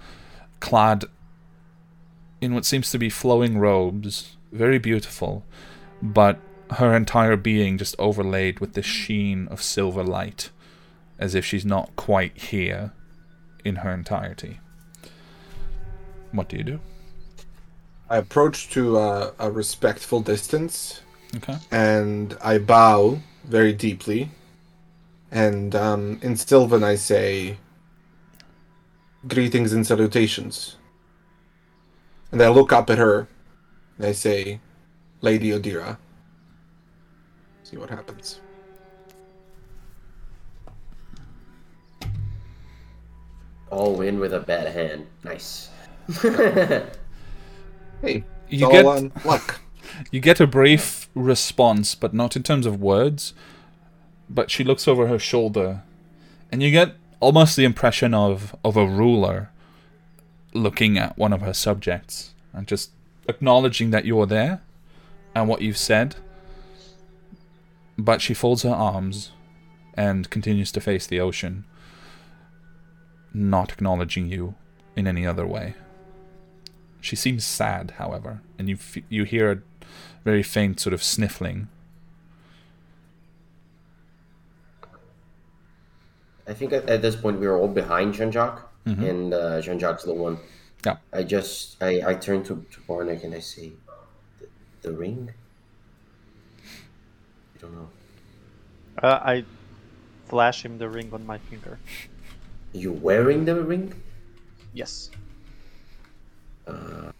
[0.60, 1.04] clad
[2.44, 5.44] in what seems to be flowing robes, very beautiful,
[6.02, 6.38] but
[6.70, 10.50] her entire being just overlaid with this sheen of silver light,
[11.18, 12.92] as if she's not quite here
[13.64, 14.60] in her entirety.
[16.32, 16.80] What do you do?
[18.10, 21.00] I approach to uh, a respectful distance
[21.36, 21.56] Okay.
[21.70, 24.30] and I bow very deeply.
[25.30, 27.56] And um, in Sylvan, I say,
[29.26, 30.76] Greetings and salutations.
[32.34, 33.28] And I look up at her
[33.96, 34.58] and I say,
[35.20, 35.98] Lady Odira.
[37.62, 38.40] See what happens.
[43.70, 45.06] All win with a bad hand.
[45.22, 45.70] Nice.
[48.02, 49.60] Hey, You get on luck.
[50.10, 53.32] You get a brief response, but not in terms of words.
[54.28, 55.84] But she looks over her shoulder,
[56.50, 59.50] and you get almost the impression of, of a ruler
[60.54, 62.90] looking at one of her subjects and just
[63.28, 64.62] acknowledging that you're there
[65.34, 66.16] and what you've said.
[67.98, 69.32] But she folds her arms
[69.94, 71.64] and continues to face the ocean,
[73.32, 74.54] not acknowledging you
[74.96, 75.74] in any other way.
[77.00, 79.86] She seems sad, however, and you f- you hear a
[80.24, 81.68] very faint sort of sniffling.
[86.46, 89.08] I think at, at this point we were all behind Jean Jacques, Mhm.
[89.10, 90.38] and uh, Jean Jacques the one.
[90.84, 90.96] Yeah.
[91.12, 93.72] I just I, I turn to, to Barnack and I say,
[94.38, 94.46] the,
[94.82, 95.32] the ring.
[97.54, 97.88] I don't know.
[99.02, 99.44] Uh, I
[100.28, 101.78] flash him the ring on my finger.
[102.74, 103.94] You wearing the ring?
[104.74, 105.10] Yes.
[106.66, 107.12] Uh,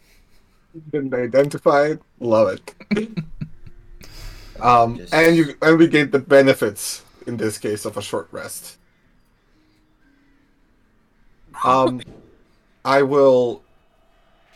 [0.91, 2.01] Been identified.
[2.21, 2.75] Love it.
[4.61, 8.29] um, Just- and you and we get the benefits in this case of a short
[8.31, 8.77] rest.
[11.65, 12.03] Um,
[12.85, 13.63] I will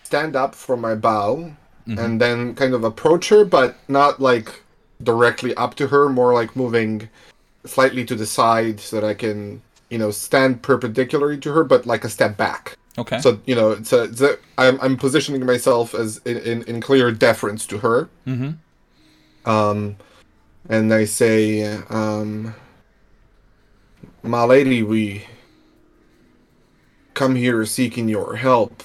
[0.02, 1.52] stand up from my bow
[1.96, 4.62] and then kind of approach her, but not like
[5.02, 7.08] directly up to her, more like moving
[7.64, 11.86] slightly to the side so that I can, you know, stand perpendicularly to her, but
[11.86, 12.76] like a step back.
[12.98, 13.20] Okay.
[13.20, 16.80] So you know, it's a, it's a, I'm I'm positioning myself as in, in, in
[16.80, 18.08] clear deference to her.
[18.26, 18.50] mm-hmm.
[19.48, 19.96] Um,
[20.68, 22.54] and I say, um,
[24.22, 25.24] my lady, we
[27.18, 28.84] come here seeking your help,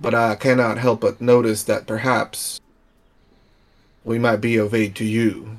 [0.00, 2.60] but I cannot help but notice that perhaps
[4.04, 5.58] we might be of aid to you.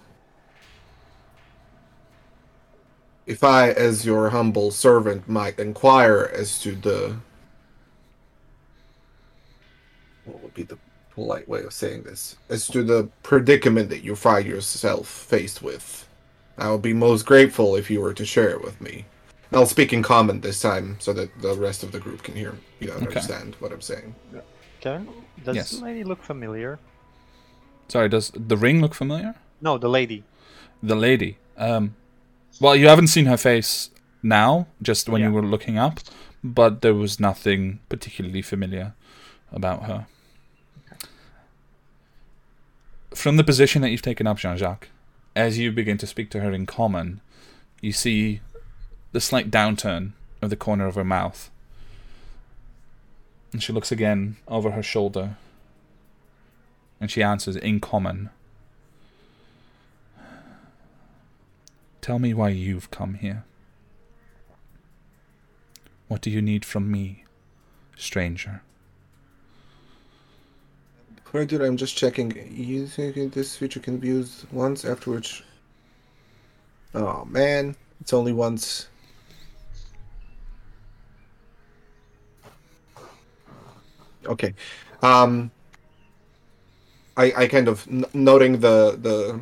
[3.26, 7.18] If I, as your humble servant, might inquire as to the.
[10.24, 10.78] What would be the
[11.12, 12.38] polite way of saying this?
[12.48, 16.08] As to the predicament that you find yourself faced with,
[16.58, 19.04] I would be most grateful if you were to share it with me.
[19.54, 22.56] I'll speak in common this time so that the rest of the group can hear,
[22.80, 24.16] you know, understand what I'm saying.
[24.80, 25.04] Okay.
[25.44, 25.72] Does Yes.
[25.72, 26.80] the lady look familiar?
[27.88, 29.36] Sorry, does the ring look familiar?
[29.62, 30.24] No, the lady.
[30.82, 31.38] The lady.
[31.58, 31.96] Um,
[32.60, 33.90] well, you haven't seen her face
[34.22, 36.00] now, just when you were looking up,
[36.44, 38.94] but there was nothing particularly familiar
[39.52, 40.08] about her.
[43.14, 44.90] From the position that you've taken up, Jean Jacques,
[45.36, 47.22] as you begin to speak to her in common,
[47.82, 48.42] you see
[49.14, 50.12] the slight downturn
[50.42, 51.50] of the corner of her mouth.
[53.54, 55.38] And she looks again over her shoulder.
[57.00, 58.32] And she answers in common.
[62.02, 63.46] Tell me why you've come here.
[66.08, 67.24] What do you need from me,
[67.96, 68.62] stranger?
[71.32, 72.32] Right, I'm just checking.
[72.54, 75.42] You think this feature can be used once afterwards?
[76.94, 78.88] Oh man, it's only once.
[84.26, 84.54] Okay,
[85.02, 85.52] um,
[87.18, 89.40] I I kind of n- noting the the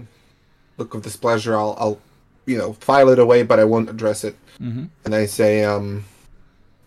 [0.78, 1.56] look of displeasure.
[1.56, 2.00] I'll I'll
[2.46, 4.36] you know file it away, but I won't address it.
[4.60, 4.86] Mm-hmm.
[5.06, 6.06] And I say, um,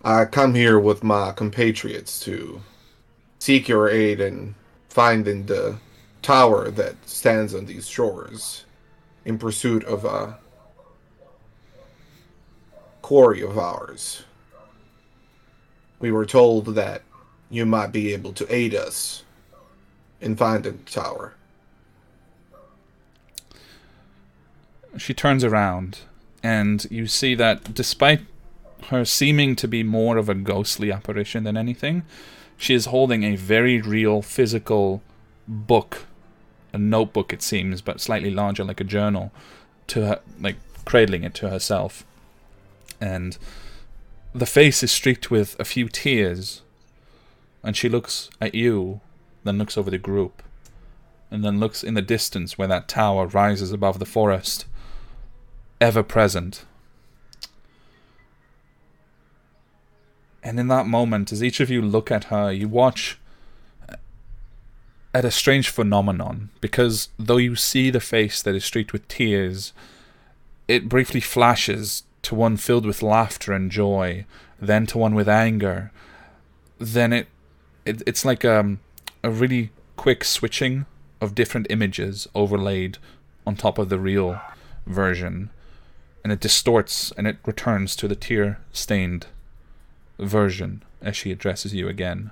[0.04, 2.60] I come here with my compatriots to
[3.38, 4.54] seek your aid in
[4.88, 5.78] finding the
[6.22, 8.64] tower that stands on these shores
[9.24, 10.38] in pursuit of a
[13.02, 14.24] quarry of ours.
[16.00, 17.02] We were told that
[17.54, 19.22] you might be able to aid us
[20.20, 21.34] in finding the tower.
[24.96, 26.00] She turns around,
[26.42, 28.20] and you see that despite
[28.90, 32.04] her seeming to be more of a ghostly apparition than anything,
[32.56, 35.02] she is holding a very real physical
[35.48, 36.06] book,
[36.72, 39.32] a notebook it seems, but slightly larger, like a journal,
[39.88, 42.04] to her, like cradling it to herself,
[43.00, 43.36] and
[44.34, 46.62] the face is streaked with a few tears,
[47.64, 49.00] and she looks at you,
[49.42, 50.42] then looks over the group,
[51.30, 54.66] and then looks in the distance where that tower rises above the forest,
[55.80, 56.64] ever present.
[60.42, 63.18] And in that moment, as each of you look at her, you watch
[65.14, 69.72] at a strange phenomenon, because though you see the face that is streaked with tears,
[70.68, 74.26] it briefly flashes to one filled with laughter and joy,
[74.60, 75.92] then to one with anger,
[76.78, 77.28] then it,
[77.84, 78.80] it it's like um,
[79.22, 80.86] a really quick switching
[81.20, 82.98] of different images overlaid
[83.46, 84.40] on top of the real
[84.86, 85.50] version,
[86.22, 89.26] and it distorts and it returns to the tear stained
[90.18, 92.30] version as she addresses you again.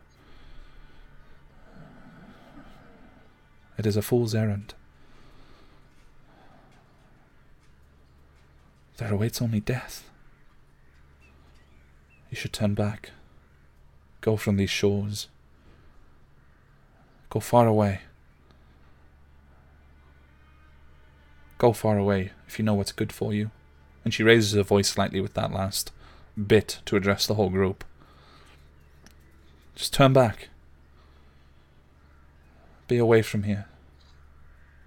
[3.79, 4.75] It is a fool's errand.
[8.99, 10.09] There awaits only death.
[12.31, 13.11] You should turn back.
[14.21, 15.29] Go from these shores.
[17.33, 18.03] Go far away.
[21.57, 23.51] Go far away if you know what's good for you.
[24.05, 25.93] And she raises her voice slightly with that last
[26.37, 27.85] bit to address the whole group.
[29.75, 30.51] Just turn back.
[32.87, 33.65] Be away from here.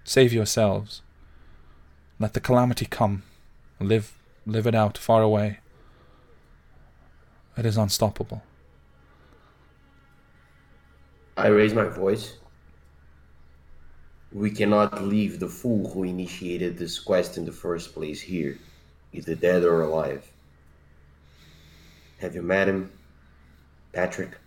[0.04, 1.02] Save yourselves.
[2.20, 3.24] Let the calamity come.
[3.80, 4.16] Live
[4.46, 5.58] live it out far away.
[7.56, 8.44] It is unstoppable.
[11.36, 12.34] I raise my voice.
[14.32, 18.58] We cannot leave the fool who initiated this quest in the first place here,
[19.12, 20.30] either dead or alive.
[22.18, 22.90] Have you met him,
[23.92, 24.38] Patrick?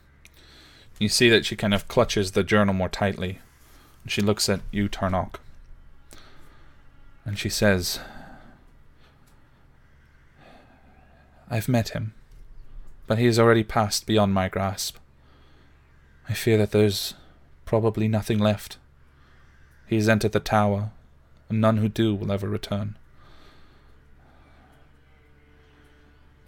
[1.00, 3.40] You see that she kind of clutches the journal more tightly.
[4.08, 5.36] She looks at you, Turnok.
[7.24, 8.00] And she says,
[11.50, 12.14] I've met him,
[13.06, 14.98] but he has already passed beyond my grasp.
[16.30, 17.16] I fear that there's
[17.66, 18.78] probably nothing left.
[19.88, 20.92] He has entered the tower,
[21.50, 22.96] and none who do will ever return.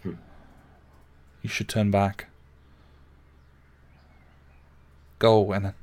[0.04, 0.14] Hmm.
[1.42, 2.26] You should turn back.
[5.18, 5.74] Go, and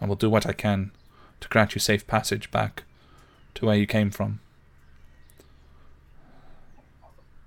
[0.00, 0.92] I will do what I can
[1.40, 2.84] to grant you safe passage back
[3.54, 4.40] to where you came from.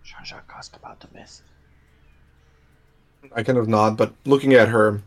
[0.04, 1.44] Jean-Jacques asked about the mist.
[3.34, 5.02] I kind of nod, but looking at her,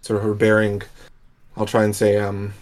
[0.00, 0.82] sort of her bearing,
[1.56, 2.54] I'll try and say, um,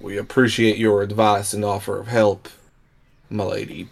[0.00, 2.48] we appreciate your advice and offer of help,
[3.28, 3.88] my lady.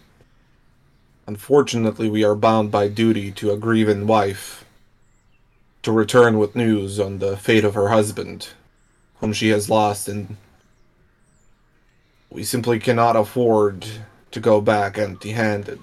[1.27, 4.65] Unfortunately, we are bound by duty to a grieving wife
[5.81, 8.49] to return with news on the fate of her husband,
[9.19, 10.37] whom she has lost, and
[12.29, 13.85] we simply cannot afford
[14.31, 15.79] to go back empty handed.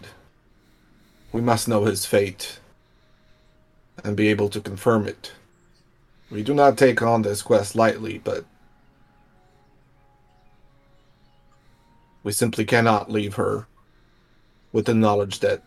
[1.32, 2.58] We must know his fate
[4.04, 5.32] and be able to confirm it.
[6.30, 8.44] We do not take on this quest lightly, but
[12.22, 13.66] we simply cannot leave her
[14.72, 15.62] with the knowledge that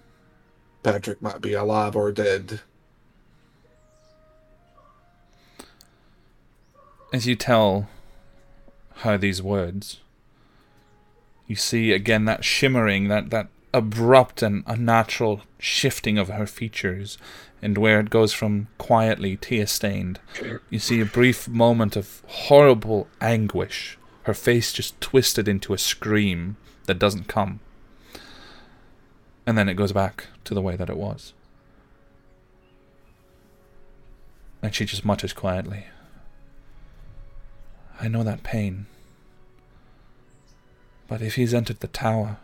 [0.84, 2.62] Patrick might be alive or dead.
[7.14, 7.88] As you tell
[8.98, 9.99] her these words,
[11.48, 17.18] you see again that shimmering, that, that abrupt and unnatural shifting of her features,
[17.62, 20.20] and where it goes from quietly tear stained,
[20.70, 26.56] you see a brief moment of horrible anguish, her face just twisted into a scream
[26.86, 27.60] that doesn't come.
[29.46, 31.34] And then it goes back to the way that it was.
[34.62, 35.88] And she just mutters quietly,
[38.00, 38.86] I know that pain.
[41.08, 42.38] But if he's entered the tower,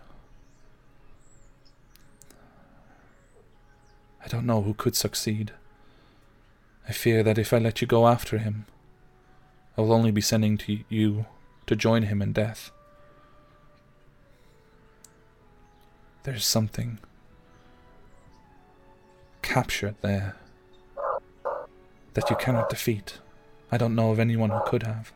[4.23, 5.51] I don't know who could succeed.
[6.87, 8.65] I fear that if I let you go after him,
[9.77, 11.25] I will only be sending to you
[11.67, 12.71] to join him in death.
[16.23, 16.99] There's something
[19.41, 20.35] captured there
[22.13, 23.19] that you cannot defeat.
[23.71, 25.11] I don't know of anyone who could have.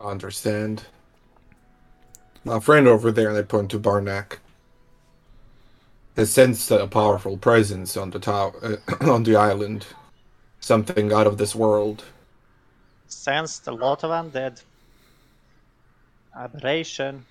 [0.00, 0.84] Understand.
[2.48, 4.38] My friend over there, and they point to Barnack,
[6.16, 8.76] has sensed a powerful presence on the tower, uh,
[9.12, 9.86] on the island.
[10.58, 12.04] Something out of this world.
[13.06, 14.62] Sensed a lot of undead.
[16.34, 17.26] Aberration.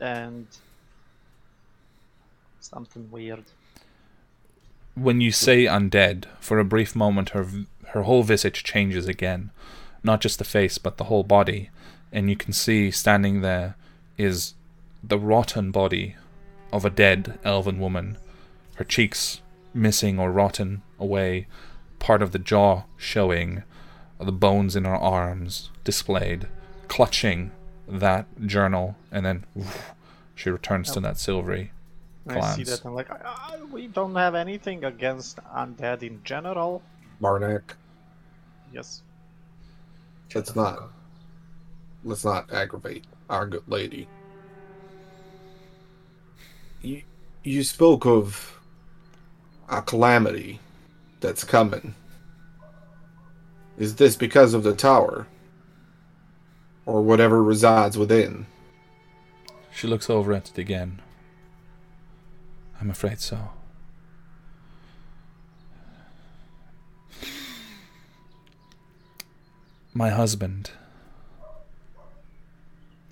[0.00, 0.46] And
[2.60, 3.44] something weird.
[4.94, 7.46] When you say undead, for a brief moment her
[7.88, 9.50] her whole visage changes again,
[10.02, 11.68] not just the face but the whole body,
[12.10, 13.76] and you can see standing there
[14.16, 14.54] is
[15.02, 16.16] the rotten body
[16.72, 18.18] of a dead elven woman,
[18.76, 19.40] her cheeks
[19.72, 21.46] missing or rotten away,
[21.98, 23.62] part of the jaw showing,
[24.18, 26.46] the bones in her arms displayed,
[26.88, 27.50] clutching
[27.86, 29.92] that journal, and then woof,
[30.34, 31.70] she returns to that silvery
[32.26, 32.44] Glance.
[32.44, 32.84] I see that.
[32.86, 36.82] I'm like, "Ah, we don't have anything against undead in general.
[37.20, 37.76] Barnack.
[38.72, 39.02] Yes.
[40.34, 40.90] Let's not.
[42.02, 44.08] Let's not aggravate our good lady.
[46.82, 47.02] You,
[47.42, 48.60] you spoke of
[49.68, 50.60] a calamity
[51.20, 51.94] that's coming.
[53.78, 55.26] Is this because of the tower?
[56.86, 58.46] Or whatever resides within?
[59.74, 61.00] She looks over at it again.
[62.80, 63.50] I'm afraid so.
[69.94, 70.70] My husband.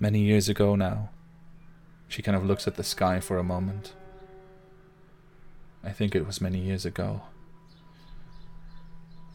[0.03, 1.11] Many years ago now.
[2.09, 3.93] She kind of looks at the sky for a moment.
[5.81, 7.21] I think it was many years ago.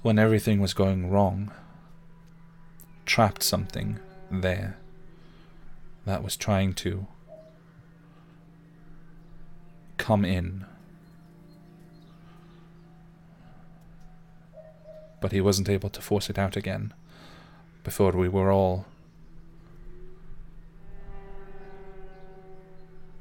[0.03, 1.53] When everything was going wrong.
[3.07, 3.99] Trapped something
[4.31, 4.77] there
[6.05, 7.07] that was trying to
[9.97, 10.66] come in.
[15.23, 16.93] But he wasn't able to force it out again
[17.85, 18.85] before we were all.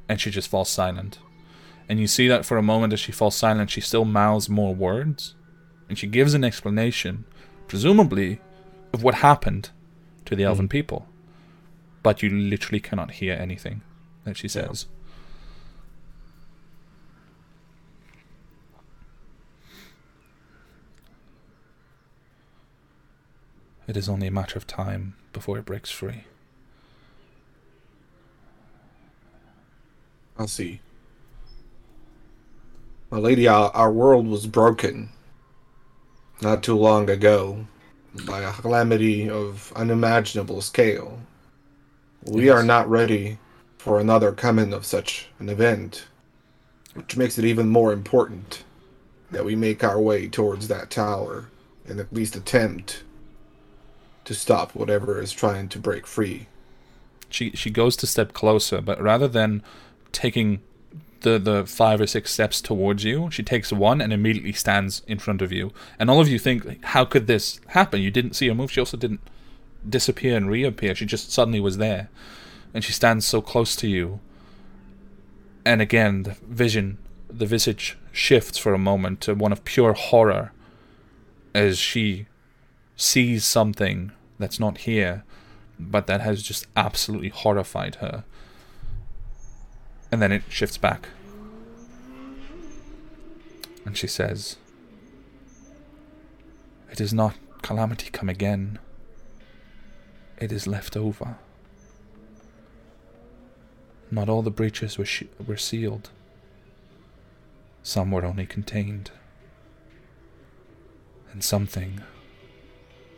[0.09, 1.19] And she just falls silent.
[1.89, 4.75] And you see that for a moment as she falls silent, she still mouths more
[4.75, 5.35] words.
[5.89, 7.25] And she gives an explanation,
[7.67, 8.41] presumably,
[8.93, 9.69] of what happened
[10.25, 10.69] to the elven hmm.
[10.69, 11.07] people.
[12.03, 13.81] But you literally cannot hear anything
[14.23, 14.85] that she says.
[23.87, 26.25] It is only a matter of time before it breaks free.
[30.37, 30.81] I'll see.
[33.11, 35.09] My lady, our, our world was broken
[36.41, 37.67] not too long ago
[38.25, 41.21] by a calamity of unimaginable scale.
[42.23, 42.55] We Yes.
[42.55, 43.39] are not ready
[43.77, 46.05] for another coming of such an event,
[46.93, 48.63] which makes it even more important
[49.31, 51.49] that we make our way towards that tower
[51.87, 53.03] and at least attempt
[54.25, 56.47] to stop whatever is trying to break free.
[57.29, 59.63] She she goes to step closer, but rather than
[60.11, 60.61] taking
[61.21, 65.19] the the five or six steps towards you, she takes one and immediately stands in
[65.19, 65.71] front of you.
[65.99, 68.01] And all of you think, how could this happen?
[68.01, 68.71] You didn't see her move.
[68.71, 69.21] She also didn't
[69.87, 70.95] disappear and reappear.
[70.95, 72.09] She just suddenly was there,
[72.73, 74.19] and she stands so close to you.
[75.65, 76.97] And again, the vision,
[77.29, 80.51] the visage shifts for a moment to one of pure horror,
[81.53, 82.27] as she
[82.95, 85.23] sees something that's not here
[85.79, 88.23] but that has just absolutely horrified her.
[90.11, 91.09] And then it shifts back.
[93.85, 94.57] And she says,
[96.91, 98.79] It is not calamity come again.
[100.37, 101.37] It is left over.
[104.09, 106.09] Not all the breaches were, sh- were sealed.
[107.83, 109.11] Some were only contained.
[111.31, 112.01] And something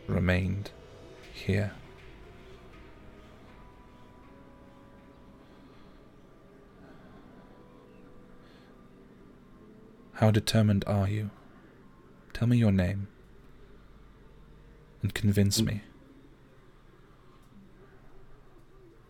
[0.06, 0.70] remained
[1.32, 1.72] here.
[10.20, 11.30] How determined are you?
[12.34, 13.08] Tell me your name.
[15.00, 15.66] And convince mm.
[15.68, 15.80] me.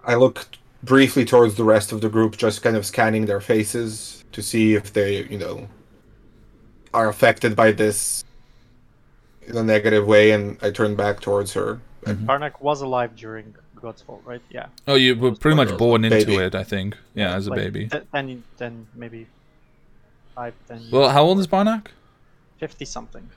[0.05, 0.47] I look
[0.85, 4.75] briefly towards the rest of the group, just kind of scanning their faces to see
[4.75, 5.69] if they, you know,
[6.95, 8.23] are affected by this
[9.43, 11.81] in a negative way, and I turn back towards her.
[12.05, 12.25] Mm-hmm.
[12.25, 14.41] Barnack was alive during God's Fall, right?
[14.49, 14.67] Yeah.
[14.87, 16.37] Oh, you were pretty much born into Baby.
[16.37, 16.97] it, I think.
[17.15, 17.89] Yeah, as a Like, baby.
[17.89, 19.27] th- Then, then maybe
[20.35, 21.93] five, ten, Well, how old is Barnack?
[22.59, 23.31] fifty something.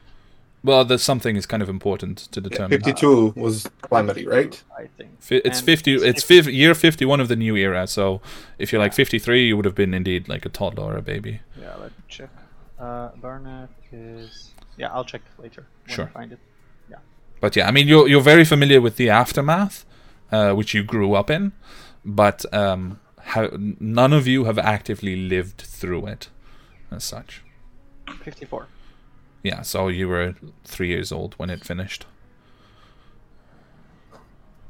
[0.65, 2.69] Well, the something is kind of important to Yeah, determine.
[2.81, 4.61] 52 was calamity, right?
[4.77, 5.09] I think.
[5.29, 5.93] It's And fifty.
[5.95, 7.85] It's fif- fif- year fifty-one of the new era.
[7.87, 8.21] So,
[8.57, 11.41] if you're like fifty-three, you would have been indeed like a toddler or a baby.
[11.59, 12.29] Yeah, let me check.
[12.79, 14.51] Uh, Barnack is.
[14.77, 15.65] Yeah, I'll check later.
[15.85, 16.05] When Sure.
[16.05, 16.39] I find it.
[16.89, 16.97] Yeah.
[17.41, 19.83] But yeah, I mean, you're you're very familiar with the aftermath,
[20.31, 21.51] uh, which you grew up in,
[22.05, 23.49] but um, how,
[23.79, 26.29] none of you have actively lived through it,
[26.93, 27.41] as such.
[28.21, 28.67] Fifty-four.
[29.43, 32.05] Yeah, so you were three years old when it finished.
[34.13, 34.17] I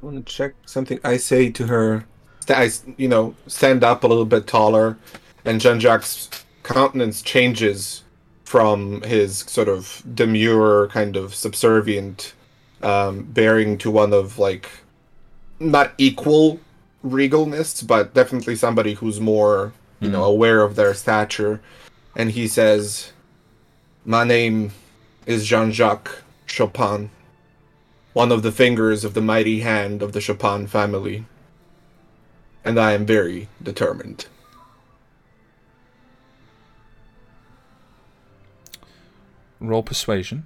[0.02, 1.00] want to check something.
[1.04, 2.06] I say to her,
[2.50, 4.98] I, you know, stand up a little bit taller,
[5.46, 8.04] and Jean Jacques' countenance changes
[8.44, 12.34] from his sort of demure, kind of subservient
[12.82, 14.70] um, bearing to one of like
[15.60, 16.60] not equal
[17.06, 21.62] regalness, but definitely somebody who's more, you know, aware of their stature.
[22.16, 23.12] And he says,
[24.06, 24.72] "My name
[25.26, 27.10] is Jean Jacques Chopin."
[28.14, 31.26] one of the fingers of the mighty hand of the Chopin family.
[32.64, 34.28] And I am very determined.
[39.60, 40.46] Roll persuasion.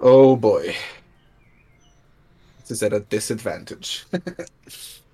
[0.00, 0.74] Oh boy.
[2.60, 4.06] This is at a disadvantage.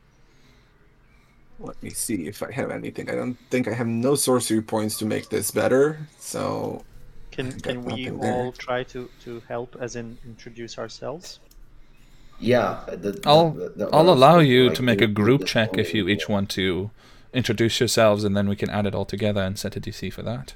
[1.61, 3.11] Let me see if I have anything.
[3.11, 6.85] I don't think I have no sorcery points to make this better, so
[7.33, 8.33] Can can we nothing there.
[8.33, 11.41] all try to to help, as in introduce ourselves?
[12.39, 15.93] Yeah, the, I'll the- the- I'll allow you like, to make a group check if
[15.95, 16.91] you each want to
[17.33, 20.23] introduce yourselves, and then we can add it all together and set a DC for
[20.23, 20.55] that.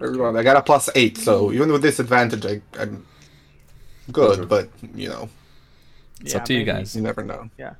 [0.00, 3.04] everyone, I got a plus eight, so even with disadvantage, I, I'm
[4.10, 5.28] good, but you know,
[6.20, 6.94] It's up to you guys.
[6.94, 7.48] you never know.
[7.58, 7.74] Yeah.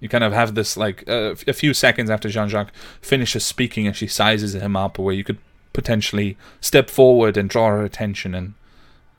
[0.00, 3.86] You kind of have this like uh, a few seconds after Jean Jacques finishes speaking,
[3.86, 5.38] and she sizes him up, where you could
[5.72, 8.54] potentially step forward and draw her attention, and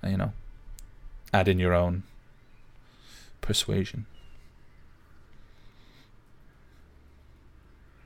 [0.06, 0.32] you know,
[1.34, 2.03] add in your own
[3.41, 4.06] persuasion.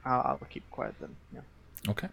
[0.05, 1.15] I'll, I'll keep quiet then.
[1.33, 1.41] Yeah.
[1.89, 2.07] Okay.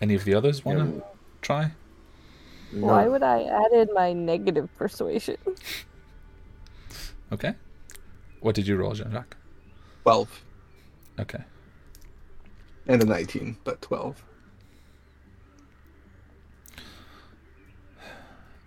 [0.00, 1.02] Any of the others want to Yeah,
[1.42, 1.70] try?
[2.72, 5.36] No, Why would I add in my negative persuasion?
[7.30, 7.54] Okay.
[8.40, 9.36] What did you roll, Jean Jacques?
[10.02, 10.42] 12
[11.20, 11.44] Okay.
[12.86, 14.24] and a 19, but 12.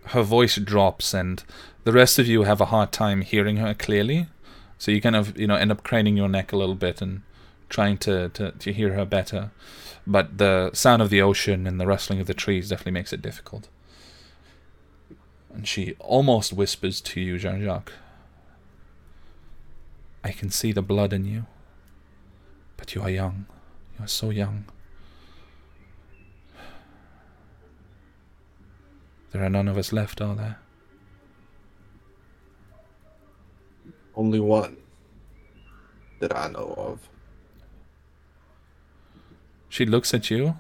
[0.09, 1.43] her voice drops and
[1.83, 4.27] the rest of you have a hard time hearing her clearly
[4.77, 7.21] so you kind of you know end up craning your neck a little bit and
[7.69, 9.51] trying to, to, to hear her better
[10.05, 13.21] but the sound of the ocean and the rustling of the trees definitely makes it
[13.21, 13.67] difficult
[15.55, 17.93] And she almost whispers to you, Jean Jacques.
[20.21, 21.45] I can see the blood in you.
[22.75, 23.45] But you are young.
[23.97, 24.65] You are so young.
[29.31, 30.59] There are none of us left, are there?
[34.13, 34.75] Only one
[36.19, 37.09] that I know of.
[39.69, 40.57] She looks at you.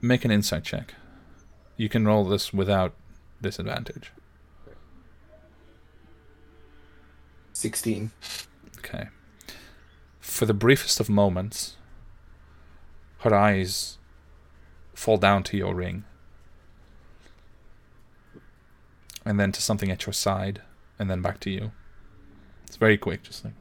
[0.00, 0.94] Make an insight check.
[1.76, 2.94] You can roll this without
[3.40, 4.12] disadvantage.
[7.52, 8.10] 16.
[8.78, 9.08] Okay.
[10.20, 11.76] For the briefest of moments,
[13.20, 13.98] her eyes
[14.94, 16.04] fall down to your ring.
[19.24, 20.62] And then to something at your side,
[20.98, 21.72] and then back to you.
[22.66, 23.54] It's very quick, just like.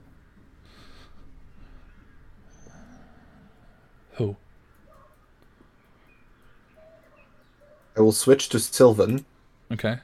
[4.13, 4.35] Who?
[7.97, 9.25] I will switch to Sylvan,
[9.71, 9.97] Okay.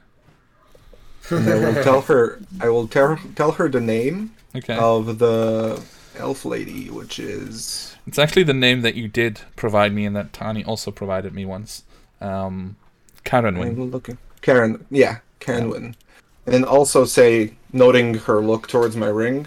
[1.30, 2.40] and I will tell her.
[2.60, 4.76] I will tell tell her the name Okay.
[4.76, 5.82] of the
[6.18, 10.32] elf lady, which is It's actually the name that you did provide me and that
[10.32, 11.84] Tani also provided me once.
[12.20, 12.76] Um,
[13.24, 13.56] Karen.
[13.56, 14.18] I'm looking.
[14.42, 15.96] Karen, yeah, Karen Wynn.
[16.46, 19.46] And then also say, noting her look towards my ring,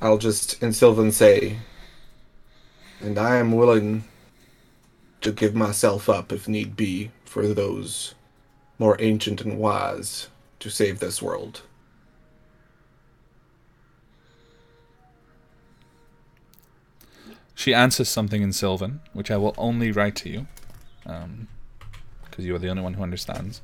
[0.00, 1.58] I'll just in Sylvan say,
[3.00, 4.04] and I am willing
[5.22, 8.14] to give myself up if need be for those
[8.78, 10.28] more ancient and wise
[10.60, 11.62] to save this world.
[17.56, 20.46] She answers something in Sylvan, which I will only write to you,
[21.06, 21.48] um,
[22.24, 23.60] because you are the only one who understands.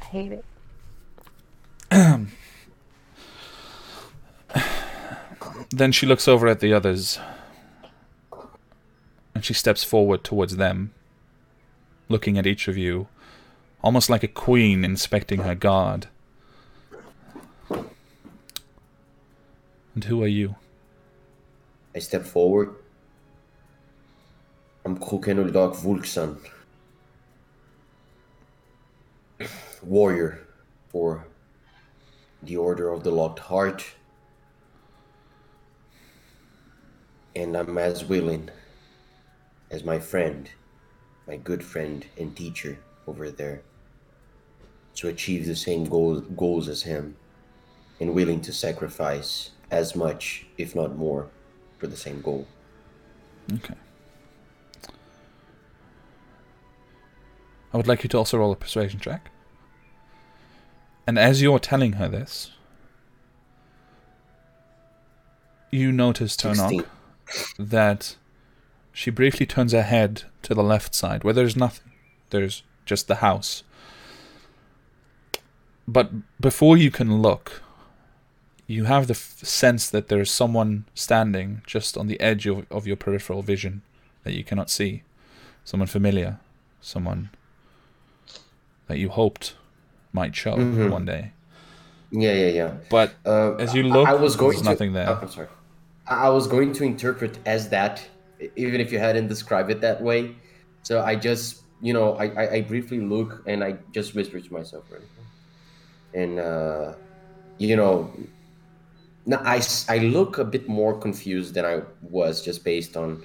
[0.00, 0.44] I hate it.
[5.70, 7.18] Then she looks over at the others,
[9.38, 10.92] and she steps forward towards them,
[12.08, 13.06] looking at each of you,
[13.84, 16.08] almost like a queen inspecting her guard.
[19.94, 20.56] And who are you?
[21.94, 22.74] I step forward.
[24.84, 26.36] I'm Krokenuldag Vulksan.
[29.84, 30.40] Warrior
[30.88, 31.24] for
[32.42, 33.84] the Order of the Locked Heart.
[37.36, 38.50] And I'm as willing
[39.70, 40.50] as my friend,
[41.26, 43.62] my good friend and teacher over there,
[44.96, 47.16] to achieve the same goal, goals as him,
[48.00, 51.28] and willing to sacrifice as much, if not more,
[51.78, 52.46] for the same goal.
[53.52, 53.74] Okay.
[57.72, 59.30] I would like you to also roll a persuasion check.
[61.06, 62.50] And as you're telling her this,
[65.70, 66.86] you notice, Turnok,
[67.28, 67.66] 16.
[67.66, 68.16] that
[68.98, 71.92] she briefly turns her head to the left side, where there's nothing.
[72.30, 73.62] There's just the house.
[75.86, 76.10] But
[76.40, 77.62] before you can look,
[78.66, 82.66] you have the f- sense that there is someone standing just on the edge of,
[82.72, 83.82] of your peripheral vision
[84.24, 85.04] that you cannot see.
[85.64, 86.40] Someone familiar.
[86.80, 87.30] Someone
[88.88, 89.54] that you hoped
[90.12, 90.90] might show Mhm.
[90.90, 91.32] one day.
[92.10, 92.70] Yeah, yeah, yeah.
[92.90, 95.08] But Uh, As you look, I was going there's to, nothing there.
[95.08, 95.48] oh, I'm sorry.
[96.06, 98.08] I was going to interpret as that,
[98.56, 100.36] even if you hadn't described it that way.
[100.82, 104.52] So I just, you know, I, I, I briefly look and I just whisper to
[104.52, 105.02] myself, right?
[106.14, 106.94] And, uh,
[107.58, 108.28] you know,
[109.26, 113.22] now I, s- I look a bit more confused than I was just based on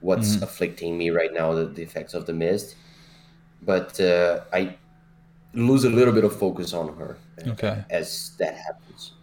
[0.00, 2.76] what's afflicting me right now, the, the effects of the mist.
[3.62, 4.78] But uh, I
[5.54, 7.84] lose a little bit of focus on her uh, Okay.
[7.90, 9.14] as that happens.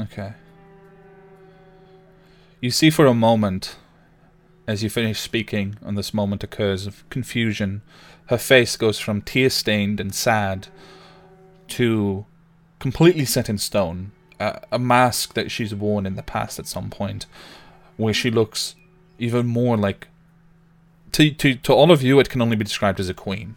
[0.00, 0.34] Okay.
[2.62, 3.76] You see for a moment,
[4.66, 7.82] as you finish speaking, and this moment occurs of confusion,
[8.26, 10.68] her face goes from tear stained and sad
[11.68, 12.24] to
[12.78, 14.12] completely set in stone.
[14.40, 17.26] A, a mask that she's worn in the past at some point,
[17.96, 18.74] where she looks
[19.18, 20.08] even more like.
[21.12, 23.56] To, to, to all of you, it can only be described as a queen.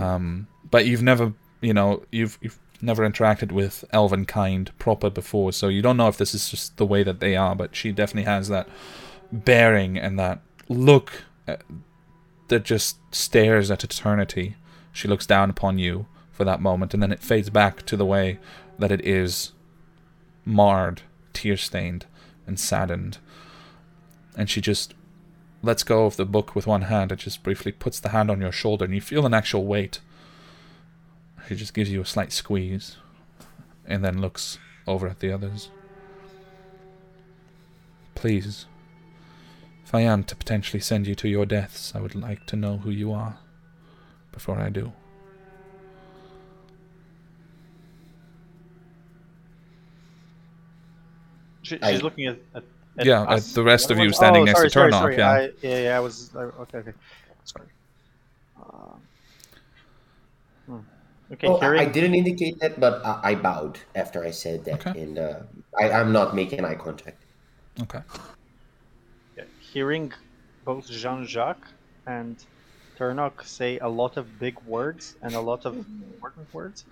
[0.00, 5.52] Um, but you've never, you know, you've you've never interacted with elven kind proper before,
[5.52, 7.56] so you don't know if this is just the way that they are.
[7.56, 8.68] But she definitely has that
[9.32, 11.56] bearing and that look uh,
[12.48, 14.56] that just stares at eternity.
[14.92, 18.06] She looks down upon you for that moment, and then it fades back to the
[18.06, 18.38] way
[18.78, 19.52] that it is,
[20.44, 21.02] marred,
[21.32, 22.06] tear stained,
[22.46, 23.18] and saddened.
[24.36, 24.94] And she just
[25.62, 28.40] lets go of the book with one hand and just briefly puts the hand on
[28.40, 30.00] your shoulder, and you feel an actual weight.
[31.48, 32.96] She just gives you a slight squeeze
[33.86, 35.68] and then looks over at the others.
[38.14, 38.66] Please,
[39.94, 42.90] I am to potentially send you to your deaths, I would like to know who
[42.90, 43.36] you are
[44.32, 44.92] before I do.
[51.62, 52.64] She, I- she's looking at, at,
[52.98, 55.30] at Yeah, at the rest of you standing oh, next to sorry, Turnok, sorry, yeah.
[55.30, 56.30] I, yeah, yeah, I was.
[56.36, 56.92] I, okay, okay.
[57.44, 57.66] Sorry.
[60.66, 60.78] Hmm.
[61.32, 64.86] Okay, Oh, I, I didn't indicate that, but I, I bowed after I said that,
[64.86, 65.00] Okay.
[65.00, 65.40] and uh,
[65.80, 67.24] I, I'm not making eye contact.
[67.82, 68.00] Okay.
[69.74, 70.12] Hearing
[70.64, 71.66] both Jean-Jacques
[72.06, 72.36] and
[72.96, 76.84] Turnok say a lot of big words and a lot of important words,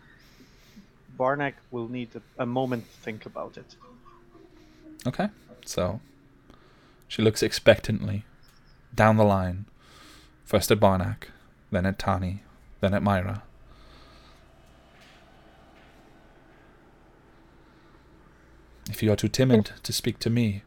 [1.17, 3.77] Barnack will need a, a moment to think about it.
[5.07, 5.29] Okay.
[5.65, 6.01] So
[7.07, 8.25] she looks expectantly
[8.93, 9.67] down the line.
[10.45, 11.31] First at Barnack,
[11.71, 12.43] then at Tani,
[12.81, 13.45] then at Myra.
[18.91, 20.63] If you are too timid to speak to me,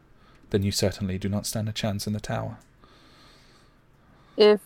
[0.50, 2.58] then you certainly do not stand a chance in the tower.
[4.36, 4.60] If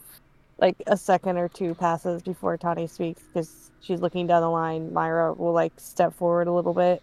[0.59, 4.93] like a second or two passes before Tani speaks, because she's looking down the line,
[4.93, 7.03] Myra will like step forward a little bit,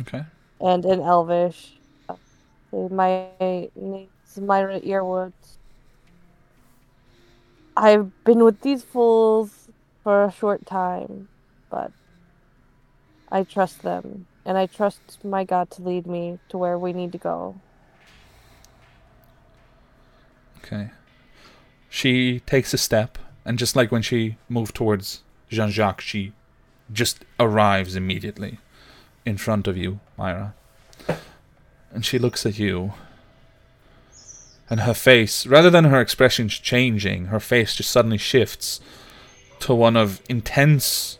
[0.00, 0.24] Okay.
[0.60, 1.78] and in Elvish,
[2.72, 5.32] my name's Myra Earwood.
[7.76, 9.68] I've been with these fools
[10.02, 11.28] for a short time,
[11.70, 11.92] but
[13.30, 17.12] I trust them, and I trust my God to lead me to where we need
[17.12, 17.54] to go.
[20.70, 20.90] Okay.
[21.88, 23.16] She takes a step,
[23.46, 26.32] and just like when she moved towards Jean Jacques, she
[26.92, 28.58] just arrives immediately
[29.24, 30.54] in front of you, Myra.
[31.90, 32.92] And she looks at you.
[34.68, 38.80] And her face, rather than her expression changing, her face just suddenly shifts
[39.60, 41.18] to one of intense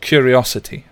[0.00, 0.86] curiosity.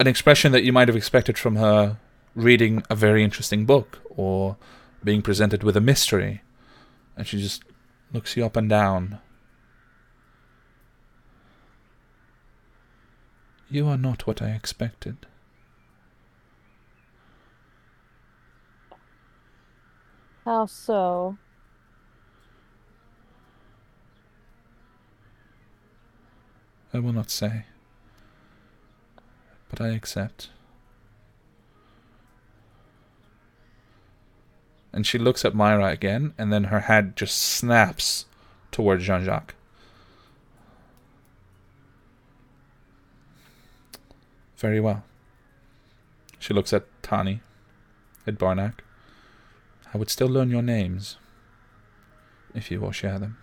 [0.00, 1.98] An expression that you might have expected from her
[2.34, 4.56] reading a very interesting book or
[5.02, 6.42] being presented with a mystery.
[7.16, 7.64] And she just
[8.12, 9.18] looks you up and down.
[13.70, 15.26] You are not what I expected.
[20.44, 21.36] How so?
[26.94, 27.66] I will not say.
[29.68, 30.48] But I accept.
[34.98, 38.26] And she looks at Myra again, and then her head just snaps
[38.72, 39.54] towards Jean Jacques.
[44.56, 45.04] Very well.
[46.40, 47.42] She looks at Tani,
[48.26, 48.82] at Barnack.
[49.94, 51.16] I would still learn your names,
[52.52, 53.38] if you will share them.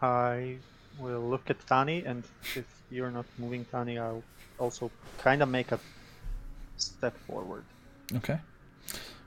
[0.00, 0.56] I
[0.98, 2.24] will look at Tani, and
[2.56, 4.22] if you're not moving Tani, I'll
[4.58, 5.78] also kind of make a
[6.76, 7.64] step forward,
[8.14, 8.38] Okay.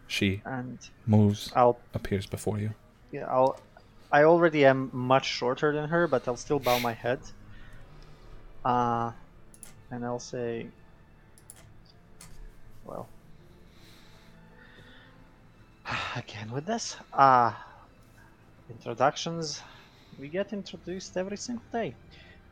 [0.07, 2.72] She and moves, I'll appears before you.
[3.11, 3.60] yeah I'll
[4.11, 7.19] I already am much shorter than her, but I'll still bow my head.
[8.64, 9.11] Uh,
[9.91, 10.68] and I'll say,
[12.86, 13.07] well,
[16.15, 16.95] again with this.
[17.14, 17.52] Uh,
[18.69, 19.61] introductions.
[20.19, 21.94] We get introduced every single day.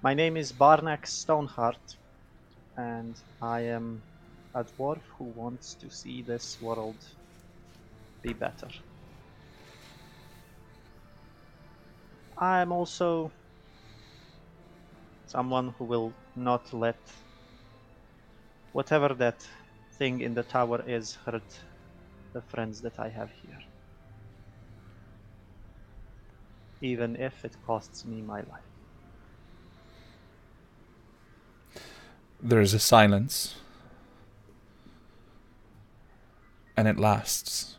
[0.02, 1.96] My name is Barnack Stoneheart,
[2.78, 4.02] and I am
[4.56, 6.96] a dwarf who wants to see this world
[8.22, 8.70] be better.
[12.38, 13.32] I am also
[15.28, 16.98] someone who will not let
[18.72, 19.46] whatever that
[19.98, 21.52] thing in the tower is hurt
[22.34, 23.62] the friends that I have here.
[26.82, 28.72] Even if it costs me my life.
[32.42, 33.56] There is a silence.
[36.78, 37.76] And it lasts.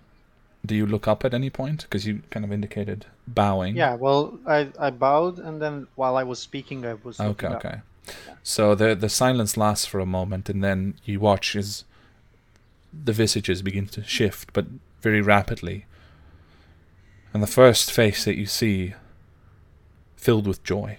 [0.65, 1.83] Do you look up at any point?
[1.83, 3.77] Because you kind of indicated bowing.
[3.77, 7.21] Yeah, well, I, I bowed, and then while I was speaking, I was.
[7.21, 7.65] Okay, up.
[7.65, 7.81] okay.
[8.43, 11.85] So the the silence lasts for a moment, and then you watch as
[12.93, 14.67] the visages begin to shift, but
[15.01, 15.87] very rapidly.
[17.33, 18.95] And the first face that you see,
[20.17, 20.99] filled with joy,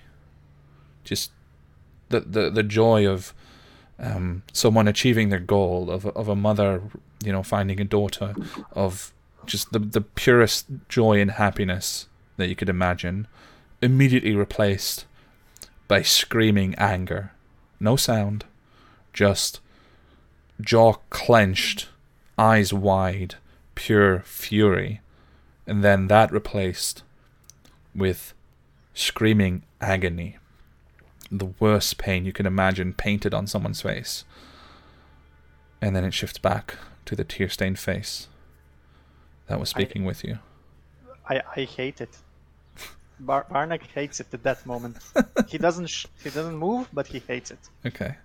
[1.04, 1.32] just
[2.10, 3.34] the the, the joy of
[4.00, 6.82] um, someone achieving their goal, of of a mother,
[7.24, 8.36] you know, finding a daughter,
[8.74, 9.14] of
[9.46, 12.08] just the the purest joy and happiness
[12.38, 13.28] that you could imagine,
[13.82, 15.06] immediately replaced
[15.88, 17.32] by screaming anger.
[17.80, 18.46] No sound,
[19.14, 19.60] just
[20.62, 21.90] jaw clenched,
[22.38, 23.36] eyes wide,
[23.76, 25.02] pure fury.
[25.66, 27.04] And then that replaced
[27.94, 28.34] with
[28.94, 30.38] screaming agony.
[31.32, 34.24] The worst pain you can imagine painted on someone's face.
[35.82, 36.76] And then it shifts back
[37.06, 38.28] to the tear stained face
[39.48, 40.40] that was I- speaking with you.
[41.30, 42.18] I, I hate it.
[43.20, 44.98] Bar- Barnack hates it at that moment.
[45.48, 47.60] he doesn't sh- he doesn't move, but he hates it.
[47.86, 48.16] Okay.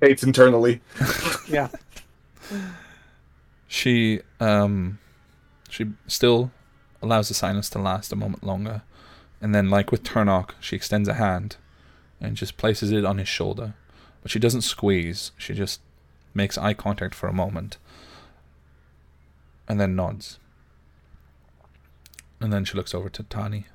[0.00, 0.80] Hates internally.
[1.48, 1.68] Yeah.
[3.68, 4.98] She um
[5.68, 6.50] she still
[7.02, 8.82] allows the silence to last a moment longer.
[9.44, 11.56] And then like with Turnok, she extends a hand
[12.18, 13.74] and just places it on his shoulder.
[14.22, 15.32] But she doesn't squeeze.
[15.36, 15.82] She just
[16.32, 17.76] makes eye contact for a moment.
[19.68, 20.38] And then nods.
[22.40, 23.66] And then she looks over to Tani.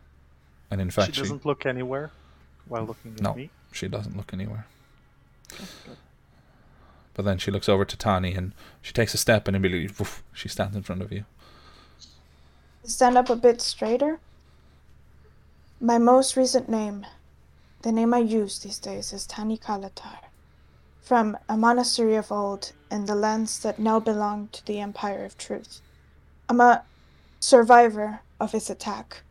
[0.72, 2.10] And in fact she doesn't look anywhere
[2.68, 3.36] while looking at No.
[3.36, 3.52] me.
[3.72, 4.66] she doesn't look anywhere.
[7.14, 10.24] But then she looks over to Tani and she takes a step and immediately woof,
[10.34, 11.26] she stands in front of you.
[12.86, 14.20] Stand up a bit straighter.
[15.82, 17.06] My most recent name,
[17.84, 20.26] the name I use these days, is Tani Kalatar,
[21.00, 25.38] from a monastery of old in the lands that now belong to the Empire of
[25.38, 25.80] Truth.
[26.50, 26.84] I'm a
[27.40, 29.22] survivor of its attack,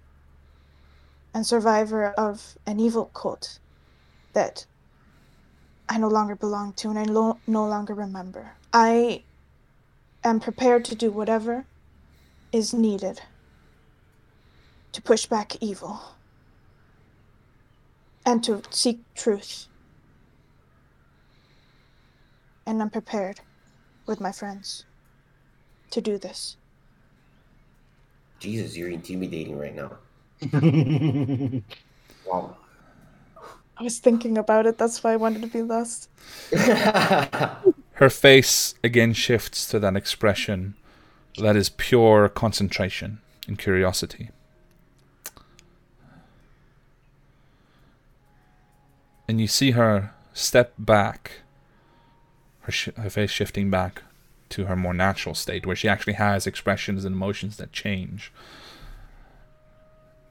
[1.34, 3.58] and survivor of an evil cult
[4.32, 4.64] that
[5.86, 8.52] I no longer belong to and I lo- no longer remember.
[8.72, 9.22] I
[10.24, 11.66] am prepared to do whatever
[12.52, 13.20] is needed
[14.92, 16.14] to push back evil
[18.24, 19.66] and to seek truth.
[22.66, 23.40] And I'm prepared
[24.06, 24.84] with my friends
[25.90, 26.56] to do this.
[28.38, 29.92] Jesus, you're intimidating right now.
[32.28, 32.56] Wow.
[33.78, 36.10] I was thinking about it, that's why I wanted to be last.
[37.92, 40.74] Her face again shifts to that expression
[41.38, 44.30] that is pure concentration and curiosity.
[49.28, 51.42] And you see her step back,
[52.60, 54.02] her, sh- her face shifting back
[54.48, 58.32] to her more natural state, where she actually has expressions and emotions that change.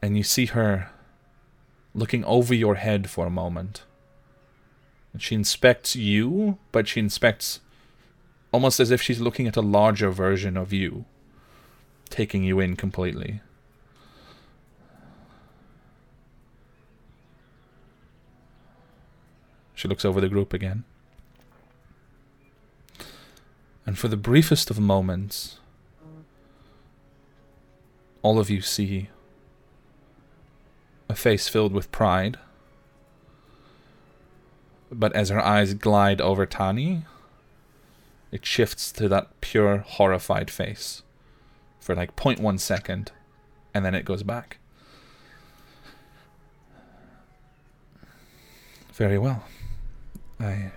[0.01, 0.89] And you see her
[1.93, 3.83] looking over your head for a moment.
[5.13, 7.59] And she inspects you, but she inspects
[8.51, 11.05] almost as if she's looking at a larger version of you,
[12.09, 13.41] taking you in completely.
[19.77, 20.85] She looks over the group again.
[23.85, 25.59] And for the briefest of moments,
[28.23, 29.09] all of you see
[31.07, 32.39] a face filled with pride.
[34.91, 37.05] But as her eyes glide over Tani,
[38.31, 41.03] it shifts to that pure horrified face
[41.79, 43.11] for like 0.1 second,
[43.75, 44.57] and then it goes back.
[48.91, 49.43] Very well.
[50.39, 50.71] I.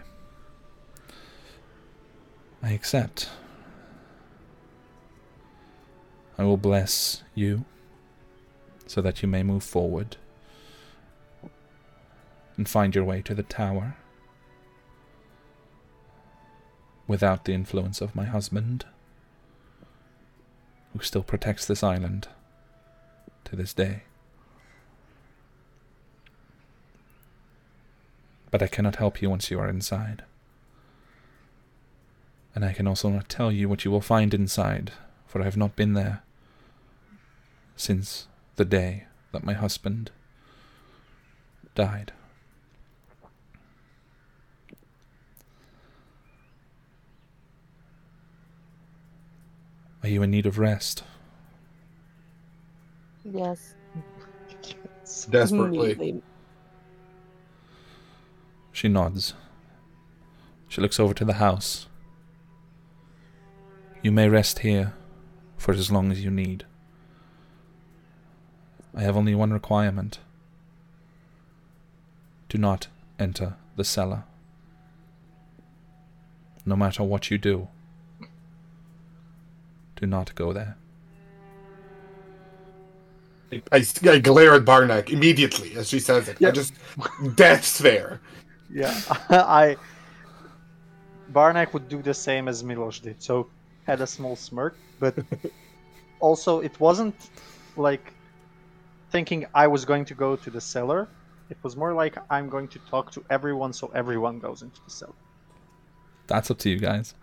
[2.62, 3.28] I accept.
[6.38, 7.64] I will bless you
[8.86, 10.16] so that you may move forward
[12.56, 13.96] and find your way to the tower
[17.06, 18.84] without the influence of my husband,
[20.92, 22.28] who still protects this island
[23.44, 24.04] to this day.
[28.50, 30.24] But I cannot help you once you are inside.
[32.54, 34.92] And I can also not tell you what you will find inside,
[35.26, 36.22] for I have not been there
[37.76, 40.10] since the day that my husband
[41.74, 42.12] died.
[50.02, 51.04] Are you in need of rest?
[53.24, 53.74] Yes.
[55.28, 56.22] Desperately.
[58.80, 58.80] Immediately.
[58.80, 59.34] She nods.
[60.68, 61.86] She looks over to the house.
[64.02, 64.94] You may rest here
[65.58, 66.64] for as long as you need.
[68.96, 70.18] I have only one requirement.
[72.48, 72.88] Do not
[73.18, 74.24] enter the cellar.
[76.64, 77.68] No matter what you do,
[79.96, 80.76] do not go there.
[83.72, 86.36] I, I glare at Barnack immediately as she says it.
[86.40, 86.50] I Yeah.
[86.52, 86.72] just
[87.34, 88.20] death stare.
[88.72, 88.98] Yeah,
[89.30, 89.76] I.
[91.28, 93.48] Barnack would do the same as Milos did, so
[93.86, 95.14] had a small smirk, but
[96.20, 97.14] also it wasn't
[97.76, 98.12] like
[99.10, 101.08] thinking I was going to go to the cellar.
[101.48, 104.90] It was more like I'm going to talk to everyone, so everyone goes into the
[104.90, 105.14] cellar.
[106.26, 107.14] That's up to you guys.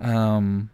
[0.00, 0.70] Um,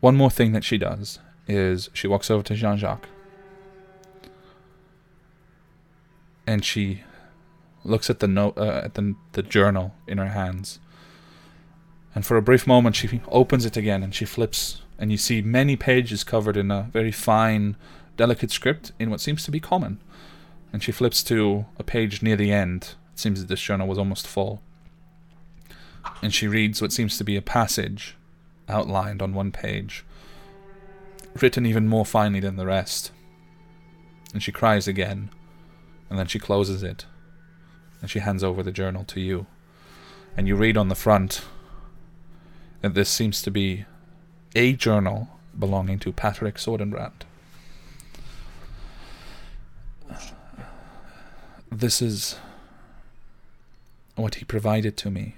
[0.00, 3.08] one more thing that she does is she walks over to Jean Jacques
[6.46, 7.02] and she
[7.84, 10.80] looks at the note uh, at the the journal in her hands,
[12.14, 15.40] and for a brief moment she opens it again and she flips, and you see
[15.42, 17.76] many pages covered in a very fine,
[18.16, 20.00] delicate script in what seems to be common.
[20.72, 22.94] And she flips to a page near the end.
[23.14, 24.60] It seems that this journal was almost full.
[26.22, 28.16] And she reads what seems to be a passage
[28.68, 30.04] outlined on one page,
[31.40, 33.12] written even more finely than the rest.
[34.34, 35.30] And she cries again,
[36.10, 37.06] and then she closes it,
[38.00, 39.46] and she hands over the journal to you.
[40.36, 41.42] And you read on the front
[42.80, 43.84] that this seems to be
[44.54, 47.24] a journal belonging to Patrick Sordenbrand.
[51.70, 52.36] This is
[54.14, 55.36] what he provided to me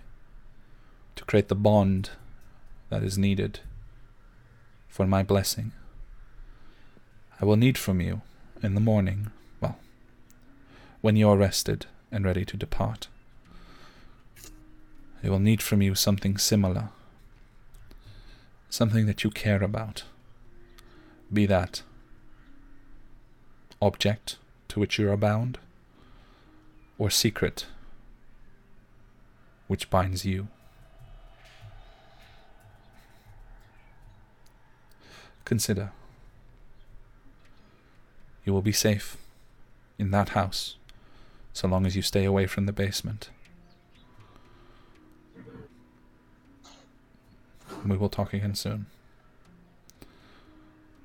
[1.17, 2.11] to create the bond
[2.89, 3.61] that is needed
[4.89, 5.73] for my blessing.
[7.41, 8.23] I will need from you
[8.63, 9.31] in the morning,
[9.61, 9.79] well,
[11.01, 13.09] when you are rested and ready to depart.
[15.23, 16.89] I will need from you something similar,
[18.69, 20.05] something that you care about,
[21.33, 21.83] be that
[23.83, 24.37] object
[24.69, 25.59] to which you are bound,
[26.99, 27.67] or secret
[29.69, 30.49] which binds you.
[35.45, 35.93] Consider.
[38.45, 39.17] You will be safe
[39.99, 40.77] in that house
[41.53, 43.31] so long as you stay away from the basement.
[47.85, 48.87] We will talk again soon.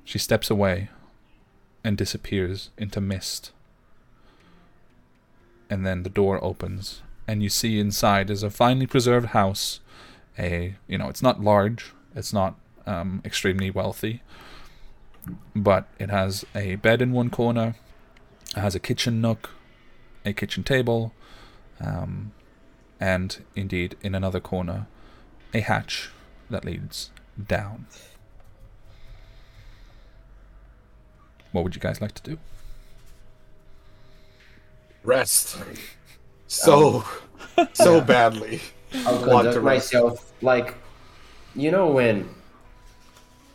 [0.03, 0.89] She steps away
[1.83, 3.51] and disappears into mist.
[5.69, 9.79] And then the door opens, and you see inside is a finely preserved house.
[10.37, 12.55] A you know, it's not large, it's not
[12.85, 14.21] um, extremely wealthy,
[15.55, 17.75] but it has a bed in one corner,
[18.55, 19.51] it has a kitchen nook,
[20.25, 21.13] a kitchen table,
[21.79, 22.31] um,
[22.99, 24.87] and indeed in another corner,
[25.53, 26.09] a hatch
[26.49, 27.11] that leads
[27.47, 27.87] down.
[31.51, 32.37] What would you guys like to do?
[35.03, 35.57] Rest.
[36.47, 37.03] So,
[37.73, 38.61] so badly.
[39.03, 39.93] I'll Want to conduct rest.
[39.93, 40.75] myself like,
[41.55, 42.29] you know, when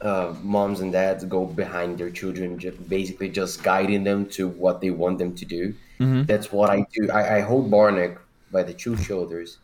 [0.01, 4.81] uh, moms and dads go behind their children, ju- basically just guiding them to what
[4.81, 5.75] they want them to do.
[5.99, 7.11] That's what I do.
[7.11, 8.17] I, I hold Barnack
[8.51, 9.59] by the two shoulders,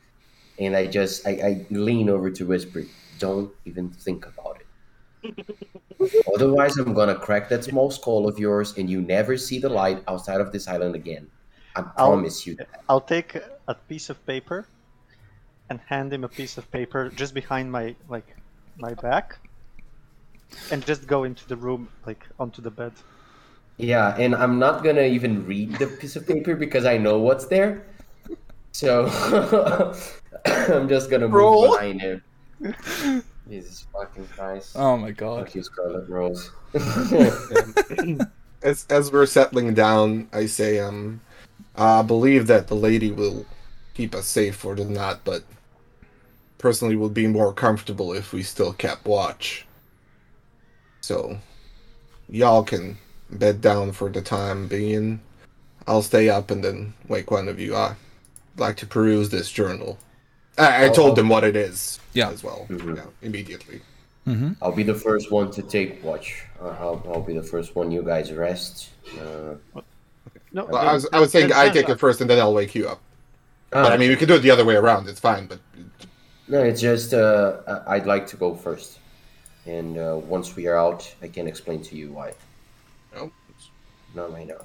[0.58, 2.82] and I just I, I lean over to whisper,
[3.18, 4.66] "Don't even think about it."
[6.34, 10.02] Otherwise, I'm gonna crack that small skull of yours, and you never see the light
[10.08, 11.26] outside of this island again.
[11.74, 12.56] I I'll- promise you.
[12.56, 12.68] That.
[12.86, 13.34] I'll take
[13.66, 14.66] a piece of paper
[15.70, 18.36] and hand him a piece of paper just behind my like
[18.76, 19.38] my back,
[20.70, 22.92] and just go into the room like onto the bed.
[23.78, 27.46] Yeah, and I'm not gonna even read the piece of paper because I know what's
[27.46, 27.84] there.
[28.72, 29.06] So
[30.46, 31.72] I'm just gonna move Roll.
[31.72, 32.22] behind him.
[33.48, 34.72] Jesus fucking Christ.
[34.76, 35.44] Oh my god.
[35.44, 36.50] Fuck you, Scarlet Rose.
[38.62, 41.20] As as we're settling down, I say, um,
[41.76, 43.44] I believe that the lady will
[43.94, 45.44] keep us safe for the night, but
[46.56, 49.65] personally, would be more comfortable if we still kept watch.
[51.06, 51.38] So,
[52.28, 52.98] y'all can
[53.30, 55.20] bed down for the time being.
[55.86, 57.76] I'll stay up and then wake one of you.
[57.76, 57.94] I
[58.56, 59.98] like to peruse this journal.
[60.58, 62.00] I, I told them what it is.
[62.12, 62.30] Yeah.
[62.30, 62.66] As well.
[62.68, 62.96] Mhm.
[62.96, 63.04] Yeah.
[63.22, 63.82] Immediately.
[64.60, 66.42] I'll be the first one to take watch.
[66.60, 67.92] Uh, I'll, I'll be the first one.
[67.92, 68.88] You guys rest.
[69.20, 69.54] Uh,
[70.52, 72.74] No, Well, I was I was saying I take it first and then I'll wake
[72.74, 73.00] you up.
[73.70, 75.08] But I mean, we could do it the other way around.
[75.08, 75.46] It's fine.
[75.46, 75.60] But
[76.48, 78.98] no, it's just uh, I'd like to go first,
[79.66, 82.32] and uh, once we are out, I can explain to you why.
[83.14, 83.30] no.
[84.14, 84.64] Not right now.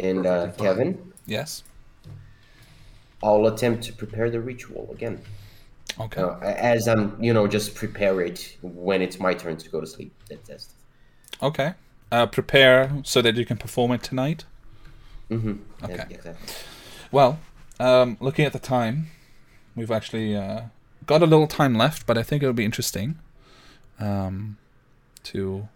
[0.00, 1.62] And uh, Kevin, Yes.
[3.22, 5.20] I'll attempt to prepare the ritual again.
[5.98, 6.22] Okay.
[6.22, 9.86] Uh, as I'm, you know, just prepare it when it's my turn to go to
[9.86, 10.12] sleep.
[10.28, 10.72] That test.
[11.42, 11.74] Okay.
[12.10, 14.44] Uh, prepare so that you can perform it tonight.
[15.30, 15.54] Mm-hmm.
[15.84, 16.04] Okay.
[16.10, 16.54] exactly.
[17.12, 17.38] Well,
[17.78, 19.08] um, looking at the time,
[19.76, 20.62] we've actually uh,
[21.06, 23.18] got a little time left, but I think it would be interesting
[24.00, 24.56] um,
[25.24, 25.68] to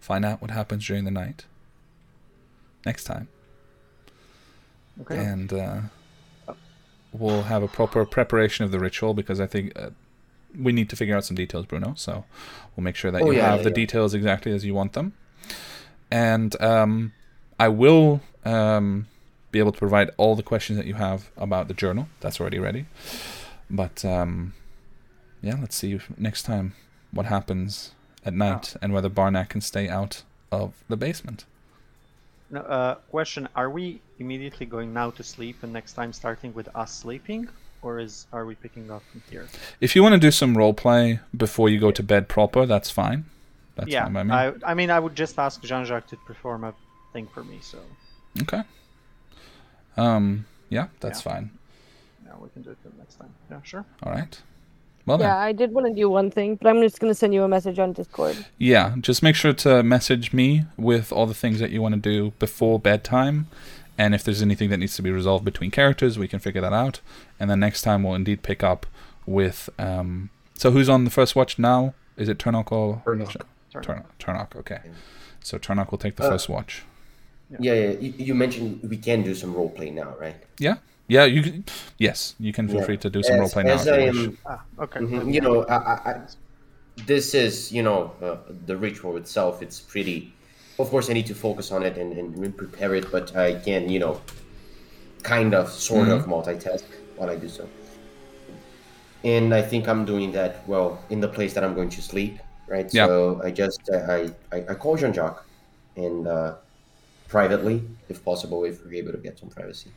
[0.00, 1.44] find out what happens during the night
[2.84, 3.28] next time.
[5.00, 5.16] Okay.
[5.16, 5.80] And uh,
[7.12, 9.90] we'll have a proper preparation of the ritual because I think uh,
[10.56, 11.94] we need to figure out some details, Bruno.
[11.96, 12.24] So
[12.76, 13.74] we'll make sure that Oh, you yeah, have yeah, the yeah.
[13.74, 15.14] details exactly as you want them.
[16.10, 17.12] And um,
[17.58, 19.08] I will um,
[19.50, 22.08] be able to provide all the questions that you have about the journal.
[22.20, 22.86] That's already ready.
[23.70, 24.52] But um,
[25.42, 26.74] yeah, let's see if next time
[27.14, 27.92] what happens
[28.24, 31.44] at night and whether Barnack can stay out of the basement.
[32.50, 36.68] No, uh, question: Are we immediately going now to sleep, and next time starting with
[36.74, 37.48] us sleeping,
[37.82, 39.46] or is are we picking up from here?
[39.80, 42.90] If you want to do some role play before you go to bed proper, that's
[42.90, 43.24] fine.
[43.76, 44.32] That's yeah, fine by me.
[44.32, 46.74] I, I mean, I would just ask Jean-Jacques to perform a
[47.12, 47.58] thing for me.
[47.62, 47.78] So
[48.42, 48.62] Okay.
[49.96, 50.46] Um.
[50.68, 51.32] Yeah, that's Yeah.
[51.32, 51.50] fine.
[52.26, 53.32] yeah, we can do it the next time.
[53.50, 53.84] Yeah, sure.
[54.02, 54.40] All right.
[55.06, 55.36] Well Yeah, then.
[55.36, 57.78] I did want to do one thing, but I'm just gonna send you a message
[57.78, 58.36] on Discord.
[58.58, 58.94] Yeah.
[59.00, 62.32] Just make sure to message me with all the things that you want to do
[62.38, 63.46] before bedtime,
[63.98, 66.72] and if there's anything that needs to be resolved between characters, we can figure that
[66.72, 67.00] out.
[67.38, 68.86] And then next time we'll indeed pick up
[69.26, 69.68] with.
[69.78, 70.30] Um.
[70.56, 71.94] So who's on the first watch now?
[72.16, 73.42] Is it Turnok or Turnok.
[73.72, 73.82] Turn.
[73.82, 74.04] Turnok?
[74.20, 74.56] Turnok.
[74.56, 74.80] Okay.
[75.40, 76.84] So Turnok will take the Uh, first watch.
[77.60, 77.90] Yeah, yeah.
[77.90, 80.36] You, you mentioned we can do some role play now, right?
[80.58, 80.76] Yeah.
[81.08, 81.24] Yeah.
[81.24, 81.42] You.
[81.42, 81.64] Can,
[81.98, 82.34] yes.
[82.38, 82.84] You can feel Yeah.
[82.86, 85.00] free to do some As- role play now as I am- Ah, okay.
[85.00, 86.20] Mhm, You know, I, I, I,
[87.06, 88.36] this is, you know, uh,
[88.66, 89.62] the ritual itself.
[89.62, 90.32] It's pretty.
[90.78, 93.88] Of course, I need to focus on it and, and prepare it, but I can,
[93.88, 94.20] you know,
[95.22, 96.84] kind of, sort of multitask
[97.16, 97.68] while I do so.
[99.22, 102.38] And I think I'm doing that well in the place that I'm going to sleep,
[102.68, 102.92] right?
[102.92, 103.06] Yeah.
[103.06, 105.42] So I just I I, I call Jean Jacques,
[105.96, 106.56] and uh,
[107.28, 109.90] privately, if possible, if we're able to get some privacy.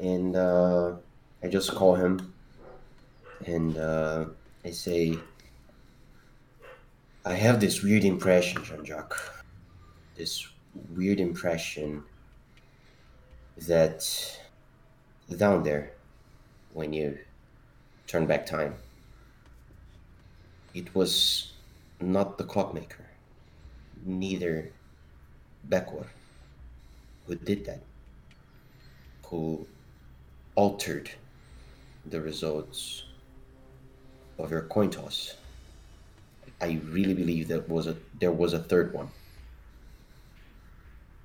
[0.00, 0.96] And uh,
[1.42, 2.32] I just call him
[3.46, 4.26] and uh,
[4.64, 5.18] I say,
[7.24, 9.44] I have this weird impression, Jean Jacques.
[10.16, 10.46] This
[10.94, 12.02] weird impression
[13.66, 14.38] that
[15.36, 15.92] down there,
[16.72, 17.18] when you
[18.06, 18.74] turn back time,
[20.74, 21.52] it was
[22.00, 23.04] not the clockmaker,
[24.04, 24.70] neither
[25.68, 26.06] Beckwar,
[27.26, 27.80] who did that,
[29.24, 29.66] who
[30.58, 31.08] altered
[32.04, 33.04] the results
[34.38, 35.36] of your coin toss.
[36.60, 39.08] I really believe that was a there was a third one.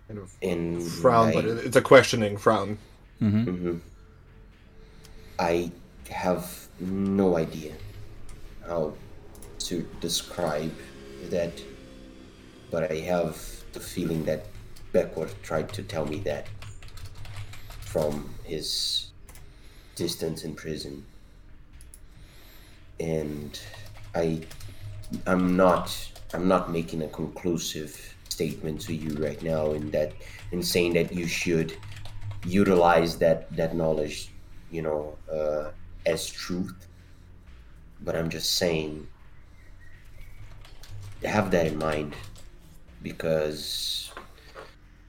[0.07, 2.77] Kind of And frown, I, but it's a questioning frown.
[3.19, 3.79] Mhm.
[5.39, 5.71] I
[6.09, 7.73] have no idea
[8.67, 8.93] how
[9.67, 10.75] to describe
[11.31, 11.53] that,
[12.69, 13.35] but I have
[13.71, 14.45] the feeling that
[14.91, 16.45] Beckworth tried to tell me that
[17.79, 19.12] from his
[19.95, 21.05] distance in prison.
[22.99, 23.59] And
[24.15, 24.41] I
[25.27, 25.95] I'm not
[26.33, 30.11] I'm not making a conclusive statement to you right now in that
[30.51, 31.77] in saying that you should
[32.45, 34.29] utilize that that knowledge
[34.71, 35.69] you know uh,
[36.05, 36.87] as truth
[38.01, 39.07] but i'm just saying
[41.23, 42.15] have that in mind
[43.01, 44.11] because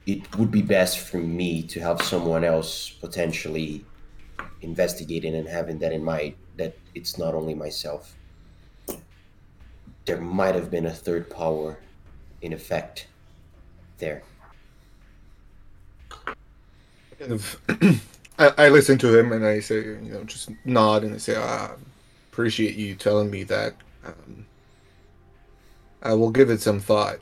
[0.05, 3.83] it would be best for me to have someone else potentially
[4.65, 8.15] investigating and having that in mind that it's not only myself
[10.05, 11.77] there might have been a third power
[12.41, 13.07] in effect
[13.99, 14.23] there
[17.19, 17.59] Kind of,
[18.39, 21.35] I, I listen to him and I say, you know, just nod and I say,
[21.37, 21.71] ah,
[22.31, 23.73] appreciate you telling me that.
[24.05, 24.45] Um,
[26.03, 27.19] I will give it some thought.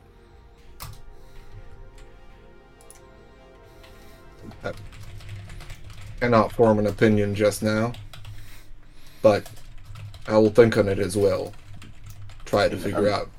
[6.24, 7.92] Cannot form an opinion just now,
[9.22, 9.50] but
[10.26, 11.52] I will think on it as well.
[12.46, 13.30] Try to figure out.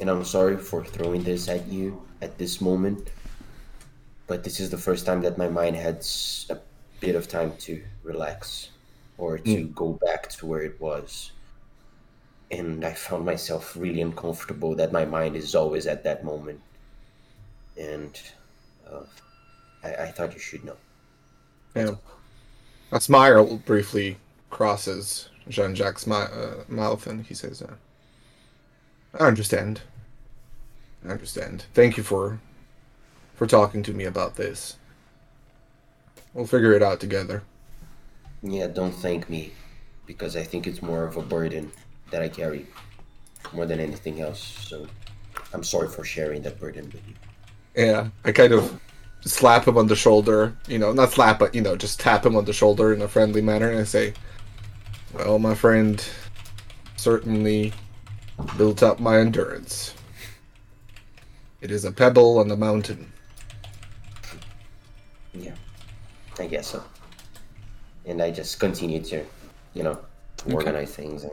[0.00, 3.10] and I'm sorry for throwing this at you at this moment,
[4.26, 6.04] but this is the first time that my mind had
[6.50, 6.58] a
[6.98, 8.70] bit of time to relax
[9.18, 11.30] or to go back to where it was.
[12.50, 16.60] And I found myself really uncomfortable that my mind is always at that moment.
[17.78, 18.20] And
[18.90, 19.06] uh,
[19.84, 20.76] I, I thought you should know.
[21.76, 21.94] Yeah.
[22.92, 24.18] A smile briefly
[24.50, 27.74] crosses Jean Jacques' mi- uh, mouth and he says, uh,
[29.18, 29.82] I understand.
[31.04, 31.64] I understand.
[31.74, 32.40] Thank you for
[33.34, 34.76] for talking to me about this.
[36.32, 37.42] We'll figure it out together.
[38.42, 39.52] Yeah, don't thank me
[40.06, 41.70] because I think it's more of a burden
[42.10, 42.66] that I carry
[43.52, 44.40] more than anything else.
[44.40, 44.86] So
[45.52, 47.14] I'm sorry for sharing that burden with you.
[47.76, 48.80] Yeah, I kind of
[49.26, 52.36] slap him on the shoulder, you know, not slap, but, you know, just tap him
[52.36, 54.14] on the shoulder in a friendly manner and I say,
[55.12, 56.02] Well, my friend,
[56.96, 57.72] certainly
[58.56, 59.94] built up my endurance.
[61.60, 63.12] It is a pebble on the mountain.
[65.34, 65.54] Yeah,
[66.38, 66.84] I guess so.
[68.04, 69.24] And I just continue to,
[69.74, 69.98] you know,
[70.50, 71.24] organize things.
[71.24, 71.32] And,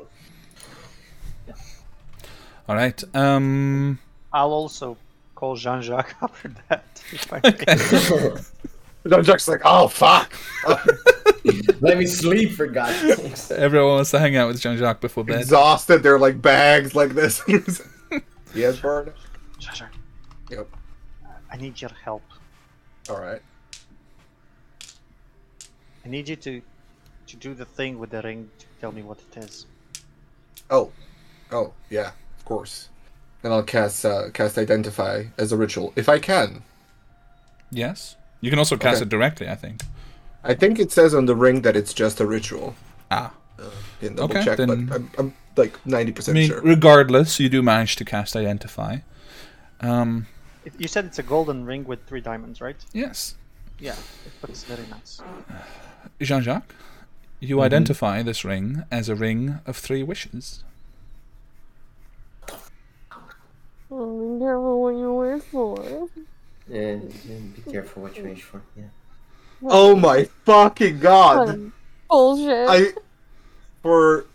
[2.68, 3.04] All right.
[3.14, 4.00] Um.
[4.32, 4.98] I'll also
[5.36, 6.84] call Jean-Jacques after that.
[7.12, 7.40] if I
[9.06, 9.10] may.
[9.10, 10.34] Jean Jacques like, oh fuck.
[11.82, 13.52] Let me sleep for God's sakes.
[13.52, 15.42] Everyone wants to hang out with Jean Jacques before bed.
[15.42, 17.42] Exhausted, they're like bags like this.
[18.56, 19.14] yes, Bernard.
[19.60, 19.94] Jean-Jacques,
[20.50, 20.68] Yep.
[21.52, 22.24] I need your help.
[23.10, 23.42] All right.
[26.06, 26.62] I need you to
[27.28, 29.66] to do the thing with the ring to tell me what it is.
[30.70, 30.92] Oh,
[31.52, 32.90] oh yeah, of course.
[33.44, 36.64] And I'll cast uh, cast identify as a ritual if I can.
[37.72, 38.16] Yes.
[38.42, 39.04] You can also cast Okay.
[39.04, 39.82] it directly, I think.
[40.44, 42.76] I think it says on the ring that it's just a ritual.
[43.12, 43.34] Ah.
[44.02, 46.62] Didn't double Okay, check, then- but I'm, I'm like ninety percent I mean, sure.
[46.62, 48.98] regardless, you do manage to cast identify.
[49.82, 50.28] Um,
[50.66, 52.78] It, you said it's a golden ring with three diamonds, right?
[52.94, 53.36] yes.
[53.80, 53.96] Yeah,
[54.26, 55.20] it looks very nice.
[56.22, 56.74] Jean Jacques,
[57.40, 60.64] you identify this ring as a ring of three wishes.
[63.96, 66.10] Oh, be careful what you wish for.
[66.68, 68.62] Yeah, and be careful what you wish for.
[68.76, 68.86] Yeah.
[69.66, 71.72] Oh my fucking god!
[72.10, 72.68] Bullshit.
[72.70, 72.94] I
[73.82, 74.26] for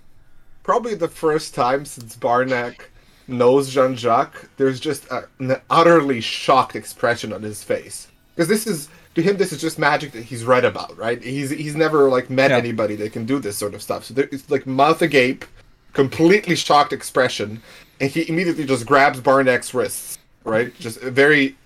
[0.62, 2.90] probably the first time since Barnack
[3.26, 8.66] knows Jean Jacques, there's just a, an utterly shocked expression on his face because this
[8.66, 11.22] is to him this is just magic that he's read about, right?
[11.22, 12.58] He's he's never like met Yeah.
[12.58, 14.04] anybody that can do this sort of stuff.
[14.04, 15.44] So there, it's like mouth agape,
[15.92, 17.60] completely shocked expression,
[18.00, 20.72] and he immediately just grabs Barnack's wrists, right?
[20.78, 21.56] Just very,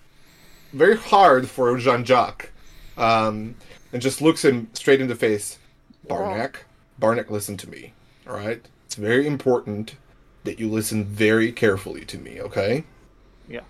[0.72, 2.50] very hard for Jean Jacques,
[2.96, 3.54] um,
[3.92, 5.58] and just looks him straight in the face.
[6.08, 6.64] Barnack,
[6.98, 7.92] Barnack, listen to me.
[8.28, 9.96] All right, it's very important
[10.44, 12.40] that you listen very carefully to me.
[12.40, 12.84] Okay,
[13.48, 13.60] Yeah.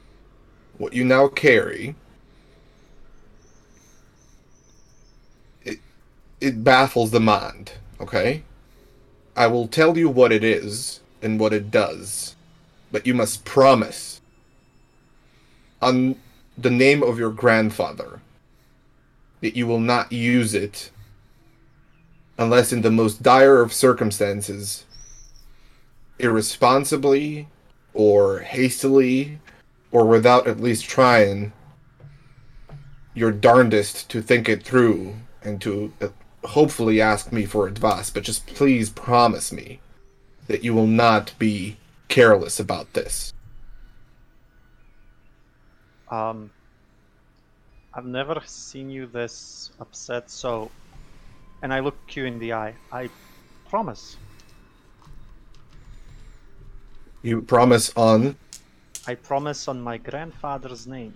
[0.79, 1.95] what you now carry.
[5.65, 5.79] It
[6.41, 7.73] it baffles the mind.
[8.01, 8.43] Okay,
[9.37, 12.35] I will tell you what it is and what it does,
[12.93, 14.21] but you must promise
[15.81, 16.15] on
[16.57, 18.21] the name of your grandfather
[19.41, 20.91] that you will not use it
[22.39, 24.85] unless in the most dire of circumstances,
[26.19, 27.49] irresponsibly
[27.95, 29.39] or hastily
[29.91, 31.53] or without at least trying
[33.15, 36.09] your darndest to think it through and to uh,
[36.45, 39.81] hopefully ask me for advice, but just please promise me
[40.47, 41.77] that you will not be
[42.13, 43.33] careless about this.
[46.11, 46.51] Um,
[47.95, 50.71] I've never seen you this upset, so.
[51.63, 52.75] And I look you in the eye.
[52.93, 53.09] I
[53.69, 54.17] promise.
[57.23, 58.37] You promise on
[59.07, 61.15] I promise on my grandfather's name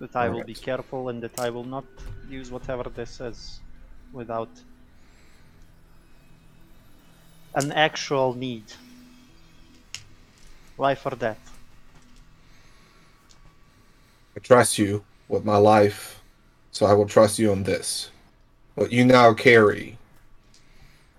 [0.00, 1.84] that I will be careful and that I will not
[2.28, 3.60] use whatever this is
[4.12, 4.50] without
[7.54, 8.64] an actual need.
[10.78, 11.52] Life or death.
[14.36, 16.20] I trust you with my life,
[16.72, 18.10] so I will trust you on this.
[18.74, 19.96] What you now carry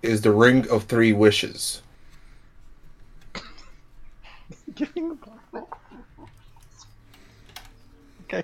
[0.02, 1.82] is the Ring of Three Wishes.
[4.74, 5.18] Giving
[8.24, 8.42] Okay.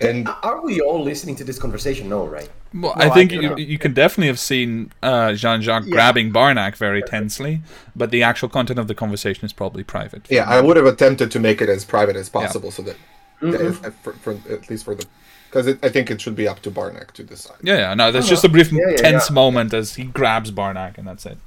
[0.00, 2.08] And Are we all listening to this conversation?
[2.08, 2.48] No, right?
[2.72, 5.86] Well, No, I I think don't you, you can definitely have seen uh, Jean Jacques
[5.86, 5.92] Yeah.
[5.92, 7.62] grabbing Barnack very tensely,
[7.96, 10.26] but the actual content of the conversation is probably private.
[10.30, 12.96] yeah, I would have attempted to make it as private as possible, so that
[13.42, 15.04] yeah, if- if- for, for, at least for the
[15.50, 17.56] because I think it should be up to Barnack to decide.
[17.64, 19.34] Yeah, yeah, no, there's just a brief Yeah, yeah, tense yeah.
[19.34, 21.38] moment as he grabs Barnack, and that's it.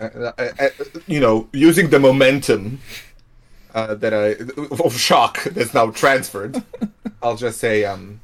[0.00, 0.68] Uh, uh, uh,
[1.08, 2.80] you know, using the momentum
[3.74, 4.36] uh, that I
[4.84, 6.62] of shock that's now transferred,
[7.22, 8.20] I'll just say, um,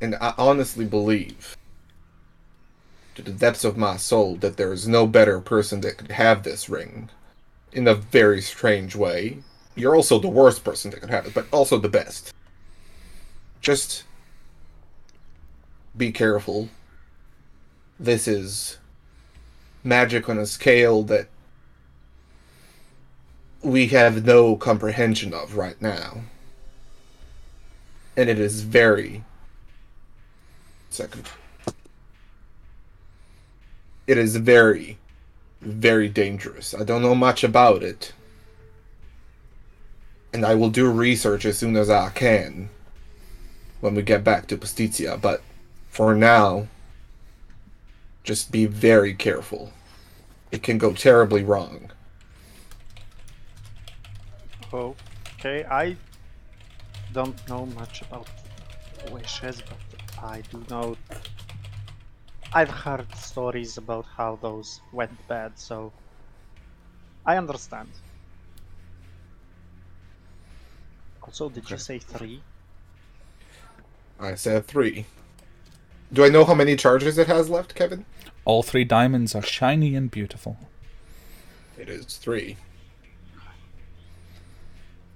[0.00, 1.56] and I honestly believe
[3.14, 6.42] to the depths of my soul that there is no better person that could have
[6.42, 7.08] this ring
[7.72, 9.38] in a very strange way.
[9.74, 12.32] You're also the worst person that could have it, but also the best.
[13.60, 14.04] Just
[15.96, 16.68] be careful.
[17.98, 18.78] This is
[19.82, 21.28] magic on a scale that
[23.62, 26.20] we have no comprehension of right now.
[28.16, 29.24] And it is very.
[30.96, 31.28] Second.
[34.06, 34.96] It is very,
[35.60, 36.72] very dangerous.
[36.72, 38.14] I don't know much about it.
[40.32, 42.70] And I will do research as soon as I can
[43.82, 45.42] when we get back to Pastizia, but
[45.90, 46.66] for now,
[48.24, 49.74] just be very careful.
[50.50, 51.90] It can go terribly wrong.
[54.72, 55.94] Okay, I
[57.12, 58.28] don't know much about
[59.10, 59.76] wishes, but
[60.22, 60.96] I do know.
[62.52, 65.92] I've heard stories about how those went bad, so
[67.24, 67.88] I understand.
[71.22, 72.40] Also, did you say three?
[74.18, 75.06] I said three.
[76.12, 78.06] Do I know how many charges it has left, Kevin?
[78.44, 80.56] All three diamonds are shiny and beautiful.
[81.76, 82.56] It is three.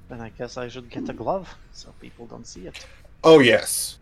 [0.08, 2.84] Then I guess I should get a glove so people don't see it.
[3.22, 3.99] Oh yes.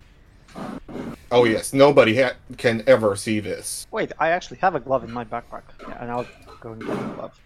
[1.31, 1.73] Oh yes.
[1.73, 3.87] Nobody ha- can ever see this.
[3.91, 5.63] Wait, I actually have a glove in my backpack.
[5.87, 6.27] Yeah, and I'll
[6.61, 7.39] go and get the glove.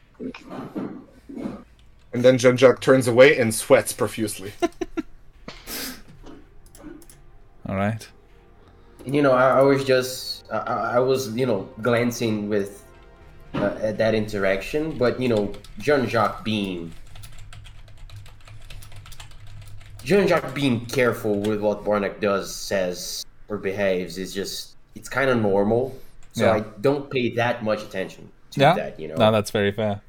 [2.13, 4.53] And then Jean Jacques turns away and sweats profusely.
[7.69, 8.07] All right.
[9.05, 12.85] You know, I, I was just, I, I I was, you know, glancing with
[13.55, 16.93] uh, at that interaction, but you know, Jean Jacques being,
[20.05, 25.31] Jean Jacques being careful with what Barnack does, says, or behaves is just, it's kind
[25.31, 25.97] of normal.
[26.33, 26.53] So Yeah.
[26.53, 28.75] I don't pay that much attention to Yeah.
[28.75, 29.15] that, you know.
[29.15, 30.01] No, that's very fair.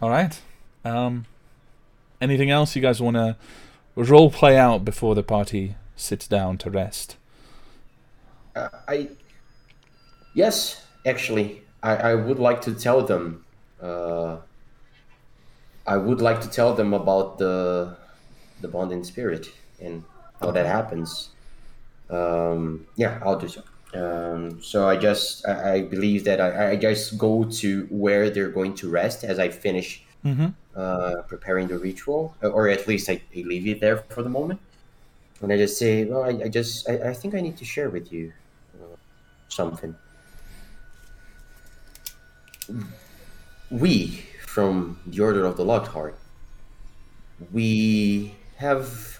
[0.00, 0.40] All right.
[0.84, 1.26] Um,
[2.20, 3.36] anything else you guys want to
[3.96, 7.16] role play out before the party sits down to rest?
[8.56, 9.08] Uh, I
[10.34, 13.44] yes, actually, I, I would like to tell them.
[13.82, 14.38] Uh,
[15.86, 17.96] I would like to tell them about the
[18.60, 20.04] the bond in spirit and
[20.40, 21.30] how that happens.
[22.08, 23.62] Um, yeah, I'll do so.
[23.92, 28.50] Um, so I just I, I believe that I, I just go to where they're
[28.50, 30.48] going to rest as I finish Mm-hmm.
[30.76, 34.60] uh, preparing the ritual, or at least I, I leave it there for the moment.
[35.40, 37.88] And I just say, well, I, I just, I, I think I need to share
[37.88, 38.30] with you
[38.78, 38.96] uh,
[39.48, 39.96] something.
[43.70, 46.18] We, from the Order of the Locked Heart,
[47.50, 49.18] we have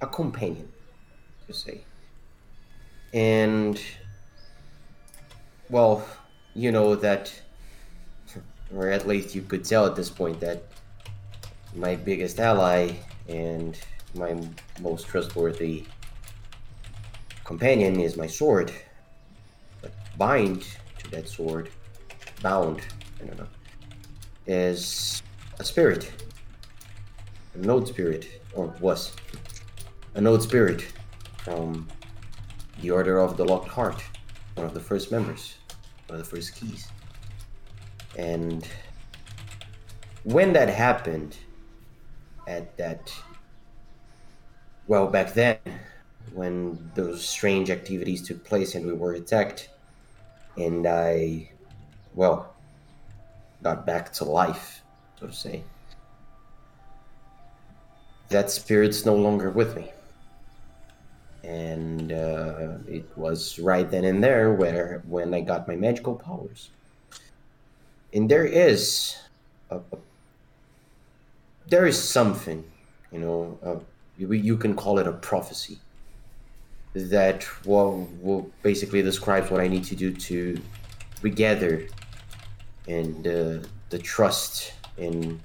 [0.00, 0.68] a companion,
[1.48, 1.80] to say.
[3.12, 3.82] And,
[5.68, 6.06] well,
[6.54, 7.32] you know that
[8.72, 10.62] or at least you could tell at this point that
[11.74, 12.92] my biggest ally
[13.28, 13.78] and
[14.14, 14.40] my
[14.80, 15.84] most trustworthy
[17.44, 18.72] companion is my sword.
[19.82, 20.64] But bind
[21.00, 21.70] to that sword,
[22.40, 22.82] bound,
[23.20, 23.48] I don't know,
[24.46, 25.22] is
[25.58, 26.12] a spirit.
[27.54, 29.12] A node spirit, or was.
[30.14, 30.86] an old spirit
[31.38, 31.88] from
[32.80, 34.02] the Order of the Locked Heart,
[34.54, 35.56] one of the first members,
[36.06, 36.88] one of the first keys.
[38.16, 38.66] And
[40.22, 41.36] when that happened,
[42.46, 43.12] at that,
[44.86, 45.58] well, back then,
[46.32, 49.70] when those strange activities took place and we were attacked,
[50.56, 51.50] and I,
[52.14, 52.54] well,
[53.62, 54.82] got back to life,
[55.18, 55.64] so to say,
[58.34, 59.92] that spirit's no longer with me.
[61.44, 66.70] And uh, it was right then and there where when I got my magical powers
[68.14, 69.16] and there is
[69.70, 69.98] a, a-
[71.68, 72.62] there is something
[73.12, 73.76] you know uh,
[74.16, 75.78] you, can call it a prophecy
[76.94, 80.60] that well, well basically describes what i need to do to
[81.22, 81.86] regather
[82.86, 83.58] and uh,
[83.90, 85.40] the trust and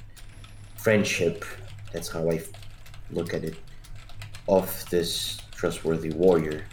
[0.75, 1.45] friendship
[1.91, 2.37] that's how i
[3.11, 3.55] look at it
[4.47, 6.65] of this trustworthy warrior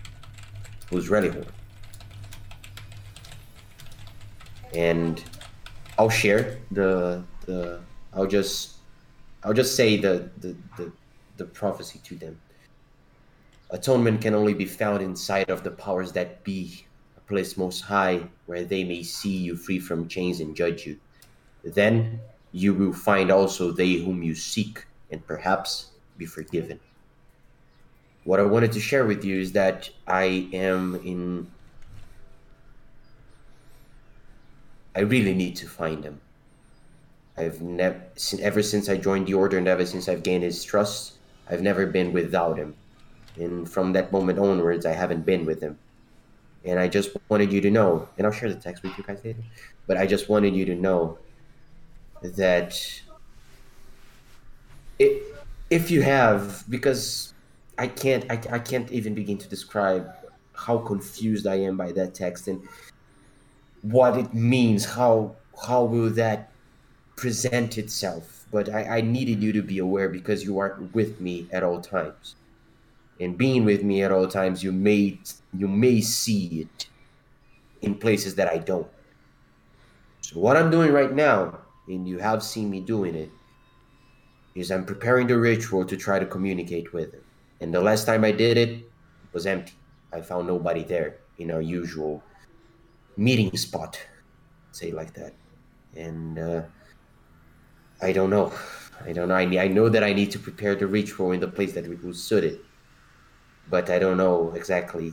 [0.91, 1.47] who's Relihorn.
[4.77, 5.25] and
[5.99, 7.81] I'll share the the
[8.13, 8.77] I'll just
[9.43, 10.93] I'll just say the the, the,
[11.39, 12.39] the prophecy to them.
[13.71, 18.23] Atonement can only be found inside of the powers that be, a place most high
[18.47, 20.97] where they may see you free from chains and judge you.
[21.65, 22.21] Then
[22.53, 26.81] you will find also they whom you seek and perhaps be forgiven.
[28.25, 31.47] What I wanted to share with you is that I am in
[34.97, 36.23] I really need to find him.
[37.37, 38.01] I've never,
[38.41, 41.19] ever since I joined the order, and ever since I've gained his trust,
[41.51, 42.75] I've never been without him.
[43.37, 45.79] And from that moment onwards, I haven't been with him.
[46.65, 49.21] And I just wanted you to know, and I'll share the text with you guys
[49.23, 49.43] later.
[49.87, 51.19] But I just wanted you to know
[52.23, 52.83] that
[54.99, 55.36] it,
[55.71, 57.35] if you have, because
[57.79, 60.09] I can't, I, I can't even begin to describe
[60.55, 62.67] how confused I am by that text and
[63.83, 65.37] what it means how
[65.67, 66.51] how will that
[67.17, 68.47] present itself.
[68.53, 71.81] But I, I needed you to be aware because you are with me at all
[71.81, 72.37] times.
[73.21, 75.19] And being with me at all times you may
[75.53, 76.89] you may see it
[77.83, 78.89] in places that i don't.
[80.21, 83.31] So what i'm doing right now and you have seen me doing it
[84.57, 87.25] is i'm preparing the ritual to try to communicate with him
[87.61, 88.85] and the last time i did it, it
[89.33, 89.75] was empty
[90.13, 92.23] i found nobody there in our usual
[93.17, 93.99] meeting spot,
[94.73, 95.33] say like that.
[95.97, 96.63] And uh,
[98.03, 98.53] I don't know.
[99.05, 99.35] I don't know.
[99.35, 102.05] I, I know that I need to prepare the ritual in the place that it
[102.05, 102.61] was suited,
[103.69, 105.13] but I don't know exactly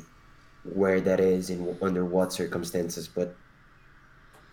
[0.63, 3.07] where that is and under what circumstances.
[3.07, 3.35] But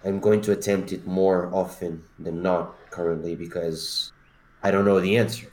[0.04, 4.12] I'm going to attempt it more often than not currently because
[4.62, 5.50] I don't know the answer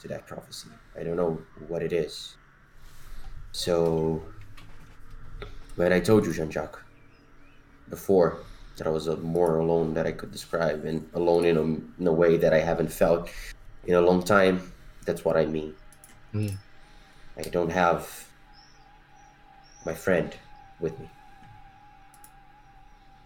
[0.00, 0.68] to that prophecy.
[0.98, 2.36] I don't know what it is.
[3.52, 4.22] So,
[5.76, 6.82] when I told you, Jean Jacques,
[7.88, 8.38] before
[8.76, 12.12] that I was more alone that I could describe, and alone in a, in a
[12.12, 13.30] way that I haven't felt
[13.86, 14.72] in a long time,
[15.04, 15.74] that's what I mean.
[16.34, 16.56] Mm.
[17.36, 18.26] I don't have
[19.84, 20.34] my friend
[20.78, 21.10] with me,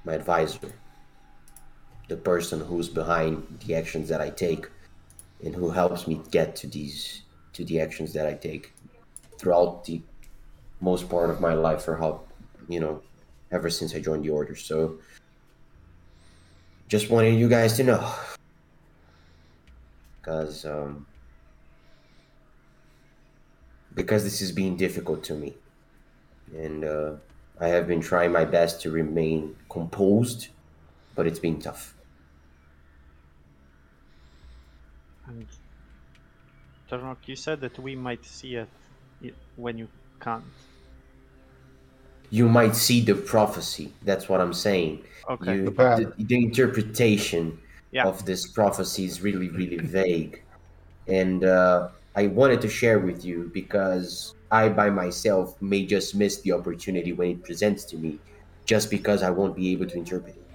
[0.04, 0.72] my advisor,
[2.08, 4.66] the person who's behind the actions that I take,
[5.44, 8.72] and who helps me get to these to the actions that I take
[9.38, 10.00] throughout the
[10.80, 12.22] most part of my life, or how
[12.68, 13.02] you know,
[13.52, 14.56] ever since I joined the order.
[14.56, 14.98] So,
[16.88, 18.14] just wanted you guys to know,
[20.20, 21.06] because um,
[23.94, 25.54] because this is being difficult to me,
[26.56, 27.12] and uh,
[27.60, 30.48] I have been trying my best to remain composed,
[31.14, 31.94] but it's been tough.
[35.26, 35.48] And
[36.88, 38.70] Turnok, you said that we might see it
[39.56, 39.88] when you
[40.20, 40.44] can't.
[42.30, 43.96] You might see the prophecy.
[44.02, 45.04] That's what I'm saying.
[45.28, 45.54] Okay.
[45.54, 46.12] You, The pattern.
[46.16, 48.06] the, the interpretation Yeah.
[48.06, 50.44] of this prophecy is really, really vague.
[51.06, 56.42] And uh, I wanted to share with you because I, by myself, may just miss
[56.42, 58.22] the opportunity when it presents to me
[58.66, 60.48] just because I won't be able to interpret it.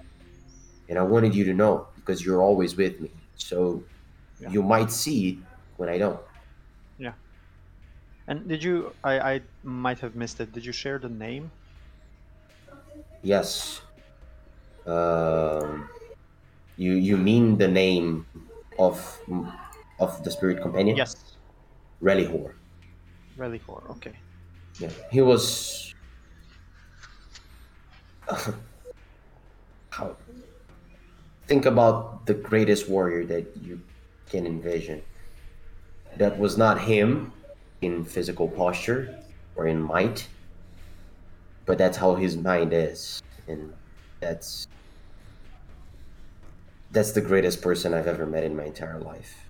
[0.88, 3.12] And I wanted you to know because you're always with me.
[3.34, 3.86] So
[4.40, 4.50] Yeah.
[4.50, 5.38] you might see
[5.76, 6.18] when I don't.
[6.98, 7.12] Yeah.
[8.26, 8.92] And did you?
[9.04, 10.52] I I might have missed it.
[10.52, 11.50] Did you share the name?
[13.22, 13.82] Yes.
[14.86, 15.88] Um,
[16.76, 18.24] you you mean the name
[18.78, 18.96] of
[20.00, 20.96] of the spirit companion?
[20.96, 21.36] Yes.
[22.02, 22.54] Rellihor.
[23.36, 23.84] Relifor.
[24.00, 24.16] Okay.
[24.80, 25.94] Yeah, he was.
[29.90, 30.16] How?
[31.46, 33.82] Think about the greatest warrior that you
[34.30, 35.02] can envision.
[36.16, 37.32] That was not him
[37.82, 39.18] in physical posture
[39.56, 40.26] or in might,
[41.66, 43.72] but that's how his mind is, and
[44.20, 44.66] that's
[46.92, 49.46] that's the greatest person I've ever met in my entire life.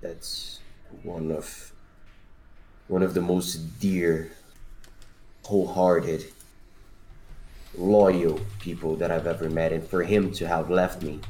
[0.00, 0.60] That's
[1.02, 1.72] one of
[2.88, 4.30] one of the most dear,
[5.44, 6.24] wholehearted,
[7.76, 11.20] loyal people that I've ever met, and for him to have left me,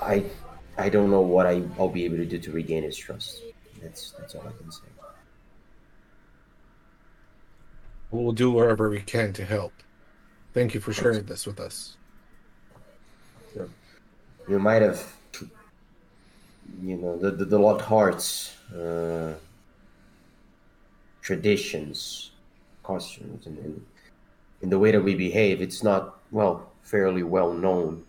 [0.00, 0.24] I,
[0.78, 3.42] I don't know what I, I'll be able to do to regain his trust.
[3.82, 4.82] That's that's all I can say.
[8.10, 9.72] We'll do whatever we can to help.
[10.52, 11.96] Thank you for sharing this with us.
[14.48, 15.14] You might have,
[16.82, 19.34] you know, the the, the locked hearts, uh,
[21.22, 22.32] traditions,
[22.82, 23.86] costumes, and, and
[24.62, 25.62] in the way that we behave.
[25.62, 28.04] It's not well fairly well known.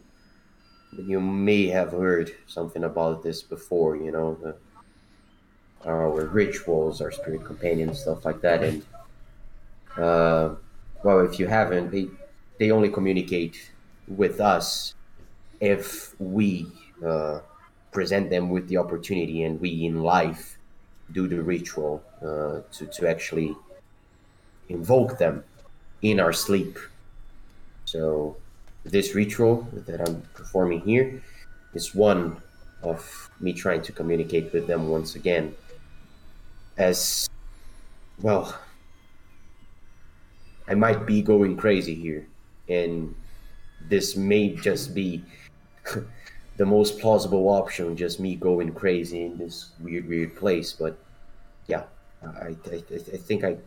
[0.98, 3.96] You may have heard something about this before.
[3.96, 4.56] You know, the,
[5.86, 8.86] our rituals, our spirit companions, stuff like that, and
[9.98, 10.56] uh,
[11.04, 12.08] well, if you haven't, they
[12.60, 13.72] they only communicate
[14.08, 14.94] with us
[15.60, 16.68] if we
[17.06, 17.40] uh,
[17.92, 20.58] present them with the opportunity and we in life
[21.12, 23.56] do the ritual uh, to, to actually
[24.70, 25.44] invoke them
[26.02, 26.78] in our sleep.
[27.86, 28.38] So,
[28.84, 31.22] this ritual that I'm performing here
[31.74, 32.42] is one
[32.82, 35.56] of me trying to communicate with them once again.
[36.78, 37.30] As
[38.22, 38.58] well,
[40.68, 42.26] I might be going crazy here,
[42.70, 43.14] and
[43.90, 45.24] this may just be
[46.58, 50.74] the most plausible option, just me going crazy in this weird, weird place.
[50.74, 50.98] But
[51.68, 51.84] yeah,
[52.24, 53.58] I, I, I think I,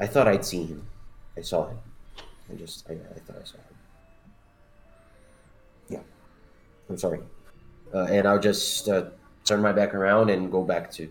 [0.00, 0.86] I thought I'd seen him.
[1.36, 1.78] I saw him.
[2.50, 3.76] I just, I, I thought I saw him.
[5.88, 6.00] Yeah,
[6.88, 7.20] I'm sorry,
[7.94, 9.06] uh, and I'll just uh,
[9.44, 11.08] turn my back around and go back to.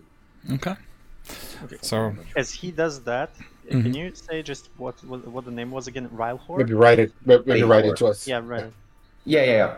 [0.54, 0.76] Okay.
[1.64, 1.78] okay.
[1.82, 3.32] So As he does that,
[3.70, 6.10] can you say just what what, what the name was again?
[6.10, 6.58] Rellihor?
[6.58, 7.14] Maybe write it.
[7.26, 8.28] Maybe write it to us.
[8.28, 8.72] Yeah, right.
[9.26, 9.76] Yeah, yeah, yeah.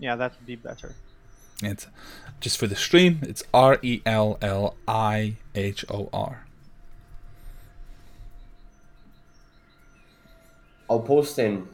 [0.00, 0.94] Yeah, that would be better.
[1.62, 1.86] it's
[2.40, 3.20] just for the stream.
[3.22, 6.46] It's R E L L I H O R.
[10.88, 11.68] I'll post in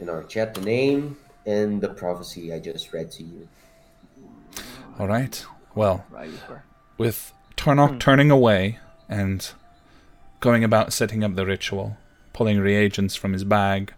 [0.00, 3.48] in our chat the name and the prophecy I just read to you.
[4.98, 5.44] All right.
[5.74, 6.62] Well, Rellihor.
[6.98, 9.50] with Turnok turning away and
[10.40, 11.96] going about setting up the ritual,
[12.32, 13.94] pulling reagents from his bag,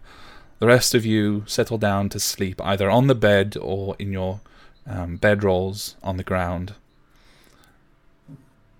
[0.59, 4.39] the rest of you settle down to sleep either on the bed or in your
[4.87, 6.75] um, bedrolls on the ground.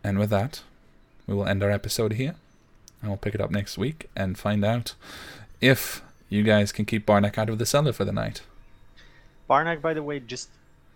[0.04, 0.62] And with that,
[1.28, 2.36] we will end our episode here.
[3.02, 4.96] And we'll pick it up next week and find out
[5.62, 8.42] if you guys can keep Barnack out of the cellar for the night.
[9.48, 10.50] Barnack, by the way, just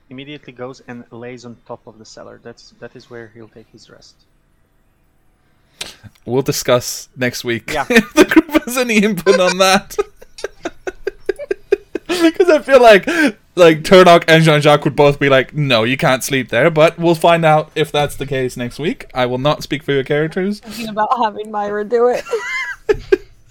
[0.10, 2.40] immediately goes and lays on top of the cellar.
[2.44, 4.16] That's that is where he'll take his rest.
[6.26, 7.86] We'll discuss next week Yeah.
[7.90, 9.96] if the group has any input on that.
[12.24, 13.06] Because I feel like
[13.56, 16.98] like Turnok and Jean Jacques would both be like, "No, you can't sleep there." But
[16.98, 19.10] we'll find out if that's the case next week.
[19.14, 20.60] I will not speak for your characters.
[20.60, 22.24] Thinking about having Myra do it.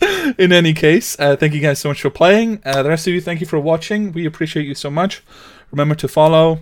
[0.38, 2.62] In any case, uh, thank you guys so much for playing.
[2.64, 4.12] Uh, the rest of you, thank you for watching.
[4.12, 5.22] We appreciate you so much.
[5.72, 6.60] Remember to follow,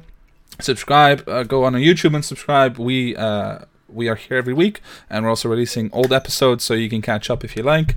[0.60, 2.78] subscribe, uh, go on YouTube and subscribe.
[2.78, 6.88] We uh, we are here every week, and we're also releasing old episodes, so you
[6.88, 7.94] can catch up if you like.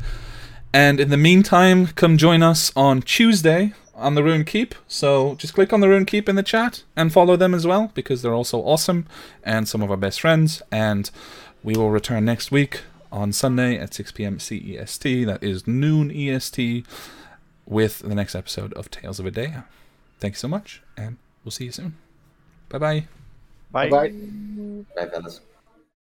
[0.74, 4.76] And in the meantime, come join us on Tuesday on the Rune Keep.
[4.88, 7.92] So just click on the Rune Keep in the chat and follow them as well
[7.94, 9.06] because they're also awesome
[9.44, 10.62] and some of our best friends.
[10.72, 11.10] And
[11.64, 14.38] we will return next week on Sunday at 6 p.m.
[14.38, 15.26] CEST.
[15.26, 16.86] That is noon EST
[17.66, 19.54] with the next episode of Tales of a Day.
[20.20, 21.98] Thanks so much, and we'll see you soon.
[22.68, 23.08] Bye bye.
[23.72, 23.90] Bye.
[23.90, 24.10] Bye.
[24.96, 25.42] Bye, fellas.